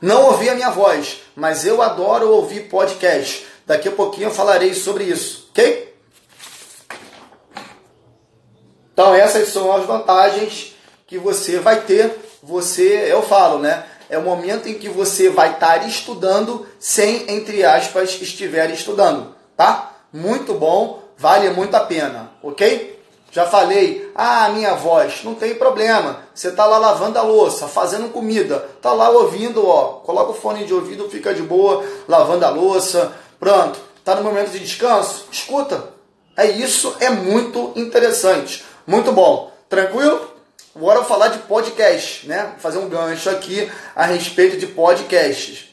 Não 0.00 0.26
ouvi 0.26 0.48
a 0.48 0.54
minha 0.54 0.70
voz, 0.70 1.18
mas 1.34 1.66
eu 1.66 1.82
adoro 1.82 2.30
ouvir 2.30 2.68
podcast. 2.68 3.44
Daqui 3.66 3.88
a 3.88 3.92
pouquinho 3.92 4.28
eu 4.28 4.32
falarei 4.32 4.72
sobre 4.72 5.02
isso, 5.02 5.48
ok? 5.50 5.92
Então 8.92 9.12
essas 9.12 9.48
são 9.48 9.72
as 9.72 9.84
vantagens 9.84 10.76
que 11.08 11.18
você 11.18 11.58
vai 11.58 11.80
ter. 11.80 12.16
Você, 12.40 13.06
eu 13.10 13.22
falo, 13.22 13.58
né? 13.58 13.84
É 14.08 14.16
o 14.16 14.22
momento 14.22 14.68
em 14.68 14.74
que 14.74 14.88
você 14.88 15.28
vai 15.28 15.54
estar 15.54 15.88
estudando 15.88 16.68
sem, 16.78 17.28
entre 17.28 17.64
aspas, 17.64 18.20
estiver 18.20 18.70
estudando, 18.70 19.34
tá? 19.56 19.96
Muito 20.12 20.54
bom, 20.54 21.02
vale 21.16 21.50
muito 21.50 21.74
a 21.74 21.80
pena, 21.80 22.30
ok? 22.42 22.91
Já 23.32 23.46
falei, 23.46 24.12
ah, 24.14 24.50
minha 24.50 24.74
voz, 24.74 25.24
não 25.24 25.34
tem 25.34 25.54
problema. 25.54 26.20
Você 26.34 26.48
está 26.48 26.66
lá 26.66 26.76
lavando 26.76 27.18
a 27.18 27.22
louça, 27.22 27.66
fazendo 27.66 28.12
comida, 28.12 28.58
tá 28.82 28.92
lá 28.92 29.08
ouvindo, 29.08 29.66
ó. 29.66 30.00
Coloca 30.04 30.32
o 30.32 30.34
fone 30.34 30.66
de 30.66 30.74
ouvido, 30.74 31.08
fica 31.08 31.32
de 31.32 31.40
boa, 31.40 31.82
lavando 32.06 32.44
a 32.44 32.50
louça. 32.50 33.10
Pronto, 33.40 33.80
tá 34.04 34.14
no 34.14 34.22
momento 34.22 34.50
de 34.50 34.58
descanso? 34.58 35.24
Escuta. 35.32 35.82
É 36.36 36.46
isso, 36.46 36.94
é 37.00 37.08
muito 37.08 37.72
interessante. 37.74 38.66
Muito 38.86 39.12
bom. 39.12 39.50
Tranquilo? 39.66 40.30
Agora 40.76 41.02
falar 41.02 41.28
de 41.28 41.38
podcast, 41.38 42.28
né? 42.28 42.52
Fazer 42.58 42.78
um 42.78 42.88
gancho 42.88 43.30
aqui 43.30 43.70
a 43.96 44.04
respeito 44.04 44.58
de 44.58 44.66
podcasts. 44.66 45.70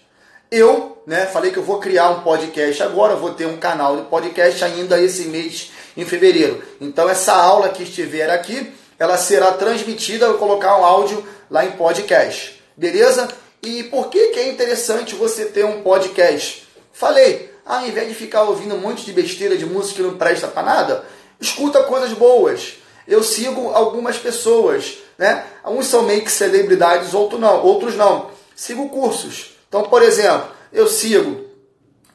Eu, 0.50 0.98
né, 1.06 1.26
falei 1.26 1.52
que 1.52 1.60
eu 1.60 1.64
vou 1.64 1.80
criar 1.80 2.10
um 2.10 2.22
podcast 2.22 2.82
agora, 2.82 3.16
vou 3.16 3.34
ter 3.34 3.46
um 3.46 3.58
canal 3.58 3.98
de 3.98 4.04
podcast 4.04 4.64
ainda 4.64 5.00
esse 5.00 5.26
mês 5.26 5.72
em 6.02 6.06
fevereiro. 6.06 6.62
Então 6.80 7.10
essa 7.10 7.34
aula 7.34 7.70
que 7.70 7.84
estiver 7.84 8.30
aqui, 8.30 8.72
ela 8.98 9.18
será 9.18 9.52
transmitida, 9.54 10.26
eu 10.26 10.32
vou 10.32 10.40
colocar 10.40 10.78
um 10.78 10.86
áudio 10.86 11.26
lá 11.50 11.66
em 11.66 11.72
podcast. 11.72 12.62
Beleza? 12.76 13.28
E 13.62 13.84
por 13.84 14.10
que, 14.10 14.28
que 14.28 14.40
é 14.40 14.50
interessante 14.50 15.16
você 15.16 15.46
ter 15.46 15.66
um 15.66 15.82
podcast? 15.82 16.68
Falei, 16.94 17.54
ao 17.66 17.86
invés 17.86 18.08
de 18.08 18.16
ficar 18.16 18.44
ouvindo 18.44 18.76
um 18.76 18.80
monte 18.80 19.06
de 19.06 19.14
besteira 19.14 19.58
de 19.58 19.66
música 19.66 19.96
que 19.96 20.02
não 20.02 20.18
presta 20.18 20.48
para 20.48 20.64
nada, 20.64 21.06
escuta 21.40 21.84
coisas 21.84 22.14
boas. 22.14 22.76
Eu 23.08 23.24
sigo 23.24 23.70
algumas 23.70 24.18
pessoas, 24.18 24.98
né? 25.18 25.46
Uns 25.66 25.88
são 25.88 26.04
meio 26.04 26.22
que 26.22 26.32
celebridades, 26.32 27.14
outros 27.14 27.40
não, 27.40 27.64
outros 27.64 27.96
não. 27.96 28.32
Sigo 28.56 28.90
cursos. 28.90 29.52
Então, 29.68 29.84
por 29.84 30.02
exemplo, 30.02 30.50
eu 30.72 30.88
sigo 30.88 31.46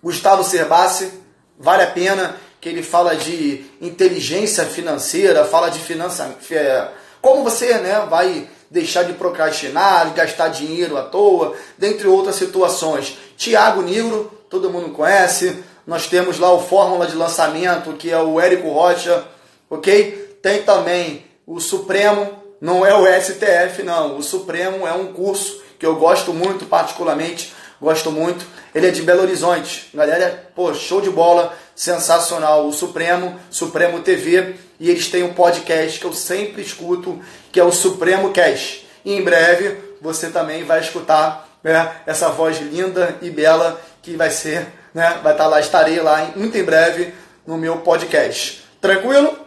Gustavo 0.02 0.44
Cerbasi, 0.44 1.12
vale 1.58 1.82
a 1.82 1.90
pena 1.90 2.36
que 2.64 2.70
ele 2.70 2.82
fala 2.82 3.14
de 3.14 3.62
inteligência 3.78 4.64
financeira, 4.64 5.44
fala 5.44 5.68
de 5.68 5.78
finança, 5.78 6.34
é, 6.50 6.88
como 7.20 7.44
você 7.44 7.74
né, 7.74 8.06
vai 8.08 8.48
deixar 8.70 9.02
de 9.02 9.12
procrastinar, 9.12 10.08
de 10.08 10.14
gastar 10.14 10.48
dinheiro 10.48 10.96
à 10.96 11.02
toa, 11.02 11.54
dentre 11.76 12.08
outras 12.08 12.36
situações. 12.36 13.18
Tiago 13.36 13.82
Nigro, 13.82 14.32
todo 14.48 14.70
mundo 14.70 14.94
conhece, 14.94 15.62
Nós 15.86 16.06
temos 16.06 16.38
lá 16.38 16.50
o 16.54 16.62
Fórmula 16.62 17.06
de 17.06 17.14
Lançamento, 17.14 17.92
que 17.92 18.10
é 18.10 18.18
o 18.18 18.40
Érico 18.40 18.70
Rocha, 18.70 19.22
ok? 19.68 20.38
Tem 20.40 20.62
também 20.62 21.26
o 21.46 21.60
Supremo, 21.60 22.30
não 22.62 22.86
é 22.86 22.94
o 22.94 23.04
STF, 23.20 23.82
não. 23.82 24.16
O 24.16 24.22
Supremo 24.22 24.88
é 24.88 24.92
um 24.94 25.12
curso 25.12 25.62
que 25.78 25.84
eu 25.84 25.96
gosto 25.96 26.32
muito, 26.32 26.64
particularmente, 26.64 27.52
gosto 27.78 28.10
muito. 28.10 28.46
Ele 28.74 28.86
é 28.86 28.90
de 28.90 29.02
Belo 29.02 29.20
Horizonte. 29.20 29.90
Galera, 29.92 30.50
pô, 30.56 30.72
show 30.72 31.02
de 31.02 31.10
bola, 31.10 31.54
sensacional. 31.74 32.66
O 32.66 32.72
Supremo, 32.72 33.38
Supremo 33.50 34.00
TV, 34.00 34.56
e 34.78 34.90
eles 34.90 35.08
têm 35.08 35.22
um 35.22 35.34
podcast 35.34 35.98
que 35.98 36.04
eu 36.04 36.12
sempre 36.12 36.62
escuto, 36.62 37.20
que 37.52 37.60
é 37.60 37.64
o 37.64 37.72
Supremo 37.72 38.30
Cast. 38.30 38.86
E 39.04 39.14
em 39.14 39.22
breve 39.22 39.76
você 40.00 40.30
também 40.30 40.64
vai 40.64 40.80
escutar 40.80 41.48
né, 41.62 41.96
essa 42.04 42.28
voz 42.28 42.58
linda 42.58 43.16
e 43.22 43.30
bela 43.30 43.80
que 44.02 44.16
vai 44.16 44.30
ser, 44.30 44.66
né, 44.92 45.18
vai 45.22 45.32
estar 45.32 45.46
lá, 45.46 45.60
estarei 45.60 45.98
lá 46.00 46.30
muito 46.36 46.56
em 46.58 46.62
breve 46.62 47.14
no 47.46 47.56
meu 47.56 47.78
podcast. 47.78 48.64
Tranquilo? 48.80 49.38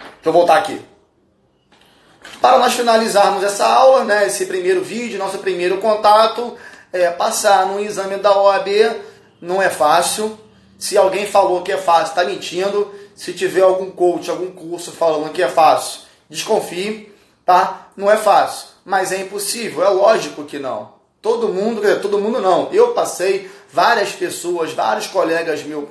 Deixa 0.00 0.24
eu 0.24 0.32
voltar 0.32 0.56
aqui. 0.56 0.80
Para 2.40 2.58
nós 2.58 2.74
finalizarmos 2.74 3.42
essa 3.42 3.66
aula, 3.66 4.04
né, 4.04 4.26
esse 4.26 4.46
primeiro 4.46 4.82
vídeo, 4.82 5.18
nosso 5.18 5.38
primeiro 5.38 5.78
contato, 5.78 6.56
é, 6.92 7.10
passar 7.10 7.66
no 7.66 7.80
exame 7.80 8.16
da 8.16 8.36
OAB 8.36 8.68
não 9.46 9.62
é 9.62 9.70
fácil. 9.70 10.38
Se 10.76 10.98
alguém 10.98 11.26
falou 11.26 11.62
que 11.62 11.72
é 11.72 11.78
fácil, 11.78 12.08
está 12.08 12.24
mentindo. 12.24 12.92
Se 13.14 13.32
tiver 13.32 13.62
algum 13.62 13.90
coach, 13.90 14.28
algum 14.28 14.50
curso 14.50 14.92
falando 14.92 15.32
que 15.32 15.42
é 15.42 15.48
fácil, 15.48 16.02
desconfie, 16.28 17.14
tá? 17.46 17.88
Não 17.96 18.10
é 18.10 18.16
fácil, 18.16 18.68
mas 18.84 19.12
é 19.12 19.20
impossível. 19.20 19.82
É 19.82 19.88
lógico 19.88 20.44
que 20.44 20.58
não. 20.58 20.96
Todo 21.22 21.48
mundo, 21.48 21.80
todo 22.02 22.18
mundo 22.18 22.40
não. 22.40 22.70
Eu 22.72 22.88
passei, 22.88 23.50
várias 23.72 24.10
pessoas, 24.10 24.72
vários 24.72 25.06
colegas 25.06 25.62
meus, 25.62 25.88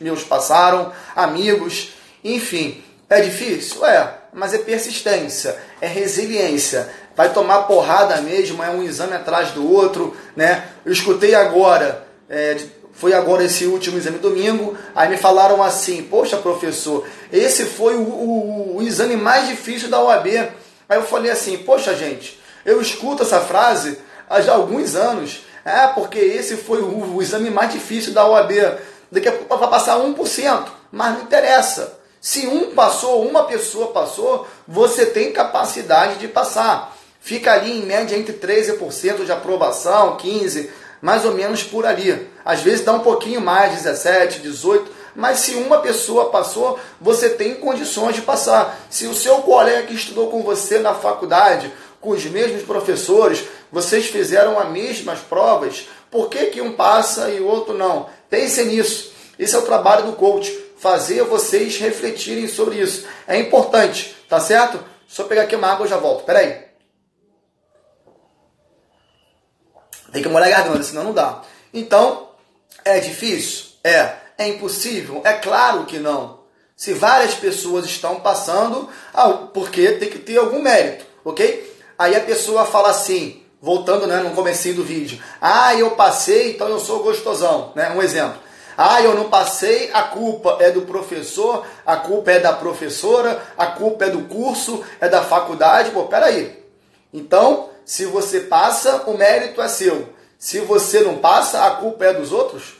meus 0.00 0.22
passaram, 0.22 0.92
amigos, 1.14 1.92
enfim. 2.22 2.84
É 3.08 3.20
difícil? 3.20 3.86
É, 3.86 4.14
mas 4.32 4.52
é 4.52 4.58
persistência, 4.58 5.56
é 5.80 5.86
resiliência. 5.86 6.90
Vai 7.14 7.32
tomar 7.32 7.62
porrada 7.62 8.20
mesmo, 8.20 8.62
é 8.62 8.68
um 8.68 8.82
exame 8.82 9.14
atrás 9.14 9.52
do 9.52 9.72
outro, 9.72 10.14
né? 10.34 10.68
Eu 10.84 10.92
escutei 10.92 11.34
agora, 11.34 12.06
é, 12.28 12.56
foi 12.96 13.12
agora 13.12 13.44
esse 13.44 13.66
último 13.66 13.98
exame 13.98 14.18
domingo, 14.18 14.76
aí 14.94 15.10
me 15.10 15.18
falaram 15.18 15.62
assim, 15.62 16.02
poxa 16.02 16.38
professor, 16.38 17.06
esse 17.30 17.66
foi 17.66 17.94
o, 17.94 18.00
o, 18.00 18.76
o 18.76 18.82
exame 18.82 19.16
mais 19.16 19.48
difícil 19.48 19.88
da 19.90 20.02
OAB. 20.02 20.26
Aí 20.88 20.98
eu 20.98 21.02
falei 21.02 21.30
assim, 21.30 21.58
poxa 21.58 21.94
gente, 21.94 22.40
eu 22.64 22.80
escuto 22.80 23.22
essa 23.22 23.40
frase 23.40 23.98
há 24.28 24.40
já 24.40 24.54
alguns 24.54 24.94
anos, 24.94 25.44
é 25.62 25.86
porque 25.88 26.18
esse 26.18 26.56
foi 26.56 26.80
o, 26.80 27.16
o 27.16 27.22
exame 27.22 27.50
mais 27.50 27.70
difícil 27.70 28.14
da 28.14 28.26
OAB. 28.26 28.52
Daqui 29.12 29.28
a 29.28 29.32
pouco 29.32 29.58
vai 29.58 29.68
passar 29.68 29.98
1%, 29.98 30.66
mas 30.90 31.14
não 31.14 31.22
interessa. 31.22 31.98
Se 32.18 32.46
um 32.46 32.74
passou, 32.74 33.28
uma 33.28 33.44
pessoa 33.44 33.88
passou, 33.88 34.48
você 34.66 35.04
tem 35.04 35.32
capacidade 35.32 36.18
de 36.18 36.28
passar. 36.28 36.96
Fica 37.20 37.52
ali 37.52 37.78
em 37.78 37.84
média 37.84 38.16
entre 38.16 38.32
13% 38.32 39.24
de 39.24 39.32
aprovação, 39.32 40.16
15%, 40.16 40.68
mais 41.00 41.24
ou 41.24 41.32
menos 41.32 41.62
por 41.62 41.86
ali. 41.86 42.28
Às 42.44 42.60
vezes 42.60 42.84
dá 42.84 42.92
um 42.92 43.00
pouquinho 43.00 43.40
mais, 43.40 43.82
17%, 43.82 44.40
18%, 44.42 44.86
mas 45.14 45.38
se 45.40 45.54
uma 45.54 45.78
pessoa 45.78 46.30
passou, 46.30 46.78
você 47.00 47.30
tem 47.30 47.54
condições 47.54 48.14
de 48.14 48.22
passar. 48.22 48.78
Se 48.90 49.06
o 49.06 49.14
seu 49.14 49.38
colega 49.38 49.86
que 49.86 49.94
estudou 49.94 50.30
com 50.30 50.42
você 50.42 50.78
na 50.78 50.94
faculdade, 50.94 51.72
com 52.00 52.10
os 52.10 52.24
mesmos 52.26 52.62
professores, 52.62 53.44
vocês 53.72 54.06
fizeram 54.06 54.58
as 54.58 54.68
mesmas 54.68 55.18
provas, 55.20 55.88
por 56.10 56.28
que, 56.28 56.46
que 56.46 56.60
um 56.60 56.72
passa 56.72 57.30
e 57.30 57.40
o 57.40 57.46
outro 57.46 57.74
não? 57.74 58.08
Pense 58.28 58.62
nisso. 58.64 59.12
Esse 59.38 59.54
é 59.54 59.58
o 59.58 59.62
trabalho 59.62 60.06
do 60.06 60.12
coach 60.12 60.66
fazer 60.78 61.24
vocês 61.24 61.78
refletirem 61.78 62.46
sobre 62.46 62.76
isso. 62.76 63.06
É 63.26 63.38
importante, 63.38 64.14
tá 64.28 64.38
certo? 64.38 64.78
Só 65.08 65.24
pegar 65.24 65.42
aqui 65.42 65.56
uma 65.56 65.68
água 65.68 65.86
e 65.86 65.90
já 65.90 65.96
volto. 65.96 66.24
Pera 66.24 66.65
Tem 70.16 70.22
que 70.22 70.30
molhar 70.30 70.48
a 70.48 70.50
garganta, 70.50 70.82
senão 70.82 71.04
não 71.04 71.12
dá. 71.12 71.42
Então, 71.74 72.30
é 72.82 72.98
difícil? 73.00 73.66
É. 73.84 74.12
É 74.38 74.48
impossível? 74.48 75.20
É 75.22 75.34
claro 75.34 75.84
que 75.84 75.98
não. 75.98 76.38
Se 76.74 76.94
várias 76.94 77.34
pessoas 77.34 77.84
estão 77.84 78.20
passando, 78.20 78.88
ah, 79.12 79.28
porque 79.52 79.92
tem 79.92 80.08
que 80.08 80.18
ter 80.18 80.38
algum 80.38 80.62
mérito, 80.62 81.04
ok? 81.22 81.70
Aí 81.98 82.16
a 82.16 82.20
pessoa 82.20 82.64
fala 82.64 82.88
assim, 82.88 83.42
voltando 83.60 84.06
né, 84.06 84.16
no 84.20 84.30
comecinho 84.30 84.76
do 84.76 84.84
vídeo, 84.84 85.22
ah, 85.38 85.74
eu 85.74 85.90
passei, 85.90 86.52
então 86.52 86.68
eu 86.68 86.80
sou 86.80 87.02
gostosão, 87.02 87.72
né? 87.74 87.90
Um 87.90 88.02
exemplo. 88.02 88.38
Ah, 88.74 89.02
eu 89.02 89.14
não 89.14 89.28
passei, 89.28 89.90
a 89.92 90.02
culpa 90.02 90.56
é 90.60 90.70
do 90.70 90.80
professor, 90.82 91.66
a 91.84 91.96
culpa 91.96 92.30
é 92.30 92.40
da 92.40 92.54
professora, 92.54 93.42
a 93.58 93.66
culpa 93.66 94.06
é 94.06 94.08
do 94.08 94.22
curso, 94.22 94.82
é 94.98 95.10
da 95.10 95.22
faculdade. 95.22 95.90
Pô, 95.90 96.04
peraí. 96.04 96.64
Então, 97.12 97.75
se 97.86 98.04
você 98.04 98.40
passa, 98.40 99.04
o 99.06 99.16
mérito 99.16 99.62
é 99.62 99.68
seu. 99.68 100.08
Se 100.36 100.58
você 100.58 101.00
não 101.02 101.18
passa, 101.18 101.64
a 101.64 101.70
culpa 101.70 102.04
é 102.04 102.12
dos 102.12 102.32
outros? 102.32 102.74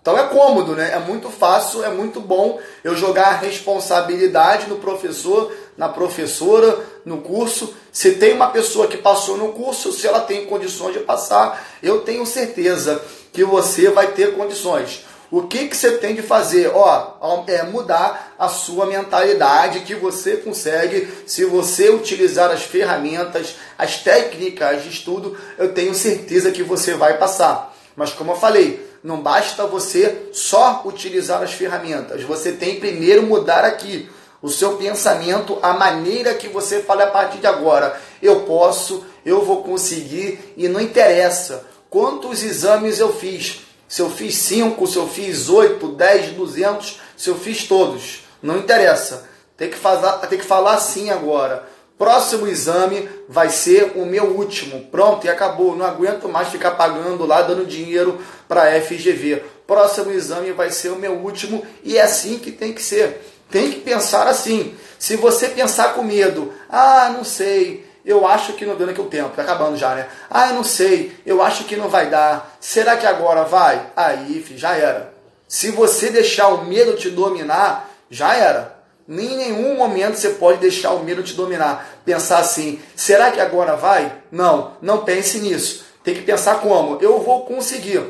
Então 0.00 0.16
é 0.16 0.26
cômodo, 0.26 0.74
né? 0.74 0.90
É 0.94 0.98
muito 0.98 1.28
fácil, 1.28 1.84
é 1.84 1.90
muito 1.90 2.18
bom 2.18 2.58
eu 2.82 2.96
jogar 2.96 3.26
a 3.26 3.36
responsabilidade 3.36 4.66
no 4.66 4.76
professor, 4.76 5.52
na 5.76 5.90
professora, 5.90 6.78
no 7.04 7.18
curso. 7.18 7.74
Se 7.92 8.12
tem 8.12 8.32
uma 8.32 8.48
pessoa 8.48 8.88
que 8.88 8.96
passou 8.96 9.36
no 9.36 9.52
curso, 9.52 9.92
se 9.92 10.06
ela 10.06 10.20
tem 10.20 10.46
condições 10.46 10.94
de 10.94 11.00
passar, 11.00 11.62
eu 11.82 12.00
tenho 12.00 12.24
certeza 12.24 13.02
que 13.34 13.44
você 13.44 13.90
vai 13.90 14.12
ter 14.12 14.34
condições. 14.34 15.04
O 15.30 15.42
que, 15.42 15.68
que 15.68 15.76
você 15.76 15.98
tem 15.98 16.14
de 16.14 16.22
fazer? 16.22 16.70
Ó, 16.74 17.44
é 17.48 17.62
mudar 17.62 18.34
a 18.38 18.48
sua 18.48 18.86
mentalidade 18.86 19.80
que 19.80 19.94
você 19.94 20.38
consegue 20.38 21.06
se 21.26 21.44
você 21.44 21.90
utilizar 21.90 22.50
as 22.50 22.62
ferramentas, 22.62 23.56
as 23.76 23.98
técnicas 23.98 24.82
de 24.82 24.88
estudo, 24.88 25.36
eu 25.58 25.74
tenho 25.74 25.94
certeza 25.94 26.50
que 26.50 26.62
você 26.62 26.94
vai 26.94 27.18
passar. 27.18 27.76
Mas 27.94 28.10
como 28.10 28.32
eu 28.32 28.36
falei, 28.36 28.88
não 29.04 29.20
basta 29.20 29.66
você 29.66 30.30
só 30.32 30.82
utilizar 30.86 31.42
as 31.42 31.52
ferramentas. 31.52 32.22
Você 32.22 32.52
tem 32.52 32.80
primeiro 32.80 33.22
mudar 33.22 33.64
aqui 33.64 34.08
o 34.40 34.48
seu 34.48 34.76
pensamento, 34.76 35.58
a 35.60 35.74
maneira 35.74 36.32
que 36.34 36.48
você 36.48 36.80
fala 36.80 37.04
a 37.04 37.10
partir 37.10 37.38
de 37.38 37.46
agora. 37.46 38.00
Eu 38.22 38.40
posso, 38.40 39.04
eu 39.26 39.44
vou 39.44 39.62
conseguir 39.62 40.54
e 40.56 40.68
não 40.68 40.80
interessa 40.80 41.66
quantos 41.90 42.42
exames 42.42 42.98
eu 42.98 43.12
fiz 43.12 43.67
se 43.88 44.02
eu 44.02 44.10
fiz 44.10 44.36
5, 44.36 44.86
se 44.86 44.96
eu 44.96 45.08
fiz 45.08 45.48
8, 45.48 45.88
10, 45.88 46.32
200, 46.32 47.00
se 47.16 47.30
eu 47.30 47.36
fiz 47.36 47.64
todos. 47.64 48.24
Não 48.42 48.58
interessa. 48.58 49.26
Tem 49.56 49.70
que, 49.70 49.76
fazer, 49.76 50.26
tem 50.28 50.38
que 50.38 50.44
falar 50.44 50.74
assim 50.74 51.10
agora. 51.10 51.66
Próximo 51.98 52.46
exame 52.46 53.08
vai 53.28 53.48
ser 53.48 53.94
o 53.96 54.06
meu 54.06 54.26
último. 54.26 54.84
Pronto, 54.84 55.26
e 55.26 55.30
acabou. 55.30 55.74
Não 55.74 55.84
aguento 55.84 56.28
mais 56.28 56.48
ficar 56.48 56.72
pagando 56.72 57.26
lá, 57.26 57.42
dando 57.42 57.66
dinheiro 57.66 58.20
para 58.46 58.64
a 58.64 58.80
FGV. 58.80 59.42
Próximo 59.66 60.12
exame 60.12 60.52
vai 60.52 60.70
ser 60.70 60.90
o 60.90 60.96
meu 60.96 61.14
último 61.14 61.66
e 61.82 61.98
é 61.98 62.02
assim 62.02 62.38
que 62.38 62.52
tem 62.52 62.72
que 62.72 62.82
ser. 62.82 63.20
Tem 63.50 63.70
que 63.70 63.80
pensar 63.80 64.28
assim. 64.28 64.74
Se 64.98 65.16
você 65.16 65.48
pensar 65.48 65.94
com 65.94 66.02
medo, 66.02 66.52
ah, 66.68 67.10
não 67.16 67.24
sei, 67.24 67.87
eu 68.08 68.26
acho 68.26 68.54
que 68.54 68.64
não 68.64 68.74
deu 68.74 68.86
naquele 68.86 69.08
tempo, 69.08 69.36
tá 69.36 69.42
acabando 69.42 69.76
já, 69.76 69.94
né? 69.94 70.08
Ah, 70.30 70.48
eu 70.48 70.54
não 70.54 70.64
sei, 70.64 71.14
eu 71.26 71.42
acho 71.42 71.64
que 71.64 71.76
não 71.76 71.90
vai 71.90 72.08
dar. 72.08 72.56
Será 72.58 72.96
que 72.96 73.06
agora 73.06 73.44
vai? 73.44 73.92
Aí, 73.94 74.42
filho, 74.42 74.58
já 74.58 74.74
era. 74.74 75.12
Se 75.46 75.70
você 75.70 76.08
deixar 76.08 76.48
o 76.48 76.64
medo 76.64 76.96
te 76.96 77.10
dominar, 77.10 77.90
já 78.10 78.34
era. 78.34 78.78
Em 79.06 79.36
nenhum 79.36 79.76
momento 79.76 80.16
você 80.16 80.30
pode 80.30 80.58
deixar 80.58 80.92
o 80.92 81.04
medo 81.04 81.22
te 81.22 81.34
dominar. 81.34 82.00
Pensar 82.02 82.38
assim, 82.38 82.80
será 82.96 83.30
que 83.30 83.40
agora 83.40 83.76
vai? 83.76 84.10
Não, 84.32 84.72
não 84.80 85.04
pense 85.04 85.38
nisso. 85.40 85.84
Tem 86.02 86.14
que 86.14 86.22
pensar 86.22 86.60
como? 86.60 86.98
Eu 87.02 87.20
vou 87.20 87.44
conseguir. 87.44 88.02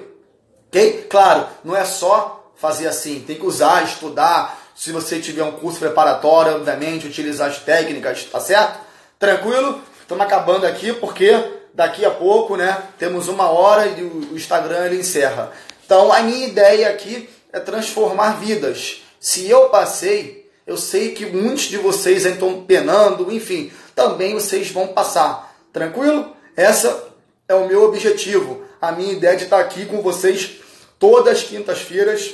Ok? 0.69 1.07
Claro, 1.11 1.49
não 1.65 1.75
é 1.75 1.85
só 1.85 2.53
fazer 2.55 2.87
assim. 2.87 3.25
Tem 3.27 3.35
que 3.35 3.47
usar, 3.47 3.83
estudar. 3.83 4.61
Se 4.77 4.93
você 4.93 5.19
tiver 5.19 5.43
um 5.43 5.53
curso 5.53 5.81
preparatório, 5.81 6.55
obviamente, 6.55 7.09
utilizar 7.09 7.49
as 7.49 7.59
técnicas, 7.59 8.23
tá 8.25 8.39
certo? 8.39 8.87
Tranquilo? 9.19 9.83
Estamos 10.09 10.25
acabando 10.25 10.67
aqui 10.67 10.95
porque 10.95 11.31
daqui 11.75 12.03
a 12.03 12.11
pouco, 12.11 12.57
né, 12.57 12.83
temos 12.99 13.29
uma 13.29 13.51
hora 13.51 13.87
e 13.89 14.03
o 14.03 14.35
Instagram 14.35 14.87
ele 14.87 15.01
encerra. 15.01 15.53
Então, 15.85 16.11
a 16.11 16.23
minha 16.23 16.47
ideia 16.47 16.89
aqui 16.89 17.29
é 17.53 17.61
transformar 17.61 18.41
vidas. 18.41 19.03
Se 19.21 19.47
eu 19.51 19.69
passei, 19.69 20.51
eu 20.67 20.79
sei 20.79 21.13
que 21.13 21.27
muitos 21.27 21.65
de 21.65 21.77
vocês 21.77 22.25
estão 22.25 22.63
penando, 22.63 23.31
enfim, 23.31 23.71
também 23.95 24.33
vocês 24.33 24.71
vão 24.71 24.87
passar. 24.87 25.55
Tranquilo? 25.75 26.35
Essa 26.57 27.05
é 27.47 27.55
o 27.55 27.69
meu 27.69 27.83
objetivo. 27.83 28.65
A 28.81 28.93
minha 28.93 29.13
ideia 29.13 29.37
de 29.37 29.45
estar 29.45 29.61
aqui 29.61 29.85
com 29.85 30.01
vocês 30.01 30.53
todas 30.99 31.37
as 31.37 31.45
quintas-feiras 31.45 32.33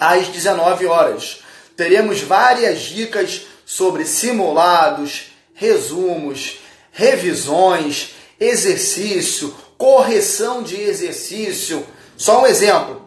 às 0.00 0.28
19 0.28 0.86
horas. 0.86 1.42
Teremos 1.76 2.22
várias 2.22 2.80
dicas 2.80 3.42
sobre 3.66 4.06
simulados, 4.06 5.26
resumos, 5.52 6.60
revisões, 6.96 8.14
exercício, 8.40 9.54
correção 9.76 10.62
de 10.62 10.80
exercício, 10.80 11.86
Só 12.16 12.40
um 12.40 12.46
exemplo. 12.46 13.02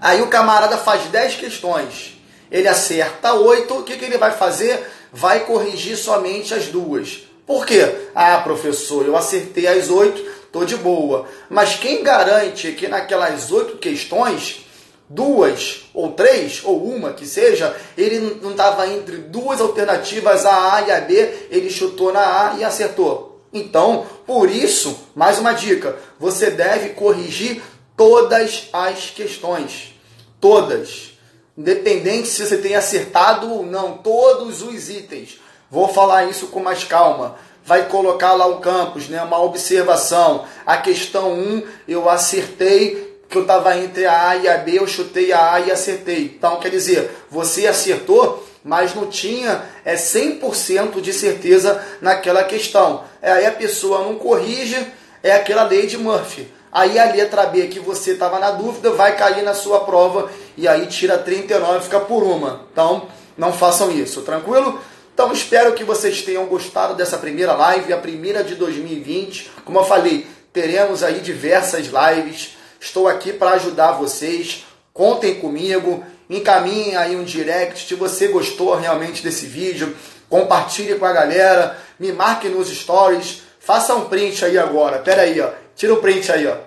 Aí 0.00 0.22
o 0.22 0.28
camarada 0.28 0.78
faz 0.78 1.02
10 1.06 1.34
questões, 1.34 2.16
ele 2.48 2.68
acerta 2.68 3.34
8, 3.34 3.74
o 3.74 3.82
que, 3.82 3.96
que 3.96 4.04
ele 4.04 4.16
vai 4.16 4.30
fazer? 4.30 4.88
Vai 5.12 5.40
corrigir 5.44 5.96
somente 5.96 6.54
as 6.54 6.66
duas. 6.66 7.24
Por 7.44 7.66
quê? 7.66 7.82
Ah, 8.14 8.38
professor, 8.38 9.04
eu 9.04 9.16
acertei 9.16 9.66
as 9.66 9.90
8, 9.90 10.22
tô 10.52 10.64
de 10.64 10.76
boa. 10.76 11.26
Mas 11.50 11.74
quem 11.74 12.04
garante 12.04 12.70
que 12.72 12.86
naquelas 12.86 13.50
8 13.50 13.78
questões, 13.78 14.64
duas 15.08 15.84
ou 15.94 16.12
três, 16.12 16.62
ou 16.64 16.84
uma 16.84 17.12
que 17.12 17.26
seja, 17.26 17.74
ele 17.96 18.38
não 18.42 18.50
estava 18.50 18.86
entre 18.88 19.16
duas 19.18 19.60
alternativas, 19.60 20.44
a 20.44 20.74
A 20.74 20.82
e 20.82 20.92
a 20.92 21.00
B, 21.00 21.48
ele 21.50 21.70
chutou 21.70 22.12
na 22.12 22.20
A 22.20 22.54
e 22.56 22.64
acertou. 22.64 23.40
Então, 23.52 24.06
por 24.26 24.50
isso, 24.50 24.98
mais 25.14 25.38
uma 25.38 25.52
dica, 25.52 25.96
você 26.18 26.50
deve 26.50 26.90
corrigir 26.90 27.62
todas 27.96 28.68
as 28.72 29.10
questões. 29.10 29.94
Todas. 30.40 31.12
Independente 31.56 32.28
se 32.28 32.44
você 32.44 32.58
tem 32.58 32.76
acertado 32.76 33.50
ou 33.50 33.64
não, 33.64 33.96
todos 33.98 34.60
os 34.60 34.90
itens. 34.90 35.40
Vou 35.70 35.88
falar 35.88 36.26
isso 36.26 36.48
com 36.48 36.60
mais 36.60 36.84
calma. 36.84 37.36
Vai 37.64 37.88
colocar 37.88 38.34
lá 38.34 38.46
o 38.46 38.60
campus, 38.60 39.08
né? 39.08 39.20
Uma 39.22 39.42
observação. 39.42 40.44
A 40.64 40.76
questão 40.76 41.32
1, 41.32 41.62
eu 41.88 42.08
acertei 42.08 43.05
que 43.28 43.36
eu 43.36 43.42
estava 43.42 43.76
entre 43.76 44.06
a 44.06 44.28
A 44.28 44.36
e 44.36 44.48
a 44.48 44.58
B, 44.58 44.78
eu 44.78 44.86
chutei 44.86 45.32
a 45.32 45.54
A 45.54 45.60
e 45.60 45.70
acertei. 45.70 46.34
Então, 46.36 46.58
quer 46.58 46.70
dizer, 46.70 47.10
você 47.30 47.66
acertou, 47.66 48.46
mas 48.62 48.94
não 48.94 49.06
tinha 49.06 49.64
é 49.84 49.94
100% 49.94 51.00
de 51.00 51.12
certeza 51.12 51.80
naquela 52.00 52.44
questão. 52.44 53.04
É, 53.22 53.32
aí 53.32 53.46
a 53.46 53.52
pessoa 53.52 54.02
não 54.02 54.16
corrige, 54.16 54.76
é 55.22 55.32
aquela 55.32 55.64
lei 55.64 55.86
de 55.86 55.98
Murphy. 55.98 56.52
Aí 56.70 56.98
a 56.98 57.10
letra 57.10 57.46
B 57.46 57.68
que 57.68 57.80
você 57.80 58.12
estava 58.12 58.38
na 58.38 58.50
dúvida 58.50 58.90
vai 58.90 59.16
cair 59.16 59.42
na 59.42 59.54
sua 59.54 59.80
prova 59.80 60.30
e 60.56 60.68
aí 60.68 60.86
tira 60.86 61.16
39 61.16 61.84
fica 61.84 62.00
por 62.00 62.22
uma. 62.22 62.66
Então, 62.72 63.08
não 63.36 63.52
façam 63.52 63.90
isso, 63.90 64.22
tranquilo? 64.22 64.78
Então, 65.14 65.32
espero 65.32 65.72
que 65.72 65.82
vocês 65.82 66.20
tenham 66.20 66.44
gostado 66.44 66.94
dessa 66.94 67.16
primeira 67.16 67.54
live, 67.54 67.92
a 67.92 67.96
primeira 67.96 68.44
de 68.44 68.54
2020. 68.54 69.50
Como 69.64 69.78
eu 69.78 69.84
falei, 69.84 70.26
teremos 70.52 71.02
aí 71.02 71.20
diversas 71.20 71.86
lives. 71.86 72.55
Estou 72.86 73.08
aqui 73.08 73.32
para 73.32 73.50
ajudar 73.52 73.92
vocês. 73.92 74.64
Contem 74.92 75.40
comigo, 75.40 76.04
encaminhem 76.30 76.94
aí 76.94 77.16
um 77.16 77.24
direct 77.24 77.84
se 77.84 77.96
você 77.96 78.28
gostou 78.28 78.76
realmente 78.76 79.24
desse 79.24 79.44
vídeo. 79.44 79.94
Compartilhe 80.28 80.94
com 80.94 81.04
a 81.04 81.12
galera, 81.12 81.76
me 81.98 82.12
marque 82.12 82.48
nos 82.48 82.68
stories, 82.68 83.42
faça 83.58 83.92
um 83.96 84.08
print 84.08 84.44
aí 84.44 84.56
agora. 84.56 85.00
Pera 85.00 85.22
aí, 85.22 85.40
ó. 85.40 85.50
Tira 85.74 85.94
o 85.94 85.96
print 85.96 86.30
aí, 86.30 86.46
ó. 86.46 86.58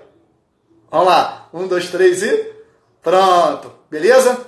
Vamos 0.91 1.07
lá. 1.07 1.47
Um, 1.53 1.65
dois, 1.67 1.87
três 1.87 2.21
e 2.21 2.51
pronto. 3.01 3.71
Beleza? 3.89 4.45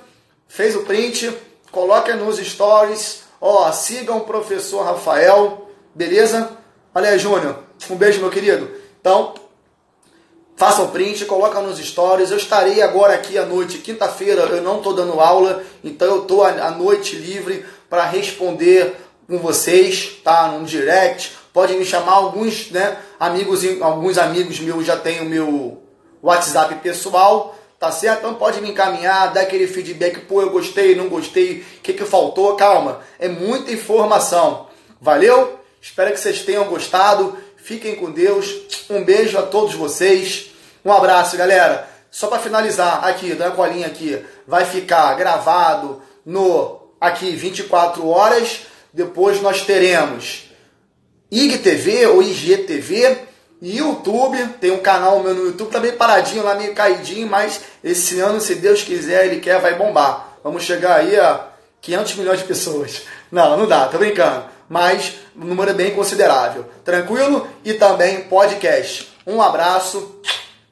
Fez 0.50 0.76
o 0.76 0.82
print, 0.82 1.34
coloca 1.72 2.14
nos 2.18 2.38
stories. 2.38 3.24
Ó, 3.40 3.72
sigam 3.72 4.18
o 4.18 4.26
professor 4.26 4.84
Rafael. 4.84 5.72
Beleza? 5.96 6.52
Olha 6.94 7.12
aí, 7.12 7.18
Júnior. 7.18 7.60
Um 7.90 7.96
beijo, 7.96 8.20
meu 8.20 8.30
querido. 8.30 8.70
Então, 9.00 9.34
faça 10.62 10.84
o 10.84 10.90
print, 10.90 11.26
coloca 11.26 11.60
nos 11.60 11.80
stories. 11.80 12.30
Eu 12.30 12.38
estarei 12.38 12.84
agora 12.84 13.16
aqui 13.16 13.36
à 13.36 13.44
noite, 13.44 13.80
quinta-feira, 13.80 14.44
eu 14.44 14.62
não 14.62 14.78
estou 14.78 14.94
dando 14.94 15.20
aula, 15.20 15.64
então 15.84 16.08
eu 16.08 16.22
estou 16.22 16.46
à 16.46 16.70
noite 16.70 17.16
livre 17.16 17.66
para 17.90 18.06
responder 18.06 18.96
com 19.28 19.40
vocês, 19.40 20.20
tá? 20.24 20.50
No 20.50 20.64
direct. 20.64 21.32
Pode 21.52 21.74
me 21.74 21.84
chamar 21.84 22.12
alguns, 22.12 22.70
né? 22.70 22.96
Amigos, 23.20 23.62
alguns 23.82 24.20
amigos 24.20 24.60
meus 24.60 24.86
já 24.86 24.96
têm 24.96 25.22
o 25.22 25.26
meu 25.26 25.82
WhatsApp 26.22 26.76
pessoal, 26.76 27.56
tá 27.80 27.92
certo? 27.92 28.20
Então 28.20 28.36
pode 28.36 28.62
me 28.62 28.70
encaminhar, 28.70 29.34
dar 29.34 29.42
aquele 29.42 29.66
feedback, 29.66 30.20
pô, 30.28 30.44
eu 30.44 30.52
gostei, 30.52 30.94
não 30.94 31.10
gostei, 31.10 31.66
o 31.80 31.82
que, 31.82 31.94
que 31.94 32.06
faltou? 32.06 32.56
Calma, 32.56 33.00
é 33.18 33.28
muita 33.28 33.72
informação. 33.72 34.68
Valeu? 35.02 35.58
Espero 35.82 36.12
que 36.12 36.20
vocês 36.20 36.44
tenham 36.44 36.66
gostado. 36.66 37.36
Fiquem 37.58 37.96
com 37.96 38.12
Deus. 38.12 38.62
Um 38.92 39.04
beijo 39.04 39.40
a 39.40 39.42
todos 39.42 39.74
vocês. 39.74 40.51
Um 40.84 40.92
abraço, 40.92 41.38
galera. 41.38 41.88
Só 42.10 42.28
para 42.28 42.40
finalizar, 42.40 43.06
aqui, 43.06 43.34
uma 43.34 43.52
colinha 43.52 43.88
aqui, 43.88 44.24
vai 44.46 44.66
ficar 44.66 45.14
gravado 45.16 46.02
no 46.26 46.90
aqui 47.00 47.32
24 47.36 48.08
horas. 48.08 48.62
Depois 48.94 49.42
nós 49.42 49.62
teremos 49.62 50.52
IGTV 51.32 52.08
ou 52.08 52.22
IGTV 52.22 53.32
YouTube, 53.62 54.56
tem 54.60 54.72
um 54.72 54.80
canal 54.80 55.20
meu 55.22 55.36
no 55.36 55.46
YouTube, 55.46 55.70
tá 55.70 55.80
meio 55.80 55.94
paradinho 55.94 56.44
lá, 56.44 56.56
meio 56.56 56.74
caidinho, 56.74 57.30
mas 57.30 57.62
esse 57.84 58.20
ano, 58.20 58.42
se 58.42 58.56
Deus 58.56 58.82
quiser, 58.82 59.28
Ele 59.28 59.40
quer, 59.40 59.62
vai 59.62 59.76
bombar. 59.76 60.40
Vamos 60.44 60.64
chegar 60.64 60.96
aí 60.96 61.18
a 61.20 61.48
500 61.80 62.16
milhões 62.16 62.40
de 62.40 62.46
pessoas. 62.46 63.04
Não, 63.32 63.56
não 63.56 63.66
dá, 63.66 63.88
tô 63.88 63.98
brincando. 63.98 64.44
Mas 64.68 65.14
o 65.34 65.46
número 65.46 65.72
é 65.72 65.74
bem 65.74 65.92
considerável. 65.96 66.66
Tranquilo? 66.84 67.48
E 67.64 67.74
também 67.76 68.24
podcast. 68.24 69.10
Um 69.26 69.42
abraço, 69.42 70.20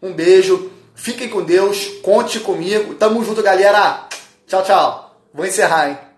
um 0.01 0.13
beijo, 0.13 0.71
fiquem 0.95 1.29
com 1.29 1.43
Deus, 1.43 1.85
conte 2.01 2.39
comigo. 2.39 2.95
Tamo 2.95 3.23
junto, 3.23 3.43
galera. 3.43 4.07
Tchau, 4.47 4.63
tchau. 4.63 5.21
Vou 5.33 5.45
encerrar, 5.45 5.89
hein? 5.89 6.08